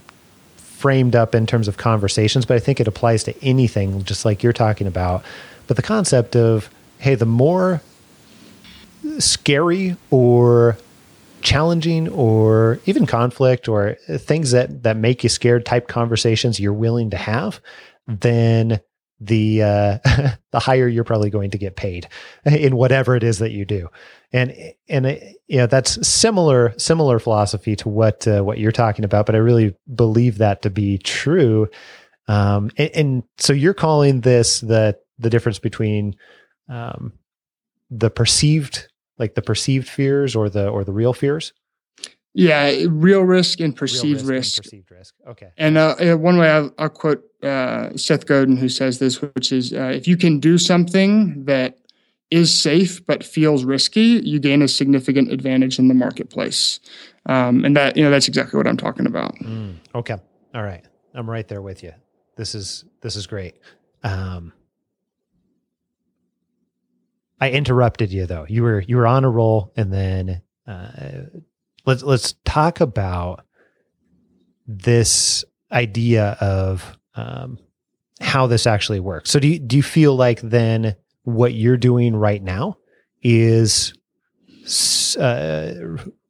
framed 0.57 1.14
up 1.14 1.33
in 1.33 1.46
terms 1.46 1.68
of 1.68 1.76
conversations, 1.76 2.44
but 2.44 2.57
I 2.57 2.61
think 2.61 2.80
it 2.80 2.88
applies 2.88 3.22
to 3.24 3.44
anything, 3.44 4.02
just 4.02 4.24
like 4.24 4.42
you're 4.42 4.52
talking 4.52 4.88
about. 4.88 5.22
But 5.68 5.76
the 5.76 5.83
concept 5.83 6.35
of 6.35 6.70
hey, 6.98 7.14
the 7.14 7.26
more 7.26 7.83
scary 9.20 9.96
or 10.11 10.76
challenging 11.44 12.09
or 12.09 12.80
even 12.86 13.07
conflict 13.07 13.68
or 13.68 13.97
things 14.18 14.51
that 14.51 14.82
that 14.82 14.97
make 14.97 15.22
you 15.22 15.28
scared 15.28 15.64
type 15.64 15.86
conversations 15.86 16.59
you're 16.59 16.72
willing 16.72 17.11
to 17.11 17.16
have 17.16 17.61
then 18.07 18.80
the 19.20 19.62
uh, 19.62 19.99
the 20.51 20.59
higher 20.61 20.88
you're 20.88 21.05
probably 21.05 21.30
going 21.30 21.51
to 21.51 21.59
get 21.59 21.76
paid 21.76 22.09
in 22.45 22.76
whatever 22.76 23.16
it 23.16 23.22
is 23.22 23.38
that 23.38 23.53
you 23.53 23.64
do. 23.64 23.88
And 24.32 24.55
and 24.88 25.07
uh, 25.07 25.14
you 25.47 25.59
know 25.59 25.66
that's 25.66 26.07
similar 26.07 26.74
similar 26.78 27.18
philosophy 27.18 27.76
to 27.76 27.88
what 27.88 28.26
uh, 28.26 28.42
what 28.42 28.59
you're 28.59 28.72
talking 28.72 29.05
about 29.05 29.26
but 29.26 29.34
i 29.34 29.38
really 29.38 29.76
believe 29.95 30.38
that 30.38 30.62
to 30.62 30.70
be 30.70 30.99
true. 30.99 31.68
Um, 32.26 32.70
and, 32.78 32.90
and, 32.95 33.22
so 33.36 33.53
you're 33.53 33.74
calling 33.74 34.22
this 34.22 34.61
the 34.61 34.99
the 35.18 35.28
difference 35.28 35.59
between 35.59 36.16
um, 36.70 37.12
the 37.90 38.09
perceived 38.09 38.88
like 39.19 39.35
the 39.35 39.43
perceived 39.43 39.89
fears 39.89 40.35
or 40.35 40.49
the 40.49 40.69
or 40.69 40.85
the 40.85 40.93
real 40.93 41.12
fears? 41.12 41.53
Yeah, 42.37 42.73
real 42.89 43.23
risk 43.23 43.61
and 43.61 43.77
perceived 43.77 44.23
risk, 44.23 44.29
risk. 44.29 44.59
And 44.59 44.65
perceived 44.65 44.91
risk. 44.91 45.15
Okay. 45.29 45.51
And 45.57 45.79
uh, 45.79 46.17
one 46.17 46.37
way 46.37 46.51
I'll, 46.51 46.75
I'll 46.79 46.89
quote 46.89 47.25
uh, 47.45 47.97
Seth 47.97 48.27
Godin, 48.27 48.57
who 48.57 48.69
says 48.69 48.99
this, 48.99 49.23
which 49.23 49.53
is, 49.53 49.73
uh, 49.73 49.93
"If 49.95 50.09
you 50.09 50.17
can 50.17 50.41
do 50.41 50.59
something 50.59 51.45
that 51.45 51.79
is 52.31 52.53
safe 52.53 53.05
but 53.07 53.23
feels 53.23 53.65
risky, 53.65 54.21
you 54.25 54.41
gain 54.41 54.62
a 54.62 54.69
significant 54.69 55.31
advantage 55.31 55.79
in 55.79 55.87
the 55.87 55.95
marketplace. 55.95 56.81
Um, 57.27 57.65
and 57.65 57.77
that 57.77 57.97
you 57.97 58.03
know 58.03 58.11
that's 58.11 58.29
exactly 58.29 58.57
what 58.57 58.67
I'm 58.67 58.77
talking 58.77 59.07
about. 59.07 59.35
Mm, 59.37 59.77
okay, 59.95 60.17
all 60.55 60.62
right, 60.62 60.85
I'm 61.15 61.31
right 61.31 61.47
there 61.47 61.62
with 61.62 61.83
you. 61.83 61.93
This 62.37 62.55
is 62.55 62.85
this 63.01 63.17
is 63.17 63.27
great. 63.27 63.55
Um, 64.03 64.53
I 67.45 67.51
interrupted 67.51 68.11
you 68.11 68.24
though. 68.24 68.47
You 68.49 68.62
were 68.62 68.80
you 68.80 68.97
were 68.97 69.07
on 69.07 69.22
a 69.22 69.28
roll, 69.28 69.70
and 69.76 69.92
then 69.92 70.40
uh, 70.66 71.24
let's 71.84 72.03
let's 72.03 72.32
talk 72.47 72.80
about 72.80 73.45
this 74.66 75.45
idea 75.70 76.38
of 76.40 76.97
um, 77.16 77.59
how 78.18 78.47
this 78.47 78.66
actually 78.66 79.01
works. 79.01 79.30
So 79.30 79.38
do 79.40 79.49
you, 79.49 79.59
do 79.59 79.76
you 79.76 79.82
feel 79.82 80.16
like 80.16 80.40
then 80.40 80.97
what 81.24 81.53
you're 81.53 81.76
doing 81.76 82.16
right 82.16 82.42
now 82.42 82.78
is 83.22 83.92
uh, 85.20 85.74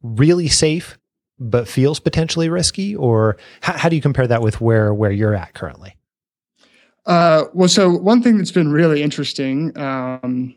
really 0.03 0.49
safe 0.49 0.99
but 1.39 1.69
feels 1.69 2.01
potentially 2.01 2.49
risky 2.49 2.97
or 2.97 3.37
how, 3.61 3.79
how, 3.79 3.89
do 3.89 3.95
you 3.95 4.03
compare 4.03 4.27
that 4.27 4.43
with 4.43 4.61
where 4.61 4.93
where 4.93 5.11
you're 5.13 5.35
at 5.35 5.53
currently 5.55 5.97
uh, 7.07 7.45
well 7.53 7.69
so 7.69 7.91
one 7.91 8.23
thing 8.23 8.39
that's 8.39 8.53
been 8.53 8.71
really 8.71 9.03
interesting 9.03 9.77
um, 9.77 10.55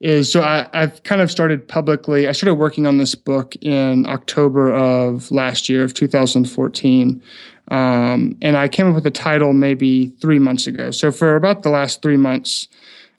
is 0.00 0.30
so 0.30 0.42
I, 0.42 0.68
have 0.72 1.02
kind 1.02 1.20
of 1.20 1.30
started 1.30 1.66
publicly 1.66 2.28
i 2.28 2.32
started 2.32 2.54
working 2.54 2.86
on 2.86 2.98
this 2.98 3.14
book 3.14 3.56
in 3.60 4.06
october 4.06 4.72
of 4.72 5.30
last 5.30 5.68
year 5.68 5.82
of 5.82 5.94
2014 5.94 7.22
um, 7.70 8.36
and 8.40 8.56
i 8.56 8.68
came 8.68 8.88
up 8.88 8.94
with 8.94 9.04
the 9.04 9.10
title 9.10 9.52
maybe 9.52 10.08
three 10.20 10.38
months 10.38 10.66
ago. 10.66 10.90
So 10.90 11.12
for 11.12 11.36
about 11.36 11.62
the 11.62 11.70
last 11.70 12.00
three 12.02 12.16
months 12.16 12.68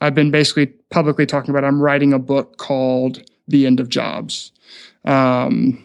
i've 0.00 0.14
been 0.14 0.30
basically 0.30 0.66
publicly 0.90 1.26
talking 1.26 1.50
about 1.50 1.64
i'm 1.64 1.80
writing 1.80 2.12
a 2.12 2.18
book 2.18 2.56
called 2.56 3.22
the 3.50 3.66
end 3.66 3.80
of 3.80 3.88
jobs. 3.88 4.52
Um, 5.04 5.84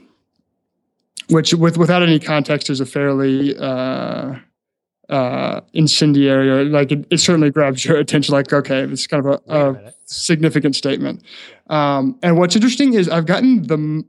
which 1.30 1.54
with 1.54 1.78
without 1.78 2.04
any 2.04 2.20
context 2.20 2.70
is 2.70 2.80
a 2.80 2.86
fairly 2.86 3.58
uh, 3.58 4.36
uh, 5.10 5.62
incendiary 5.74 6.49
or 6.49 6.66
like 6.66 6.91
it, 6.91 7.06
it, 7.10 7.20
certainly 7.20 7.49
grabs 7.49 7.86
your 7.86 7.97
attention 8.03 8.34
like 8.34 8.51
okay 8.51 8.82
it's 8.82 9.08
kind 9.08 9.26
of 9.26 9.41
a, 9.47 9.60
a 9.60 9.93
significant 10.06 10.76
statement. 10.76 11.24
Um, 11.70 12.18
and 12.24 12.38
what's 12.38 12.56
interesting 12.56 12.93
is 12.93 13.10
i've 13.10 13.26
gotten 13.26 13.64
the 13.64 14.03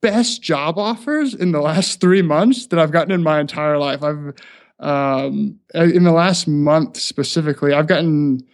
best 0.00 0.42
job 0.42 0.78
offers 0.78 1.34
in 1.34 1.52
the 1.52 1.60
last 1.60 2.00
three 2.00 2.22
months 2.22 2.66
that 2.66 2.78
i've 2.78 2.90
gotten 2.90 3.12
in 3.12 3.22
my 3.22 3.40
entire 3.40 3.78
life. 3.78 4.02
I've 4.02 4.34
um, 4.80 5.58
in 5.74 6.02
the 6.02 6.12
last 6.12 6.48
month 6.48 6.96
specifically 6.98 7.72
i've 7.72 7.86
gotten 7.86 8.44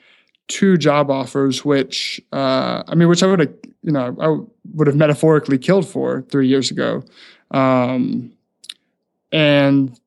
two 0.49 0.77
job 0.77 1.11
offers 1.11 1.65
which 1.65 2.21
uh, 2.33 2.83
i 2.87 2.95
mean 2.95 3.09
which 3.09 3.23
i 3.23 3.27
would 3.27 3.41
have 3.41 3.55
you 3.83 3.93
know 3.93 4.15
i 4.21 4.47
would 4.75 4.87
have 4.87 4.97
metaphorically 4.97 5.59
killed 5.59 5.87
for 5.87 6.23
three 6.23 6.49
years 6.49 6.71
ago. 6.71 7.03
Um, 7.51 8.33
and 9.33 9.99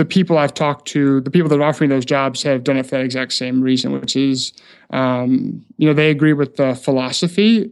the 0.00 0.04
people 0.06 0.38
I've 0.38 0.54
talked 0.54 0.88
to, 0.88 1.20
the 1.20 1.30
people 1.30 1.50
that 1.50 1.58
are 1.58 1.62
offering 1.62 1.90
those 1.90 2.06
jobs 2.06 2.42
have 2.44 2.64
done 2.64 2.78
it 2.78 2.84
for 2.84 2.92
that 2.92 3.04
exact 3.04 3.34
same 3.34 3.60
reason, 3.60 3.92
which 3.92 4.16
is, 4.16 4.54
um, 4.88 5.62
you 5.76 5.86
know, 5.86 5.92
they 5.92 6.10
agree 6.10 6.32
with 6.32 6.56
the 6.56 6.74
philosophy 6.74 7.70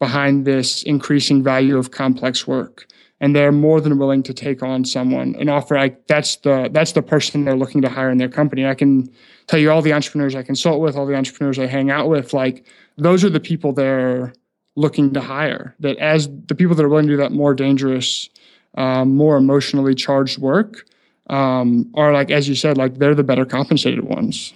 behind 0.00 0.46
this 0.46 0.82
increasing 0.82 1.44
value 1.44 1.78
of 1.78 1.92
complex 1.92 2.44
work. 2.44 2.88
And 3.20 3.36
they're 3.36 3.52
more 3.52 3.80
than 3.80 3.98
willing 3.98 4.24
to 4.24 4.34
take 4.34 4.64
on 4.64 4.84
someone 4.84 5.36
and 5.38 5.48
offer 5.48 5.76
like 5.76 6.08
that's 6.08 6.34
the 6.36 6.70
that's 6.72 6.90
the 6.90 7.02
person 7.02 7.44
they're 7.44 7.54
looking 7.54 7.82
to 7.82 7.88
hire 7.88 8.10
in 8.10 8.18
their 8.18 8.28
company. 8.28 8.66
I 8.66 8.74
can 8.74 9.08
tell 9.46 9.60
you 9.60 9.70
all 9.70 9.80
the 9.80 9.92
entrepreneurs 9.92 10.34
I 10.34 10.42
consult 10.42 10.80
with, 10.80 10.96
all 10.96 11.06
the 11.06 11.14
entrepreneurs 11.14 11.60
I 11.60 11.66
hang 11.66 11.88
out 11.88 12.08
with, 12.08 12.34
like 12.34 12.66
those 12.96 13.22
are 13.22 13.30
the 13.30 13.38
people 13.38 13.72
they're 13.72 14.32
looking 14.74 15.12
to 15.12 15.20
hire. 15.20 15.76
That 15.78 15.98
as 15.98 16.28
the 16.48 16.56
people 16.56 16.74
that 16.74 16.84
are 16.84 16.88
willing 16.88 17.06
to 17.06 17.12
do 17.12 17.18
that 17.18 17.30
more 17.30 17.54
dangerous, 17.54 18.28
um, 18.76 19.14
more 19.14 19.36
emotionally 19.36 19.94
charged 19.94 20.38
work 20.38 20.84
um, 21.30 21.90
are 21.94 22.12
like, 22.12 22.30
as 22.30 22.48
you 22.48 22.54
said, 22.54 22.76
like 22.76 22.98
they're 22.98 23.14
the 23.14 23.24
better 23.24 23.46
compensated 23.46 24.04
ones. 24.04 24.52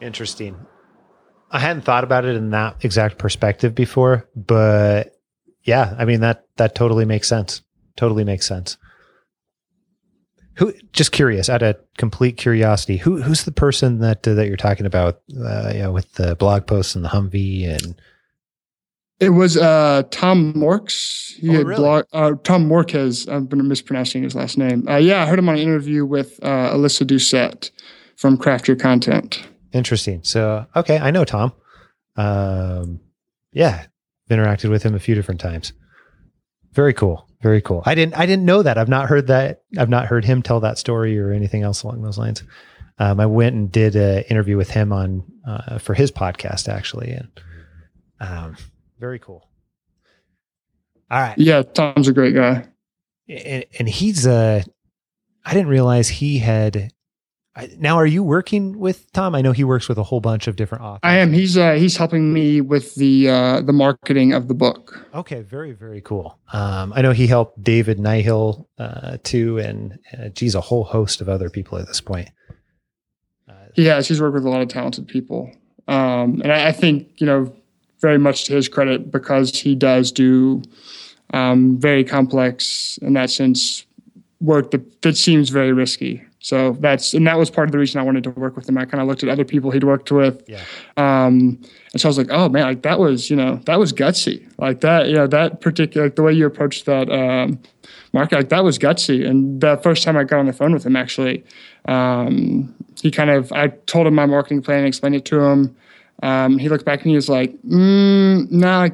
Interesting. 0.00 0.56
I 1.50 1.58
hadn't 1.58 1.82
thought 1.82 2.04
about 2.04 2.26
it 2.26 2.36
in 2.36 2.50
that 2.50 2.84
exact 2.84 3.18
perspective 3.18 3.74
before, 3.74 4.28
but 4.36 5.16
yeah, 5.64 5.96
I 5.98 6.04
mean 6.04 6.20
that 6.20 6.44
that 6.56 6.74
totally 6.74 7.06
makes 7.06 7.26
sense. 7.26 7.62
Totally 7.96 8.22
makes 8.22 8.46
sense. 8.46 8.76
Who? 10.54 10.74
Just 10.92 11.12
curious, 11.12 11.48
out 11.48 11.62
of 11.62 11.76
complete 11.96 12.36
curiosity, 12.36 12.98
who 12.98 13.22
who's 13.22 13.44
the 13.44 13.52
person 13.52 14.00
that 14.00 14.28
uh, 14.28 14.34
that 14.34 14.46
you're 14.46 14.56
talking 14.56 14.86
about? 14.86 15.22
Uh, 15.34 15.70
you 15.72 15.80
know, 15.80 15.92
with 15.92 16.12
the 16.14 16.36
blog 16.36 16.66
posts 16.66 16.94
and 16.94 17.04
the 17.04 17.08
Humvee 17.08 17.66
and 17.66 18.00
it 19.20 19.30
was 19.30 19.56
uh, 19.56 20.04
Tom 20.10 20.54
Morks. 20.54 21.34
He 21.34 21.50
oh, 21.50 21.52
had 21.52 21.66
really? 21.66 21.80
blog, 21.80 22.04
uh, 22.12 22.32
Tom 22.44 22.68
Morkes. 22.68 23.30
I've 23.30 23.48
been 23.48 23.66
mispronouncing 23.66 24.22
his 24.22 24.34
last 24.34 24.58
name. 24.58 24.86
Uh, 24.88 24.96
yeah, 24.96 25.22
I 25.22 25.26
heard 25.26 25.38
him 25.38 25.48
on 25.48 25.56
an 25.56 25.60
interview 25.60 26.04
with 26.04 26.38
uh, 26.42 26.72
Alyssa 26.72 27.06
Doucette 27.06 27.70
from 28.16 28.36
Craft 28.36 28.68
Your 28.68 28.76
Content. 28.76 29.42
Interesting. 29.72 30.20
So, 30.22 30.66
okay, 30.76 30.98
I 30.98 31.10
know 31.10 31.24
Tom. 31.24 31.52
Um, 32.16 33.00
yeah, 33.52 33.86
interacted 34.30 34.70
with 34.70 34.82
him 34.82 34.94
a 34.94 35.00
few 35.00 35.14
different 35.14 35.40
times. 35.40 35.72
Very 36.72 36.92
cool. 36.92 37.28
Very 37.40 37.60
cool. 37.60 37.82
I 37.86 37.94
didn't. 37.94 38.18
I 38.18 38.26
didn't 38.26 38.44
know 38.44 38.62
that. 38.62 38.78
I've 38.78 38.88
not 38.88 39.08
heard 39.08 39.28
that. 39.28 39.62
I've 39.78 39.88
not 39.88 40.06
heard 40.06 40.24
him 40.24 40.42
tell 40.42 40.60
that 40.60 40.76
story 40.76 41.18
or 41.18 41.32
anything 41.32 41.62
else 41.62 41.82
along 41.82 42.02
those 42.02 42.18
lines. 42.18 42.42
Um, 42.98 43.20
I 43.20 43.26
went 43.26 43.54
and 43.54 43.70
did 43.70 43.94
an 43.94 44.24
interview 44.24 44.56
with 44.56 44.70
him 44.70 44.92
on 44.92 45.24
uh, 45.46 45.78
for 45.78 45.94
his 45.94 46.10
podcast 46.10 46.68
actually, 46.68 47.12
and 47.12 47.28
um, 48.20 48.56
very 48.98 49.18
cool. 49.18 49.48
All 51.10 51.20
right. 51.20 51.38
Yeah, 51.38 51.62
Tom's 51.62 52.08
a 52.08 52.12
great 52.12 52.34
guy. 52.34 52.66
And, 53.28 53.64
and 53.78 53.88
he's 53.88 54.26
uh 54.26 54.62
I 55.44 55.54
didn't 55.54 55.68
realize 55.68 56.08
he 56.08 56.38
had 56.38 56.92
now 57.76 57.96
are 57.96 58.06
you 58.06 58.22
working 58.22 58.78
with 58.78 59.10
Tom? 59.12 59.34
I 59.34 59.40
know 59.40 59.52
he 59.52 59.64
works 59.64 59.88
with 59.88 59.98
a 59.98 60.02
whole 60.02 60.20
bunch 60.20 60.46
of 60.46 60.56
different 60.56 60.84
authors. 60.84 61.00
I 61.02 61.18
am. 61.18 61.32
He's 61.32 61.56
uh 61.56 61.72
he's 61.72 61.96
helping 61.96 62.32
me 62.32 62.60
with 62.60 62.94
the 62.94 63.28
uh 63.28 63.60
the 63.62 63.72
marketing 63.72 64.32
of 64.32 64.48
the 64.48 64.54
book. 64.54 65.06
Okay, 65.14 65.42
very 65.42 65.72
very 65.72 66.00
cool. 66.00 66.38
Um 66.52 66.92
I 66.94 67.02
know 67.02 67.12
he 67.12 67.26
helped 67.26 67.62
David 67.62 67.98
Nihill 67.98 68.66
uh 68.78 69.18
too 69.22 69.58
and 69.58 69.98
uh, 70.16 70.28
geez 70.28 70.54
a 70.54 70.60
whole 70.60 70.84
host 70.84 71.20
of 71.20 71.28
other 71.28 71.50
people 71.50 71.78
at 71.78 71.86
this 71.86 72.00
point. 72.00 72.30
Uh, 73.48 73.54
he 73.74 73.86
has. 73.86 74.06
He's 74.08 74.20
worked 74.20 74.34
with 74.34 74.44
a 74.44 74.50
lot 74.50 74.62
of 74.62 74.68
talented 74.68 75.08
people. 75.08 75.50
Um 75.88 76.40
and 76.42 76.52
I, 76.52 76.68
I 76.68 76.72
think, 76.72 77.20
you 77.20 77.26
know, 77.26 77.54
very 78.00 78.18
much 78.18 78.44
to 78.44 78.54
his 78.54 78.68
credit 78.68 79.10
because 79.10 79.58
he 79.58 79.74
does 79.74 80.12
do 80.12 80.62
um, 81.34 81.78
very 81.78 82.04
complex, 82.04 82.98
in 83.02 83.14
that 83.14 83.30
sense, 83.30 83.84
work 84.40 84.70
that, 84.70 85.02
that 85.02 85.16
seems 85.16 85.50
very 85.50 85.72
risky. 85.72 86.22
So 86.40 86.76
that's 86.78 87.14
and 87.14 87.26
that 87.26 87.36
was 87.36 87.50
part 87.50 87.68
of 87.68 87.72
the 87.72 87.78
reason 87.78 88.00
I 88.00 88.04
wanted 88.04 88.22
to 88.24 88.30
work 88.30 88.56
with 88.56 88.68
him. 88.68 88.78
I 88.78 88.84
kind 88.84 89.02
of 89.02 89.08
looked 89.08 89.24
at 89.24 89.28
other 89.28 89.44
people 89.44 89.72
he'd 89.72 89.82
worked 89.82 90.12
with, 90.12 90.42
yeah. 90.46 90.62
um, 90.96 91.60
and 91.92 92.00
so 92.00 92.08
I 92.08 92.10
was 92.10 92.16
like, 92.16 92.30
oh 92.30 92.48
man, 92.48 92.62
like 92.62 92.82
that 92.82 93.00
was 93.00 93.28
you 93.28 93.34
know 93.34 93.56
that 93.66 93.78
was 93.78 93.92
gutsy, 93.92 94.48
like 94.56 94.80
that 94.82 95.08
you 95.08 95.14
know 95.14 95.26
that 95.26 95.60
particular 95.60 96.06
like 96.06 96.14
the 96.14 96.22
way 96.22 96.32
you 96.32 96.46
approached 96.46 96.86
that 96.86 97.10
um, 97.10 97.58
market, 98.12 98.36
like 98.36 98.48
that 98.50 98.62
was 98.62 98.78
gutsy. 98.78 99.28
And 99.28 99.60
the 99.60 99.78
first 99.78 100.04
time 100.04 100.16
I 100.16 100.22
got 100.22 100.38
on 100.38 100.46
the 100.46 100.52
phone 100.52 100.72
with 100.72 100.86
him, 100.86 100.94
actually, 100.94 101.44
um, 101.86 102.72
he 103.02 103.10
kind 103.10 103.30
of 103.30 103.52
I 103.52 103.68
told 103.86 104.06
him 104.06 104.14
my 104.14 104.26
marketing 104.26 104.62
plan, 104.62 104.84
explained 104.84 105.16
it 105.16 105.24
to 105.26 105.40
him. 105.40 105.76
Um, 106.22 106.58
he 106.58 106.68
looked 106.68 106.84
back 106.84 107.00
and 107.02 107.10
he 107.10 107.16
was 107.16 107.28
like, 107.28 107.52
mm, 107.62 108.50
"No, 108.50 108.86
nah, 108.86 108.88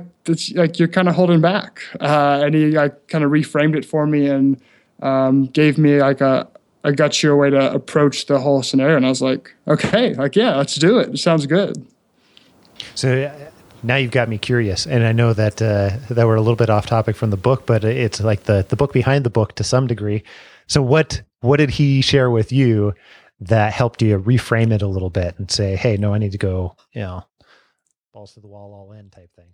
like 0.54 0.78
you're 0.78 0.88
kind 0.88 1.08
of 1.08 1.14
holding 1.14 1.40
back." 1.40 1.82
Uh, 2.00 2.42
and 2.44 2.54
he 2.54 2.72
like, 2.72 3.08
kind 3.08 3.24
of 3.24 3.30
reframed 3.30 3.76
it 3.76 3.84
for 3.84 4.06
me 4.06 4.28
and 4.28 4.60
um, 5.02 5.46
gave 5.46 5.78
me 5.78 6.00
like 6.00 6.20
a 6.20 6.48
a 6.84 6.92
gutsier 6.92 7.38
way 7.38 7.48
to 7.48 7.72
approach 7.72 8.26
the 8.26 8.38
whole 8.38 8.62
scenario. 8.62 8.96
And 8.96 9.06
I 9.06 9.08
was 9.08 9.22
like, 9.22 9.54
"Okay, 9.66 10.14
like 10.14 10.36
yeah, 10.36 10.56
let's 10.56 10.74
do 10.74 10.98
it. 10.98 11.14
It 11.14 11.18
sounds 11.18 11.46
good." 11.46 11.86
So 12.94 13.22
uh, 13.22 13.50
now 13.82 13.96
you've 13.96 14.10
got 14.10 14.28
me 14.28 14.38
curious, 14.38 14.86
and 14.86 15.04
I 15.04 15.12
know 15.12 15.32
that 15.32 15.62
uh, 15.62 15.96
that 16.10 16.26
we're 16.26 16.36
a 16.36 16.40
little 16.40 16.56
bit 16.56 16.70
off 16.70 16.86
topic 16.86 17.16
from 17.16 17.30
the 17.30 17.36
book, 17.36 17.66
but 17.66 17.84
it's 17.84 18.20
like 18.20 18.44
the 18.44 18.66
the 18.68 18.76
book 18.76 18.92
behind 18.92 19.24
the 19.24 19.30
book 19.30 19.54
to 19.56 19.64
some 19.64 19.86
degree. 19.86 20.22
So 20.66 20.82
what 20.82 21.22
what 21.40 21.58
did 21.58 21.70
he 21.70 22.00
share 22.00 22.30
with 22.30 22.52
you 22.52 22.94
that 23.40 23.72
helped 23.72 24.02
you 24.02 24.18
reframe 24.18 24.72
it 24.72 24.82
a 24.82 24.86
little 24.86 25.10
bit 25.10 25.38
and 25.38 25.50
say, 25.50 25.76
hey, 25.76 25.96
no, 25.96 26.14
I 26.14 26.18
need 26.18 26.32
to 26.32 26.38
go, 26.38 26.76
you 26.92 27.02
know, 27.02 27.24
balls 28.12 28.34
to 28.34 28.40
the 28.40 28.46
wall, 28.46 28.72
all 28.72 28.92
in 28.92 29.10
type 29.10 29.30
thing? 29.34 29.48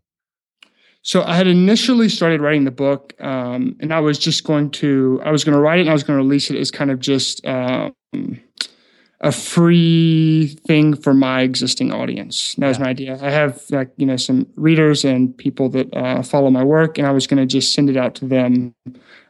So 1.03 1.23
I 1.23 1.35
had 1.35 1.47
initially 1.47 2.11
started 2.11 2.43
writing 2.43 2.65
the 2.65 2.71
book, 2.71 3.15
um, 3.21 3.75
and 3.81 3.93
I 3.93 4.01
was 4.01 4.19
just 4.19 4.45
going 4.45 4.71
to, 4.73 5.21
I 5.25 5.31
was 5.31 5.45
going 5.45 5.55
to 5.55 5.61
write 5.61 5.79
it 5.79 5.83
and 5.83 5.91
I 5.91 5.95
was 5.95 6.05
going 6.05 6.19
to 6.19 6.23
release 6.23 6.51
it 6.51 6.59
as 6.59 6.71
kind 6.71 6.91
of 6.91 7.01
just 7.01 7.45
um, 7.47 7.95
a 9.23 9.33
free 9.33 10.59
thing 10.67 10.95
for 10.95 11.15
my 11.15 11.41
existing 11.41 11.93
audience. 11.93 12.55
That 12.57 12.69
was 12.69 12.79
my 12.79 12.89
idea. 12.89 13.19
I 13.23 13.31
have 13.31 13.63
like 13.71 13.91
you 13.97 14.07
know 14.07 14.17
some 14.17 14.47
readers 14.57 15.05
and 15.05 15.37
people 15.37 15.69
that 15.71 15.95
uh, 15.95 16.23
follow 16.23 16.51
my 16.51 16.65
work, 16.65 16.99
and 16.99 17.07
I 17.07 17.13
was 17.13 17.27
going 17.27 17.41
to 17.41 17.47
just 17.47 17.75
send 17.75 17.91
it 17.91 17.97
out 17.97 18.15
to 18.17 18.27
them. 18.27 18.75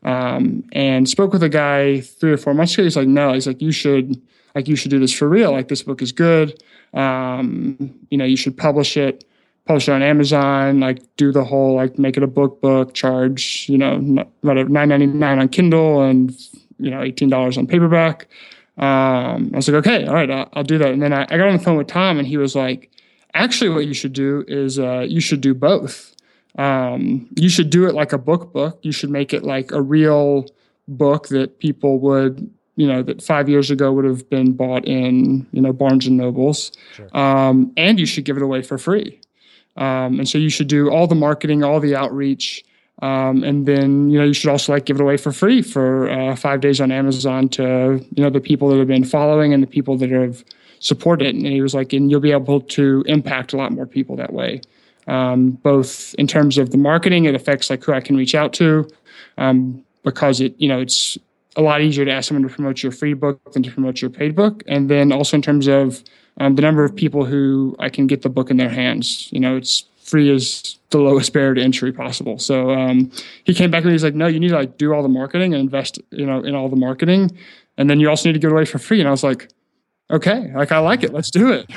Um, 0.03 0.65
and 0.73 1.07
spoke 1.07 1.35
with 1.35 1.43
a 1.43 1.51
guy 1.51 2.01
three 2.01 2.33
or 2.33 2.39
four 2.39 2.55
months 2.55 2.73
ago. 2.73 2.85
He's 2.85 2.97
like, 2.97 3.07
no, 3.07 3.35
he's 3.35 3.47
like, 3.47 3.61
you 3.61 3.71
should 3.71 4.19
Like 4.55 4.69
you 4.69 4.77
should 4.77 4.91
do 4.91 4.99
this 4.99 5.13
for 5.13 5.29
real. 5.29 5.53
Like 5.53 5.69
this 5.69 5.83
book 5.83 6.03
is 6.03 6.13
good. 6.13 6.63
Um, 6.95 7.95
you 8.11 8.19
know, 8.19 8.25
you 8.25 8.37
should 8.37 8.57
publish 8.57 8.97
it, 8.97 9.25
publish 9.65 9.89
it 9.89 9.93
on 9.93 10.03
Amazon. 10.03 10.81
Like 10.81 11.01
do 11.17 11.33
the 11.33 11.45
whole 11.45 11.77
like 11.77 11.99
make 11.99 12.17
it 12.17 12.23
a 12.23 12.29
book 12.29 12.61
book, 12.61 12.95
charge 12.95 13.67
you 13.69 13.79
know 13.79 14.25
whatever 14.41 14.69
nine 14.69 14.89
ninety 14.89 15.07
nine 15.07 15.39
on 15.39 15.49
Kindle 15.49 16.03
and 16.03 16.37
you 16.79 16.91
know 16.91 17.03
eighteen 17.03 17.29
dollars 17.29 17.57
on 17.57 17.67
paperback. 17.67 18.29
Um, 18.77 19.51
I 19.53 19.57
was 19.57 19.69
like, 19.69 19.87
okay, 19.87 20.07
all 20.07 20.15
right, 20.15 20.31
I'll, 20.31 20.49
I'll 20.55 20.65
do 20.65 20.79
that. 20.79 20.91
And 20.91 21.03
then 21.03 21.13
I, 21.13 21.27
I, 21.29 21.37
got 21.37 21.49
on 21.49 21.59
the 21.59 21.63
phone 21.63 21.77
with 21.77 21.89
Tom, 21.89 22.19
and 22.19 22.27
he 22.27 22.39
was 22.39 22.57
like, 22.57 22.91
actually, 23.35 23.69
what 23.69 23.85
you 23.85 23.93
should 23.93 24.15
do 24.15 24.43
is 24.49 24.79
uh, 24.79 25.01
you 25.01 25.21
should 25.21 25.43
do 25.43 25.53
both. 25.53 26.15
Um, 26.57 27.29
you 27.37 27.51
should 27.51 27.69
do 27.69 27.87
it 27.87 27.95
like 27.95 28.15
a 28.15 28.19
book 28.19 28.55
book. 28.55 28.79
You 28.83 28.93
should 28.93 29.11
make 29.11 29.35
it 29.35 29.45
like 29.45 29.71
a 29.71 29.83
real 29.83 30.47
book 30.89 31.29
that 31.29 31.59
people 31.59 31.99
would 32.01 32.51
you 32.77 32.87
know 32.87 33.03
that 33.03 33.23
five 33.23 33.49
years 33.49 33.71
ago 33.71 33.93
would 33.93 34.05
have 34.05 34.29
been 34.31 34.53
bought 34.53 34.87
in 34.87 35.47
you 35.53 35.61
know 35.61 35.73
Barnes 35.73 36.07
and 36.07 36.17
Nobles, 36.17 36.73
sure. 36.95 37.17
um, 37.17 37.73
and 37.77 37.99
you 37.99 38.07
should 38.07 38.25
give 38.25 38.37
it 38.37 38.43
away 38.43 38.63
for 38.63 38.79
free. 38.79 39.21
Um, 39.77 40.19
and 40.19 40.29
so 40.29 40.37
you 40.37 40.51
should 40.51 40.69
do 40.69 40.91
all 40.91 41.07
the 41.07 41.15
marketing, 41.15 41.63
all 41.63 41.81
the 41.81 41.97
outreach, 41.97 42.65
um, 43.03 43.43
and 43.45 43.67
then 43.67 44.11
you 44.11 44.19
know 44.19 44.25
you 44.25 44.33
should 44.33 44.51
also 44.51 44.73
like 44.73 44.85
give 44.85 44.97
it 44.97 45.03
away 45.03 45.17
for 45.17 45.33
free 45.33 45.63
for 45.63 46.11
uh, 46.11 46.37
five 46.37 46.61
days 46.61 46.81
on 46.81 46.93
Amazon 46.93 47.49
to 47.51 48.05
you 48.15 48.23
know 48.23 48.31
the 48.31 48.41
people 48.41 48.69
that 48.69 48.79
have 48.79 48.89
been 48.89 49.05
following 49.05 49.55
and 49.55 49.63
the 49.63 49.67
people 49.67 49.97
that 49.99 50.11
have 50.11 50.45
supported. 50.81 51.35
And 51.35 51.47
he 51.47 51.63
was 51.63 51.75
like, 51.75 51.93
and 51.93 52.11
you'll 52.11 52.21
be 52.21 52.33
able 52.33 52.61
to 52.63 53.05
impact 53.07 53.53
a 53.53 53.57
lot 53.57 53.73
more 53.73 53.87
people 53.87 54.17
that 54.17 54.33
way. 54.33 54.61
Um, 55.07 55.53
both 55.53 56.15
in 56.19 56.27
terms 56.27 56.59
of 56.59 56.71
the 56.71 56.77
marketing, 56.77 57.25
it 57.25 57.35
affects 57.35 57.71
like 57.71 57.83
who 57.85 57.93
I 57.93 58.01
can 58.01 58.17
reach 58.17 58.35
out 58.35 58.53
to, 58.55 58.89
um, 59.39 59.85
because 60.03 60.41
it 60.41 60.55
you 60.59 60.69
know 60.69 60.81
it's 60.81 61.17
a 61.61 61.63
lot 61.63 61.83
easier 61.83 62.05
to 62.05 62.11
ask 62.11 62.29
someone 62.29 62.49
to 62.49 62.55
promote 62.55 62.83
your 62.83 62.93
free 62.93 63.15
book 63.15 63.53
than 63.53 63.63
to 63.63 63.71
promote 63.71 64.01
your 64.01 64.11
paid 64.11 64.35
book. 64.35 64.63
And 64.67 64.91
then 64.91 65.13
also 65.13 65.37
in 65.37 65.43
terms 65.43 65.69
of 65.69 66.03
um, 66.39 66.57
the 66.57 66.63
number 66.63 66.85
of 66.85 66.95
people 66.97 67.25
who 67.25 67.77
I 67.79 67.89
can 67.89 68.07
get 68.07 68.23
the 68.23 68.29
book 68.29 68.51
in 68.51 68.57
their 68.57 68.69
hands, 68.69 69.29
you 69.33 69.41
know, 69.41 69.57
it's 69.57 69.85
free 70.01 70.31
is 70.31 70.79
the 70.91 70.99
lowest 70.99 71.33
barrier 71.33 71.55
to 71.55 71.63
entry 71.63 71.93
possible. 71.93 72.39
So 72.39 72.71
um, 72.71 73.13
he 73.45 73.55
came 73.55 73.71
back 73.71 73.85
and 73.85 73.93
he's 73.93 74.03
like, 74.03 74.15
no, 74.15 74.27
you 74.27 74.41
need 74.41 74.49
to 74.49 74.57
like 74.57 74.79
do 74.79 74.93
all 74.93 75.03
the 75.03 75.09
marketing 75.09 75.55
and 75.55 75.61
invest, 75.61 76.01
you 76.11 76.27
know, 76.27 76.43
in 76.43 76.55
all 76.55 76.69
the 76.69 76.77
marketing, 76.77 77.31
and 77.77 77.89
then 77.89 78.01
you 78.01 78.09
also 78.09 78.29
need 78.29 78.33
to 78.33 78.39
give 78.39 78.51
away 78.51 78.65
for 78.65 78.79
free. 78.79 78.99
And 79.01 79.09
I 79.09 79.13
was 79.13 79.23
like, 79.23 79.49
okay, 80.11 80.53
like 80.55 80.73
I 80.73 80.79
like 80.79 81.03
it, 81.03 81.13
let's 81.13 81.31
do 81.31 81.53
it. 81.53 81.71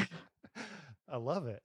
I 1.07 1.17
love 1.17 1.45
it. 1.45 1.61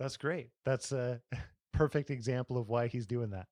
That's 0.00 0.16
great. 0.16 0.48
That's 0.64 0.90
a 0.90 1.20
perfect 1.72 2.10
example 2.10 2.58
of 2.58 2.68
why 2.68 2.88
he's 2.88 3.06
doing 3.06 3.30
that 3.30 3.46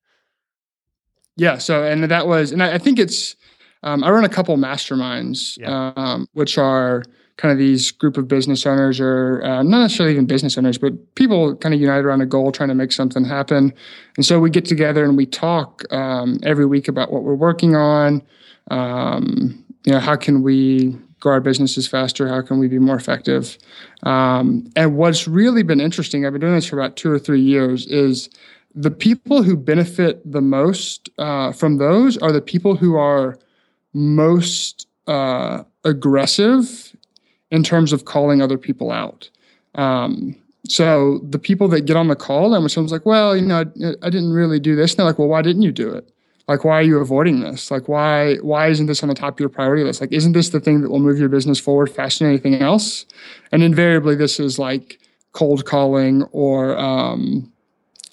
yeah 1.41 1.59
so 1.59 1.85
and 1.85 2.05
that 2.05 2.27
was 2.27 2.53
and 2.53 2.63
i, 2.63 2.75
I 2.75 2.79
think 2.79 2.99
it's 2.99 3.37
um, 3.83 4.05
i 4.05 4.11
run 4.11 4.25
a 4.25 4.29
couple 4.29 4.57
masterminds 4.57 5.59
yeah. 5.59 5.93
um, 5.97 6.27
which 6.33 6.59
are 6.59 7.03
kind 7.41 7.51
of 7.51 7.59
these 7.59 7.91
group 7.91 8.19
of 8.19 8.29
business 8.29 8.67
owners 8.67 9.01
or 9.01 9.43
uh, 9.43 9.63
not 9.63 9.81
necessarily 9.81 10.13
even 10.13 10.27
business 10.27 10.59
owners 10.59 10.77
but 10.77 10.93
people 11.15 11.57
kind 11.57 11.75
of 11.75 11.81
unite 11.81 12.05
around 12.05 12.21
a 12.21 12.27
goal 12.27 12.53
trying 12.53 12.69
to 12.69 12.75
make 12.75 12.93
something 12.93 13.25
happen. 13.25 13.73
And 14.17 14.27
so 14.27 14.39
we 14.39 14.51
get 14.51 14.67
together 14.67 15.03
and 15.05 15.17
we 15.17 15.25
talk 15.25 15.91
um, 15.91 16.39
every 16.43 16.67
week 16.67 16.87
about 16.87 17.11
what 17.11 17.23
we're 17.23 17.35
working 17.35 17.75
on 17.75 18.23
um, 18.71 19.65
you 19.85 19.93
know 19.93 20.01
how 20.01 20.17
can 20.17 20.43
we 20.43 20.95
grow 21.19 21.33
our 21.33 21.41
businesses 21.41 21.87
faster? 21.87 22.29
How 22.29 22.43
can 22.43 22.59
we 22.59 22.69
be 22.69 22.79
more 22.79 22.97
effective? 22.97 23.59
Um, 24.03 24.71
and 24.77 24.97
what's 24.97 25.27
really 25.27 25.63
been 25.63 25.81
interesting 25.81 26.27
i've 26.27 26.33
been 26.33 26.41
doing 26.41 26.55
this 26.55 26.67
for 26.67 26.79
about 26.79 26.97
two 26.97 27.11
or 27.11 27.19
three 27.19 27.41
years 27.41 27.87
is 27.87 28.29
the 28.75 28.91
people 28.91 29.43
who 29.43 29.57
benefit 29.57 30.21
the 30.31 30.41
most 30.41 31.11
uh, 31.19 31.53
from 31.53 31.79
those 31.79 32.17
are 32.19 32.33
the 32.33 32.41
people 32.41 32.77
who 32.77 32.97
are 32.97 33.39
most 33.93 34.87
uh, 35.07 35.65
aggressive 35.85 36.95
in 37.51 37.63
terms 37.63 37.93
of 37.93 38.05
calling 38.05 38.41
other 38.41 38.59
people 38.59 38.93
out. 38.93 39.29
Um, 39.75 40.37
so 40.69 41.19
the 41.29 41.39
people 41.39 41.69
that 41.69 41.83
get 41.83 41.97
on 41.97 42.09
the 42.09 42.17
call 42.17 42.55
and 42.55 42.63
when 42.63 42.69
someone's 42.69 42.93
like, 42.93 43.07
well, 43.07 43.37
you 43.37 43.47
know, 43.47 43.61
I, 43.61 44.07
I, 44.07 44.11
didn't 44.11 44.33
really 44.33 44.61
do 44.61 44.77
this, 44.77 44.93
and 44.93 44.99
they're 44.99 45.07
like, 45.07 45.19
well, 45.19 45.29
why 45.29 45.43
didn't 45.43 45.63
you 45.63 45.73
do 45.73 45.91
it? 45.91 46.13
Like, 46.49 46.65
why 46.65 46.79
are 46.79 46.83
you 46.83 46.99
avoiding 46.99 47.41
this? 47.41 47.71
Like, 47.71 47.89
why 47.89 48.37
why 48.37 48.69
isn't 48.69 48.87
this 48.87 49.03
on 49.03 49.09
the 49.09 49.15
top 49.15 49.35
of 49.35 49.41
your 49.41 49.49
priority 49.49 49.85
list? 49.85 50.01
Like, 50.01 50.13
isn't 50.13 50.33
this 50.33 50.51
the 50.51 50.61
thing 50.61 50.81
that 50.83 50.91
will 50.91 50.99
move 50.99 51.19
your 51.19 51.29
business 51.29 51.61
forward 51.61 51.89
faster 51.89 52.25
than 52.25 52.33
anything 52.33 52.57
else? 52.57 53.07
And 53.53 53.63
invariably, 53.63 54.17
this 54.17 54.41
is 54.41 54.59
like 54.59 55.01
cold 55.33 55.65
calling 55.65 56.25
or 56.33 56.77
um, 56.77 57.53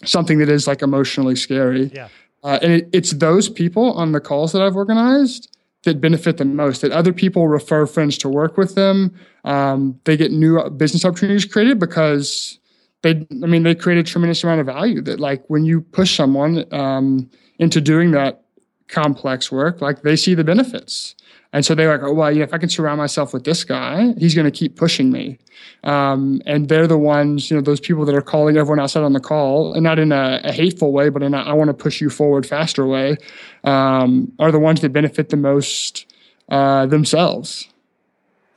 something 0.05 0.37
that 0.39 0.49
is 0.49 0.67
like 0.67 0.81
emotionally 0.81 1.35
scary. 1.35 1.91
Yeah. 1.93 2.09
Uh, 2.43 2.59
and 2.61 2.71
it, 2.73 2.89
it's 2.93 3.11
those 3.11 3.49
people 3.49 3.93
on 3.93 4.11
the 4.11 4.19
calls 4.19 4.51
that 4.53 4.61
I've 4.61 4.75
organized 4.75 5.55
that 5.83 5.99
benefit 6.01 6.37
the 6.37 6.45
most. 6.45 6.81
That 6.81 6.91
other 6.91 7.13
people 7.13 7.47
refer 7.47 7.85
friends 7.85 8.17
to 8.19 8.29
work 8.29 8.57
with 8.57 8.75
them. 8.75 9.13
Um, 9.43 9.99
they 10.03 10.17
get 10.17 10.31
new 10.31 10.69
business 10.71 11.05
opportunities 11.05 11.45
created 11.45 11.79
because 11.79 12.59
they. 13.01 13.25
I 13.43 13.47
mean, 13.47 13.63
they 13.63 13.75
create 13.75 13.99
a 13.99 14.03
tremendous 14.03 14.43
amount 14.43 14.59
of 14.59 14.65
value. 14.67 15.01
That 15.01 15.19
like 15.19 15.43
when 15.47 15.65
you 15.65 15.81
push 15.81 16.15
someone 16.15 16.65
um, 16.73 17.29
into 17.59 17.81
doing 17.81 18.11
that 18.11 18.43
complex 18.87 19.51
work, 19.51 19.81
like 19.81 20.03
they 20.03 20.15
see 20.15 20.33
the 20.33 20.43
benefits. 20.43 21.15
And 21.53 21.65
so 21.65 21.73
they're 21.73 21.91
like, 21.91 22.07
oh, 22.07 22.13
well, 22.13 22.31
yeah, 22.31 22.43
if 22.43 22.53
I 22.53 22.57
can 22.57 22.69
surround 22.69 22.97
myself 22.97 23.33
with 23.33 23.45
this 23.45 23.63
guy, 23.63 24.13
he's 24.17 24.35
going 24.35 24.45
to 24.45 24.51
keep 24.51 24.75
pushing 24.75 25.11
me. 25.11 25.39
Um, 25.83 26.41
and 26.45 26.67
they're 26.67 26.87
the 26.87 26.97
ones, 26.97 27.49
you 27.49 27.55
know, 27.55 27.61
those 27.61 27.79
people 27.79 28.05
that 28.05 28.15
are 28.15 28.21
calling 28.21 28.57
everyone 28.57 28.79
outside 28.79 29.03
on 29.03 29.13
the 29.13 29.19
call, 29.19 29.73
and 29.73 29.83
not 29.83 29.97
in 29.97 30.11
a, 30.11 30.41
a 30.43 30.51
hateful 30.51 30.91
way, 30.91 31.09
but 31.09 31.23
in 31.23 31.33
a 31.33 31.37
I 31.37 31.53
want 31.53 31.69
to 31.69 31.73
push 31.73 32.01
you 32.01 32.09
forward 32.09 32.45
faster 32.45 32.85
way, 32.85 33.17
um, 33.63 34.31
are 34.39 34.51
the 34.51 34.59
ones 34.59 34.81
that 34.81 34.91
benefit 34.91 35.29
the 35.29 35.37
most 35.37 36.05
uh, 36.49 36.85
themselves. 36.85 37.67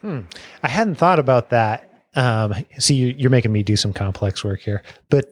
Hmm. 0.00 0.20
I 0.62 0.68
hadn't 0.68 0.96
thought 0.96 1.18
about 1.18 1.50
that. 1.50 1.86
Um, 2.14 2.54
see, 2.78 3.12
you're 3.12 3.30
making 3.30 3.52
me 3.52 3.62
do 3.62 3.76
some 3.76 3.92
complex 3.92 4.42
work 4.42 4.60
here, 4.60 4.82
but 5.10 5.26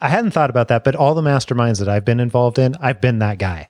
I 0.00 0.08
hadn't 0.08 0.32
thought 0.32 0.50
about 0.50 0.68
that. 0.68 0.84
But 0.84 0.94
all 0.94 1.14
the 1.14 1.22
masterminds 1.22 1.78
that 1.78 1.88
I've 1.88 2.04
been 2.04 2.20
involved 2.20 2.58
in, 2.58 2.76
I've 2.80 3.00
been 3.00 3.20
that 3.20 3.38
guy. 3.38 3.68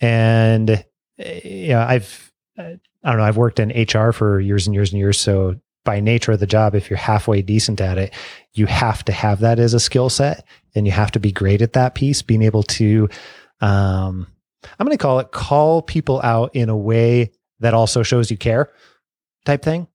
And 0.00 0.84
yeah, 1.18 1.86
I've 1.86 2.32
I 2.56 2.78
don't 3.04 3.18
know, 3.18 3.24
I've 3.24 3.36
worked 3.36 3.60
in 3.60 3.70
HR 3.70 4.12
for 4.12 4.40
years 4.40 4.66
and 4.66 4.74
years 4.74 4.92
and 4.92 4.98
years. 4.98 5.18
So 5.18 5.56
by 5.84 6.00
nature 6.00 6.32
of 6.32 6.40
the 6.40 6.46
job, 6.46 6.74
if 6.74 6.88
you're 6.88 6.96
halfway 6.96 7.42
decent 7.42 7.80
at 7.80 7.98
it, 7.98 8.14
you 8.54 8.66
have 8.66 9.04
to 9.04 9.12
have 9.12 9.40
that 9.40 9.58
as 9.58 9.74
a 9.74 9.80
skill 9.80 10.08
set 10.08 10.44
and 10.74 10.86
you 10.86 10.92
have 10.92 11.10
to 11.12 11.20
be 11.20 11.30
great 11.30 11.60
at 11.62 11.74
that 11.74 11.94
piece, 11.94 12.22
being 12.22 12.42
able 12.42 12.62
to 12.62 13.08
um 13.60 14.26
I'm 14.78 14.86
going 14.86 14.96
to 14.96 15.02
call 15.02 15.18
it 15.18 15.30
call 15.30 15.82
people 15.82 16.20
out 16.22 16.54
in 16.54 16.68
a 16.68 16.76
way 16.76 17.32
that 17.60 17.74
also 17.74 18.02
shows 18.02 18.30
you 18.30 18.36
care 18.36 18.72
type 19.44 19.62
thing. 19.62 19.86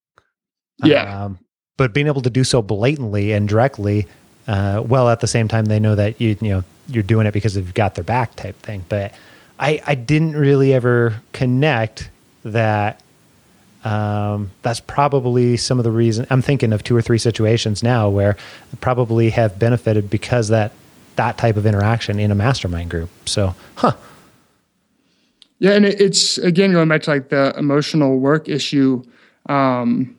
Yeah. 0.84 1.26
Um, 1.26 1.40
but 1.78 1.94
being 1.94 2.08
able 2.08 2.22
to 2.22 2.30
do 2.30 2.44
so 2.44 2.62
blatantly 2.62 3.32
and 3.32 3.48
directly, 3.48 4.06
uh, 4.48 4.84
well, 4.86 5.10
at 5.10 5.22
the 5.22 5.28
same 5.28 5.48
time, 5.48 5.66
they 5.66 5.80
know 5.80 5.96
that 5.96 6.20
you, 6.20 6.38
you 6.42 6.50
know, 6.50 6.64
you're 6.88 7.04
doing 7.04 7.26
it 7.28 7.32
because 7.32 7.56
you've 7.56 7.74
got 7.74 7.96
their 7.96 8.04
back 8.04 8.36
type 8.36 8.60
thing. 8.62 8.84
But 8.90 9.14
I, 9.60 9.82
I 9.86 9.96
didn't 9.96 10.36
really 10.36 10.74
ever 10.74 11.22
connect 11.34 12.10
that 12.46 13.02
um, 13.84 14.52
that's 14.62 14.80
probably 14.80 15.58
some 15.58 15.78
of 15.78 15.84
the 15.84 15.92
reason 15.92 16.26
I'm 16.30 16.42
thinking 16.42 16.74
of 16.74 16.84
two 16.84 16.96
or 16.96 17.02
three 17.02 17.18
situations 17.18 17.84
now 17.84 18.10
where 18.10 18.36
probably 18.82 19.30
have 19.30 19.60
benefited 19.60 20.10
because 20.10 20.50
that 20.50 20.72
that 21.16 21.38
type 21.38 21.58
of 21.58 21.66
interaction 21.66 22.20
in 22.20 22.32
a 22.32 22.36
mastermind 22.36 22.90
group. 22.90 23.10
So, 23.26 23.54
huh. 23.76 23.94
Yeah, 25.60 25.72
and 25.72 25.86
it's 25.86 26.38
again 26.38 26.72
going 26.72 26.88
back 26.88 27.02
to 27.04 27.10
like 27.10 27.30
the 27.30 27.54
emotional 27.58 28.18
work 28.20 28.48
issue. 28.48 29.04
Um, 29.48 30.16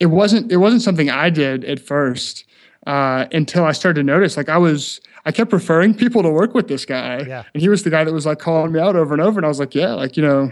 it 0.00 0.06
wasn't 0.06 0.50
it 0.50 0.56
wasn't 0.56 0.82
something 0.82 1.10
I 1.10 1.30
did 1.30 1.64
at 1.64 1.78
first 1.78 2.44
uh, 2.86 3.26
until 3.32 3.64
I 3.64 3.72
started 3.72 4.00
to 4.00 4.04
notice. 4.04 4.36
Like 4.36 4.48
I 4.48 4.58
was 4.58 5.00
I 5.24 5.32
kept 5.32 5.52
referring 5.52 5.94
people 5.94 6.22
to 6.22 6.30
work 6.30 6.54
with 6.54 6.68
this 6.68 6.84
guy. 6.84 7.20
Yeah. 7.26 7.44
And 7.52 7.60
he 7.62 7.68
was 7.68 7.82
the 7.82 7.90
guy 7.90 8.04
that 8.04 8.12
was 8.12 8.26
like 8.26 8.38
calling 8.38 8.72
me 8.72 8.80
out 8.80 8.96
over 8.96 9.12
and 9.12 9.22
over. 9.22 9.38
And 9.38 9.44
I 9.44 9.48
was 9.48 9.60
like, 9.60 9.74
yeah, 9.74 9.94
like, 9.94 10.16
you 10.16 10.22
know, 10.22 10.50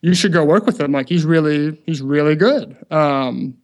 you 0.00 0.14
should 0.14 0.32
go 0.32 0.44
work 0.44 0.66
with 0.66 0.80
him. 0.80 0.92
Like 0.92 1.08
he's 1.08 1.24
really, 1.24 1.80
he's 1.86 2.02
really 2.02 2.36
good. 2.36 2.76
Um, 2.90 3.56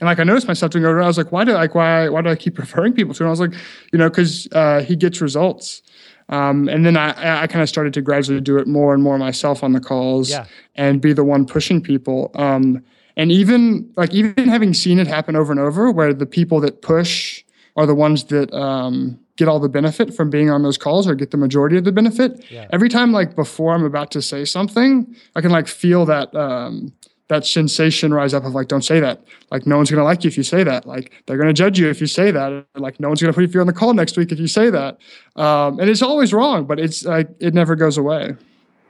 and 0.00 0.06
like 0.06 0.18
I 0.18 0.24
noticed 0.24 0.48
myself 0.48 0.72
doing 0.72 0.84
over, 0.84 1.02
I 1.02 1.06
was 1.06 1.18
like, 1.18 1.30
why 1.30 1.44
do 1.44 1.52
like 1.52 1.74
why 1.74 2.08
why 2.08 2.22
do 2.22 2.30
I 2.30 2.36
keep 2.36 2.58
referring 2.64 2.92
people 2.92 3.14
to 3.14 3.22
him? 3.22 3.26
I 3.28 3.30
was 3.30 3.40
like, 3.40 3.52
you 3.92 3.98
know, 3.98 4.08
because 4.08 4.48
uh, 4.52 4.80
he 4.80 4.96
gets 4.96 5.20
results. 5.20 5.82
Um, 6.30 6.68
and 6.68 6.86
then 6.86 6.96
I, 6.96 7.42
I 7.42 7.46
kind 7.48 7.60
of 7.60 7.68
started 7.68 7.92
to 7.94 8.02
gradually 8.02 8.40
do 8.40 8.56
it 8.58 8.68
more 8.68 8.94
and 8.94 9.02
more 9.02 9.18
myself 9.18 9.64
on 9.64 9.72
the 9.72 9.80
calls 9.80 10.30
yeah. 10.30 10.46
and 10.76 11.00
be 11.00 11.12
the 11.12 11.24
one 11.24 11.44
pushing 11.44 11.80
people. 11.80 12.30
Um, 12.36 12.84
and 13.16 13.32
even 13.32 13.92
like 13.96 14.14
even 14.14 14.48
having 14.48 14.72
seen 14.72 14.98
it 15.00 15.08
happen 15.08 15.34
over 15.34 15.52
and 15.52 15.60
over, 15.60 15.90
where 15.90 16.14
the 16.14 16.26
people 16.26 16.60
that 16.60 16.82
push 16.82 17.44
are 17.76 17.84
the 17.84 17.94
ones 17.94 18.24
that 18.24 18.52
um, 18.54 19.18
get 19.40 19.48
all 19.48 19.58
the 19.58 19.70
benefit 19.70 20.14
from 20.14 20.28
being 20.28 20.50
on 20.50 20.62
those 20.62 20.76
calls 20.76 21.08
or 21.08 21.14
get 21.14 21.30
the 21.30 21.38
majority 21.38 21.78
of 21.78 21.84
the 21.84 21.92
benefit. 21.92 22.44
Yeah. 22.50 22.68
Every 22.70 22.90
time, 22.90 23.10
like 23.10 23.34
before 23.34 23.72
I'm 23.72 23.84
about 23.84 24.10
to 24.12 24.20
say 24.20 24.44
something, 24.44 25.16
I 25.34 25.40
can 25.40 25.50
like 25.50 25.66
feel 25.66 26.04
that 26.06 26.34
um, 26.34 26.92
that 27.28 27.46
sensation 27.46 28.12
rise 28.12 28.34
up 28.34 28.44
of 28.44 28.54
like, 28.54 28.68
don't 28.68 28.84
say 28.84 29.00
that. 29.00 29.24
Like 29.50 29.66
no 29.66 29.78
one's 29.78 29.90
gonna 29.90 30.04
like 30.04 30.22
you 30.24 30.28
if 30.28 30.36
you 30.36 30.42
say 30.42 30.62
that. 30.62 30.84
Like 30.86 31.24
they're 31.26 31.38
gonna 31.38 31.54
judge 31.54 31.78
you 31.78 31.88
if 31.88 32.02
you 32.02 32.06
say 32.06 32.30
that. 32.30 32.66
Like 32.74 33.00
no 33.00 33.08
one's 33.08 33.22
gonna 33.22 33.32
put 33.32 33.54
you 33.54 33.60
on 33.62 33.66
the 33.66 33.72
call 33.72 33.94
next 33.94 34.18
week 34.18 34.30
if 34.30 34.38
you 34.38 34.46
say 34.46 34.68
that. 34.68 34.98
Um, 35.36 35.80
and 35.80 35.88
it's 35.88 36.02
always 36.02 36.34
wrong, 36.34 36.66
but 36.66 36.78
it's 36.78 37.04
like 37.04 37.28
it 37.40 37.54
never 37.54 37.76
goes 37.76 37.96
away. 37.96 38.36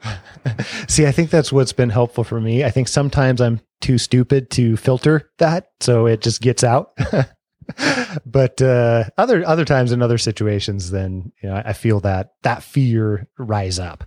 See, 0.89 1.07
I 1.07 1.13
think 1.13 1.31
that's 1.31 1.53
what's 1.53 1.73
been 1.73 1.91
helpful 1.91 2.25
for 2.25 2.41
me. 2.41 2.65
I 2.65 2.71
think 2.71 2.89
sometimes 2.89 3.41
I'm 3.41 3.61
too 3.81 3.99
stupid 3.99 4.51
to 4.51 4.77
filter 4.77 5.31
that, 5.39 5.71
so 5.79 6.07
it 6.07 6.23
just 6.23 6.41
gets 6.41 6.65
out. 6.65 6.93
but 8.27 8.61
uh, 8.63 9.05
other 9.19 9.47
other 9.47 9.65
times 9.65 9.93
in 9.93 10.03
other 10.03 10.19
situations, 10.19 10.91
then 10.91 11.33
you 11.43 11.49
know 11.49 11.63
I 11.65 11.73
feel 11.73 12.01
that 12.01 12.35
that 12.43 12.63
fear 12.63 13.29
rise 13.39 13.79
up. 13.79 14.05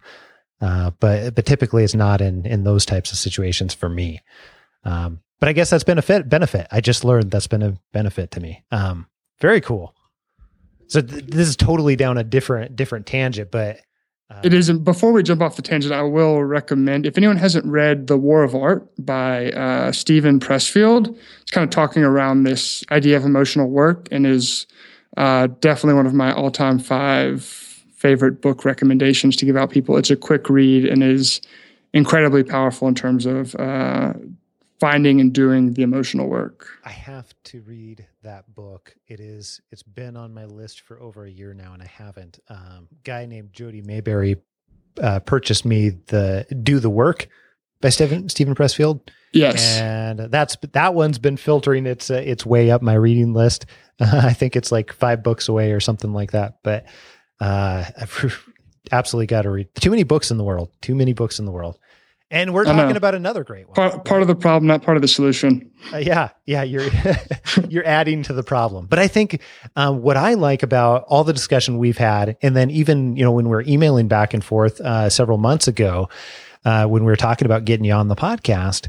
Uh, 0.62 0.92
but 1.00 1.36
but 1.36 1.46
typically 1.46 1.84
it's 1.84 1.96
not 1.96 2.22
in 2.22 2.46
in 2.46 2.64
those 2.64 2.86
types 2.86 3.12
of 3.12 3.18
situations 3.18 3.74
for 3.74 3.90
me. 3.90 4.22
Um, 4.86 5.22
but 5.40 5.50
I 5.50 5.54
guess 5.54 5.70
that's 5.70 5.84
been 5.84 5.98
a 5.98 6.02
fit, 6.02 6.30
benefit. 6.30 6.68
I 6.72 6.80
just 6.80 7.04
learned 7.04 7.32
that's 7.32 7.48
been 7.48 7.64
a 7.64 7.78
benefit 7.92 8.32
to 8.32 8.40
me. 8.40 8.64
Um, 8.72 9.08
very 9.42 9.60
cool. 9.60 9.94
So 10.88 11.02
th- 11.02 11.26
this 11.26 11.48
is 11.48 11.58
totally 11.58 11.96
down 11.96 12.18
a 12.18 12.24
different 12.24 12.76
different 12.76 13.06
tangent, 13.06 13.52
but 13.52 13.80
it 14.44 14.54
isn't. 14.54 14.84
Before 14.84 15.12
we 15.12 15.24
jump 15.24 15.42
off 15.42 15.56
the 15.56 15.62
tangent, 15.62 15.94
I 15.94 16.02
will 16.02 16.44
recommend 16.44 17.06
if 17.06 17.18
anyone 17.18 17.38
hasn't 17.38 17.66
read 17.66 18.08
The 18.08 18.18
War 18.18 18.44
of 18.44 18.56
Art 18.56 18.88
by 18.98 19.52
uh, 19.52 19.92
Steven 19.92 20.40
Pressfield. 20.40 21.18
It's 21.42 21.52
kind 21.52 21.64
of 21.64 21.70
talking 21.70 22.04
around 22.04 22.44
this 22.44 22.84
idea 22.92 23.18
of 23.18 23.26
emotional 23.26 23.70
work 23.70 24.08
and 24.12 24.26
is 24.26 24.68
uh, 25.18 25.48
definitely 25.60 25.96
one 25.96 26.06
of 26.06 26.14
my 26.14 26.34
all 26.34 26.52
time 26.52 26.80
five 26.80 27.44
favorite 27.44 28.42
book 28.42 28.66
recommendations 28.66 29.36
to 29.38 29.46
give 29.46 29.56
out 29.56 29.70
people. 29.70 29.98
It's 29.98 30.10
a 30.12 30.16
quick 30.16 30.50
read 30.50 30.86
and 30.86 31.04
is 31.04 31.40
incredibly 31.94 32.44
powerful 32.44 32.88
in 32.88 32.96
terms 32.96 33.26
of 33.26 33.56
uh, 33.56 34.14
finding 34.80 35.22
and 35.22 35.32
doing 35.32 35.74
the 35.74 35.84
emotional 35.84 36.28
work. 36.28 36.68
I 36.84 36.90
have 36.90 37.34
to 37.46 37.62
read 37.62 38.08
that 38.24 38.54
book. 38.54 38.96
It 39.08 39.20
is 39.20 39.62
it's 39.72 39.84
been 39.84 40.18
on 40.18 40.34
my 40.34 40.46
list 40.46 40.82
for 40.82 41.00
over 41.00 41.26
a 41.26 41.32
year 41.32 41.54
now 41.54 41.74
and 41.74 41.82
I 41.82 41.88
haven't. 41.88 42.40
Um 42.50 42.88
guy 43.04 43.26
named 43.26 43.54
Jody 43.54 43.82
Maberry 43.82 44.38
uh, 45.02 45.20
purchased 45.20 45.66
me 45.66 45.90
the 46.08 46.46
Do 46.64 46.80
the 46.80 46.90
Work 46.90 47.28
by 47.82 47.90
Stephen 47.90 48.30
Steven 48.30 48.56
Pressfield. 48.56 49.02
Yes. 49.34 49.78
And 49.78 50.20
that's 50.20 50.58
that 50.74 50.94
one's 50.94 51.20
been 51.20 51.38
filtering 51.38 51.86
its 51.86 52.10
uh, 52.12 52.16
its 52.16 52.46
way 52.46 52.72
up 52.72 52.82
my 52.82 52.94
reading 52.94 53.34
list. 53.34 53.66
Uh, 54.00 54.22
I 54.26 54.34
think 54.34 54.56
it's 54.56 54.72
like 54.72 54.94
5 54.94 55.24
books 55.24 55.48
away 55.48 55.72
or 55.72 55.80
something 55.80 56.14
like 56.14 56.32
that. 56.32 56.60
But 56.64 56.86
uh 57.40 57.86
I've 58.02 58.50
absolutely 58.92 59.28
got 59.28 59.44
to 59.44 59.52
read. 59.52 59.74
Too 59.76 59.90
many 59.90 60.04
books 60.04 60.32
in 60.32 60.38
the 60.38 60.44
world. 60.44 60.72
Too 60.82 60.96
many 60.96 61.14
books 61.14 61.40
in 61.40 61.46
the 61.46 61.52
world. 61.52 61.80
And 62.34 62.52
we're 62.52 62.66
talking 62.66 62.98
about 62.98 63.14
another 63.14 63.44
great 63.44 63.68
one. 63.68 63.76
Part, 63.76 64.06
part 64.06 64.22
of 64.24 64.28
the 64.28 64.34
problem, 64.34 64.66
not 64.66 64.82
part 64.82 64.98
of 64.98 65.04
the 65.04 65.08
solution. 65.08 65.70
Uh, 65.94 65.98
yeah, 65.98 66.30
yeah, 66.48 66.64
you're 66.64 66.90
you're 67.70 67.86
adding 67.86 68.24
to 68.24 68.34
the 68.34 68.42
problem. 68.42 68.88
But 68.88 68.98
I 68.98 69.08
think 69.08 69.40
um, 69.76 70.02
what 70.02 70.18
I 70.18 70.34
like 70.34 70.64
about 70.64 71.04
all 71.08 71.24
the 71.24 71.32
discussion 71.32 71.78
we've 71.78 72.00
had, 72.00 72.36
and 72.42 72.56
then 72.56 72.72
even 72.72 73.16
you 73.16 73.24
know 73.24 73.32
when 73.32 73.48
we 73.50 73.56
are 73.56 73.62
emailing 73.62 74.08
back 74.08 74.34
and 74.34 74.44
forth 74.44 74.82
uh, 74.82 75.12
several 75.12 75.38
months 75.38 75.68
ago, 75.68 76.10
uh, 76.66 76.88
when 76.88 77.04
we 77.04 77.12
were 77.12 77.16
talking 77.16 77.46
about 77.46 77.66
getting 77.66 77.86
you 77.86 77.94
on 77.94 78.08
the 78.08 78.16
podcast, 78.16 78.88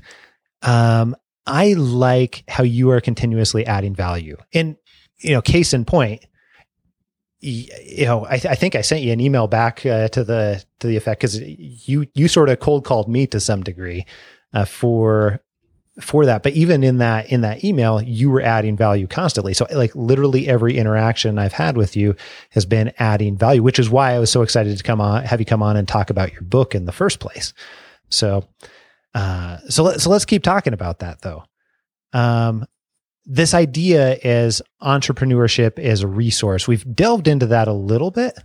um, 0.63 1.15
I 1.47 1.75
like 1.75 2.45
how 2.49 2.65
you 2.65 2.93
are 2.93 3.01
continuously 3.03 3.67
adding 3.67 3.95
value. 3.95 4.39
And 4.55 4.77
you 5.19 5.33
know, 5.33 5.43
case 5.43 5.75
in 5.75 5.85
point, 5.85 6.25
you 7.45 8.07
know, 8.07 8.25
I, 8.25 8.35
I, 8.35 8.55
think 8.55 8.75
I 8.75 8.81
sent 8.81 9.03
you 9.03 9.13
an 9.13 9.21
email 9.21 9.47
back 9.47 9.85
uh, 9.85 10.09
to 10.09 10.25
the 10.25 10.65
to 10.81 10.87
the 10.87 10.97
effect 10.97 11.21
because 11.21 11.41
you 11.41 12.07
you 12.15 12.27
sort 12.29 12.49
of 12.49 12.59
cold 12.61 12.85
called 12.85 13.09
me 13.09 13.27
to 13.29 13.41
some 13.41 13.63
degree 13.63 14.07
uh, 14.55 14.65
for 14.65 15.41
for 16.01 16.25
that. 16.27 16.43
But 16.43 16.55
even 16.55 16.83
in 16.83 16.99
that 16.99 17.31
in 17.31 17.43
that 17.43 17.63
email, 17.63 18.01
you 18.01 18.31
were 18.31 18.41
adding 18.41 18.77
value 18.77 19.07
constantly. 19.07 19.53
So 19.53 19.67
like 19.73 19.95
literally 19.95 20.49
every 20.49 20.79
interaction 20.79 21.39
I've 21.39 21.53
had 21.53 21.77
with 21.77 21.97
you 21.97 22.17
has 22.51 22.65
been 22.65 22.93
adding 22.99 23.37
value, 23.37 23.63
which 23.63 23.79
is 23.79 23.91
why 23.91 24.13
I 24.13 24.19
was 24.19 24.31
so 24.31 24.43
excited 24.43 24.77
to 24.77 24.83
come 24.83 25.01
on, 25.01 25.25
have 25.25 25.41
you 25.41 25.47
come 25.47 25.63
on 25.63 25.77
and 25.77 25.87
talk 25.87 26.11
about 26.11 26.33
your 26.33 26.43
book 26.43 26.75
in 26.75 26.87
the 26.87 26.93
first 26.93 27.21
place. 27.21 27.53
So, 28.09 28.49
uh, 29.15 29.59
so 29.69 29.85
let, 29.85 30.01
so 30.01 30.11
let's 30.11 30.25
keep 30.25 30.43
talking 30.43 30.73
about 30.73 31.01
that 31.01 31.21
though. 31.21 31.45
Um, 32.13 32.67
this 33.27 33.55
idea 33.55 34.19
is 34.23 34.61
entrepreneurship 34.83 35.79
as 35.79 36.03
a 36.03 36.09
resource. 36.09 36.69
We've 36.69 36.95
delved 36.95 37.29
into 37.29 37.47
that 37.47 37.69
a 37.69 37.73
little 37.73 38.11
bit, 38.11 38.39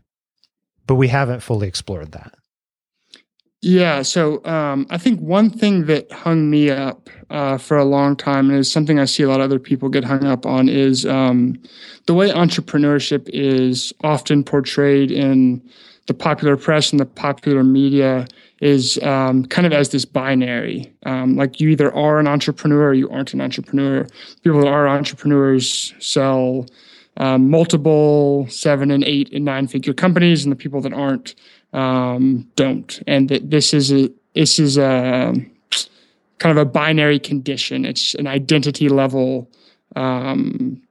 but 0.87 0.95
we 0.95 1.09
haven't 1.09 1.41
fully 1.41 1.67
explored 1.67 2.13
that. 2.13 2.33
Yeah, 3.61 4.03
so 4.03 4.43
um, 4.45 4.87
I 4.89 4.97
think 4.97 5.19
one 5.19 5.49
thing 5.49 5.85
that 5.87 6.09
hung 6.13 6.49
me 6.49 6.69
up 6.69 7.09
uh, 7.29 7.57
for 7.57 7.77
a 7.77 7.83
long 7.83 8.15
time, 8.15 8.49
and 8.49 8.57
is 8.57 8.71
something 8.71 8.99
I 8.99 9.05
see 9.05 9.23
a 9.23 9.27
lot 9.27 9.41
of 9.41 9.45
other 9.45 9.59
people 9.59 9.89
get 9.89 10.05
hung 10.05 10.23
up 10.23 10.45
on, 10.45 10.69
is 10.69 11.05
um, 11.05 11.61
the 12.05 12.13
way 12.13 12.29
entrepreneurship 12.29 13.29
is 13.33 13.91
often 14.01 14.45
portrayed 14.45 15.11
in 15.11 15.61
the 16.07 16.13
popular 16.13 16.55
press 16.55 16.91
and 16.91 17.01
the 17.01 17.05
popular 17.05 17.63
media 17.63 18.27
is 18.61 19.01
um, 19.03 19.45
kind 19.45 19.65
of 19.65 19.73
as 19.73 19.89
this 19.89 20.05
binary. 20.05 20.91
Um, 21.05 21.35
like 21.35 21.59
you 21.59 21.69
either 21.69 21.93
are 21.93 22.19
an 22.19 22.27
entrepreneur 22.27 22.89
or 22.89 22.93
you 22.93 23.09
aren't 23.09 23.33
an 23.33 23.41
entrepreneur. 23.41 24.07
People 24.43 24.61
that 24.61 24.67
are 24.67 24.87
entrepreneurs 24.87 25.93
sell 25.99 26.65
um, 27.17 27.49
multiple 27.49 28.47
seven 28.49 28.91
and 28.91 29.03
eight 29.03 29.31
and 29.33 29.45
nine 29.45 29.67
figure 29.67 29.93
companies, 29.93 30.43
and 30.43 30.51
the 30.51 30.55
people 30.55 30.81
that 30.81 30.93
aren't 30.93 31.35
um, 31.73 32.49
don't. 32.55 33.01
And 33.07 33.29
that 33.29 33.49
this 33.49 33.73
is 33.73 33.91
a 33.91 34.09
this 34.35 34.59
is 34.59 34.77
a 34.77 35.33
kind 36.37 36.57
of 36.57 36.61
a 36.61 36.69
binary 36.69 37.19
condition. 37.19 37.85
It's 37.85 38.13
an 38.15 38.27
identity 38.27 38.89
level. 38.89 39.49
Um, 39.95 40.81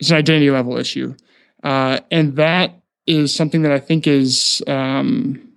it's 0.00 0.10
an 0.10 0.16
identity 0.16 0.50
level 0.50 0.76
issue, 0.76 1.14
uh, 1.62 2.00
and 2.10 2.36
that 2.36 2.74
is 3.06 3.34
something 3.34 3.62
that 3.62 3.72
I 3.72 3.80
think 3.80 4.06
is 4.06 4.62
um, 4.66 5.47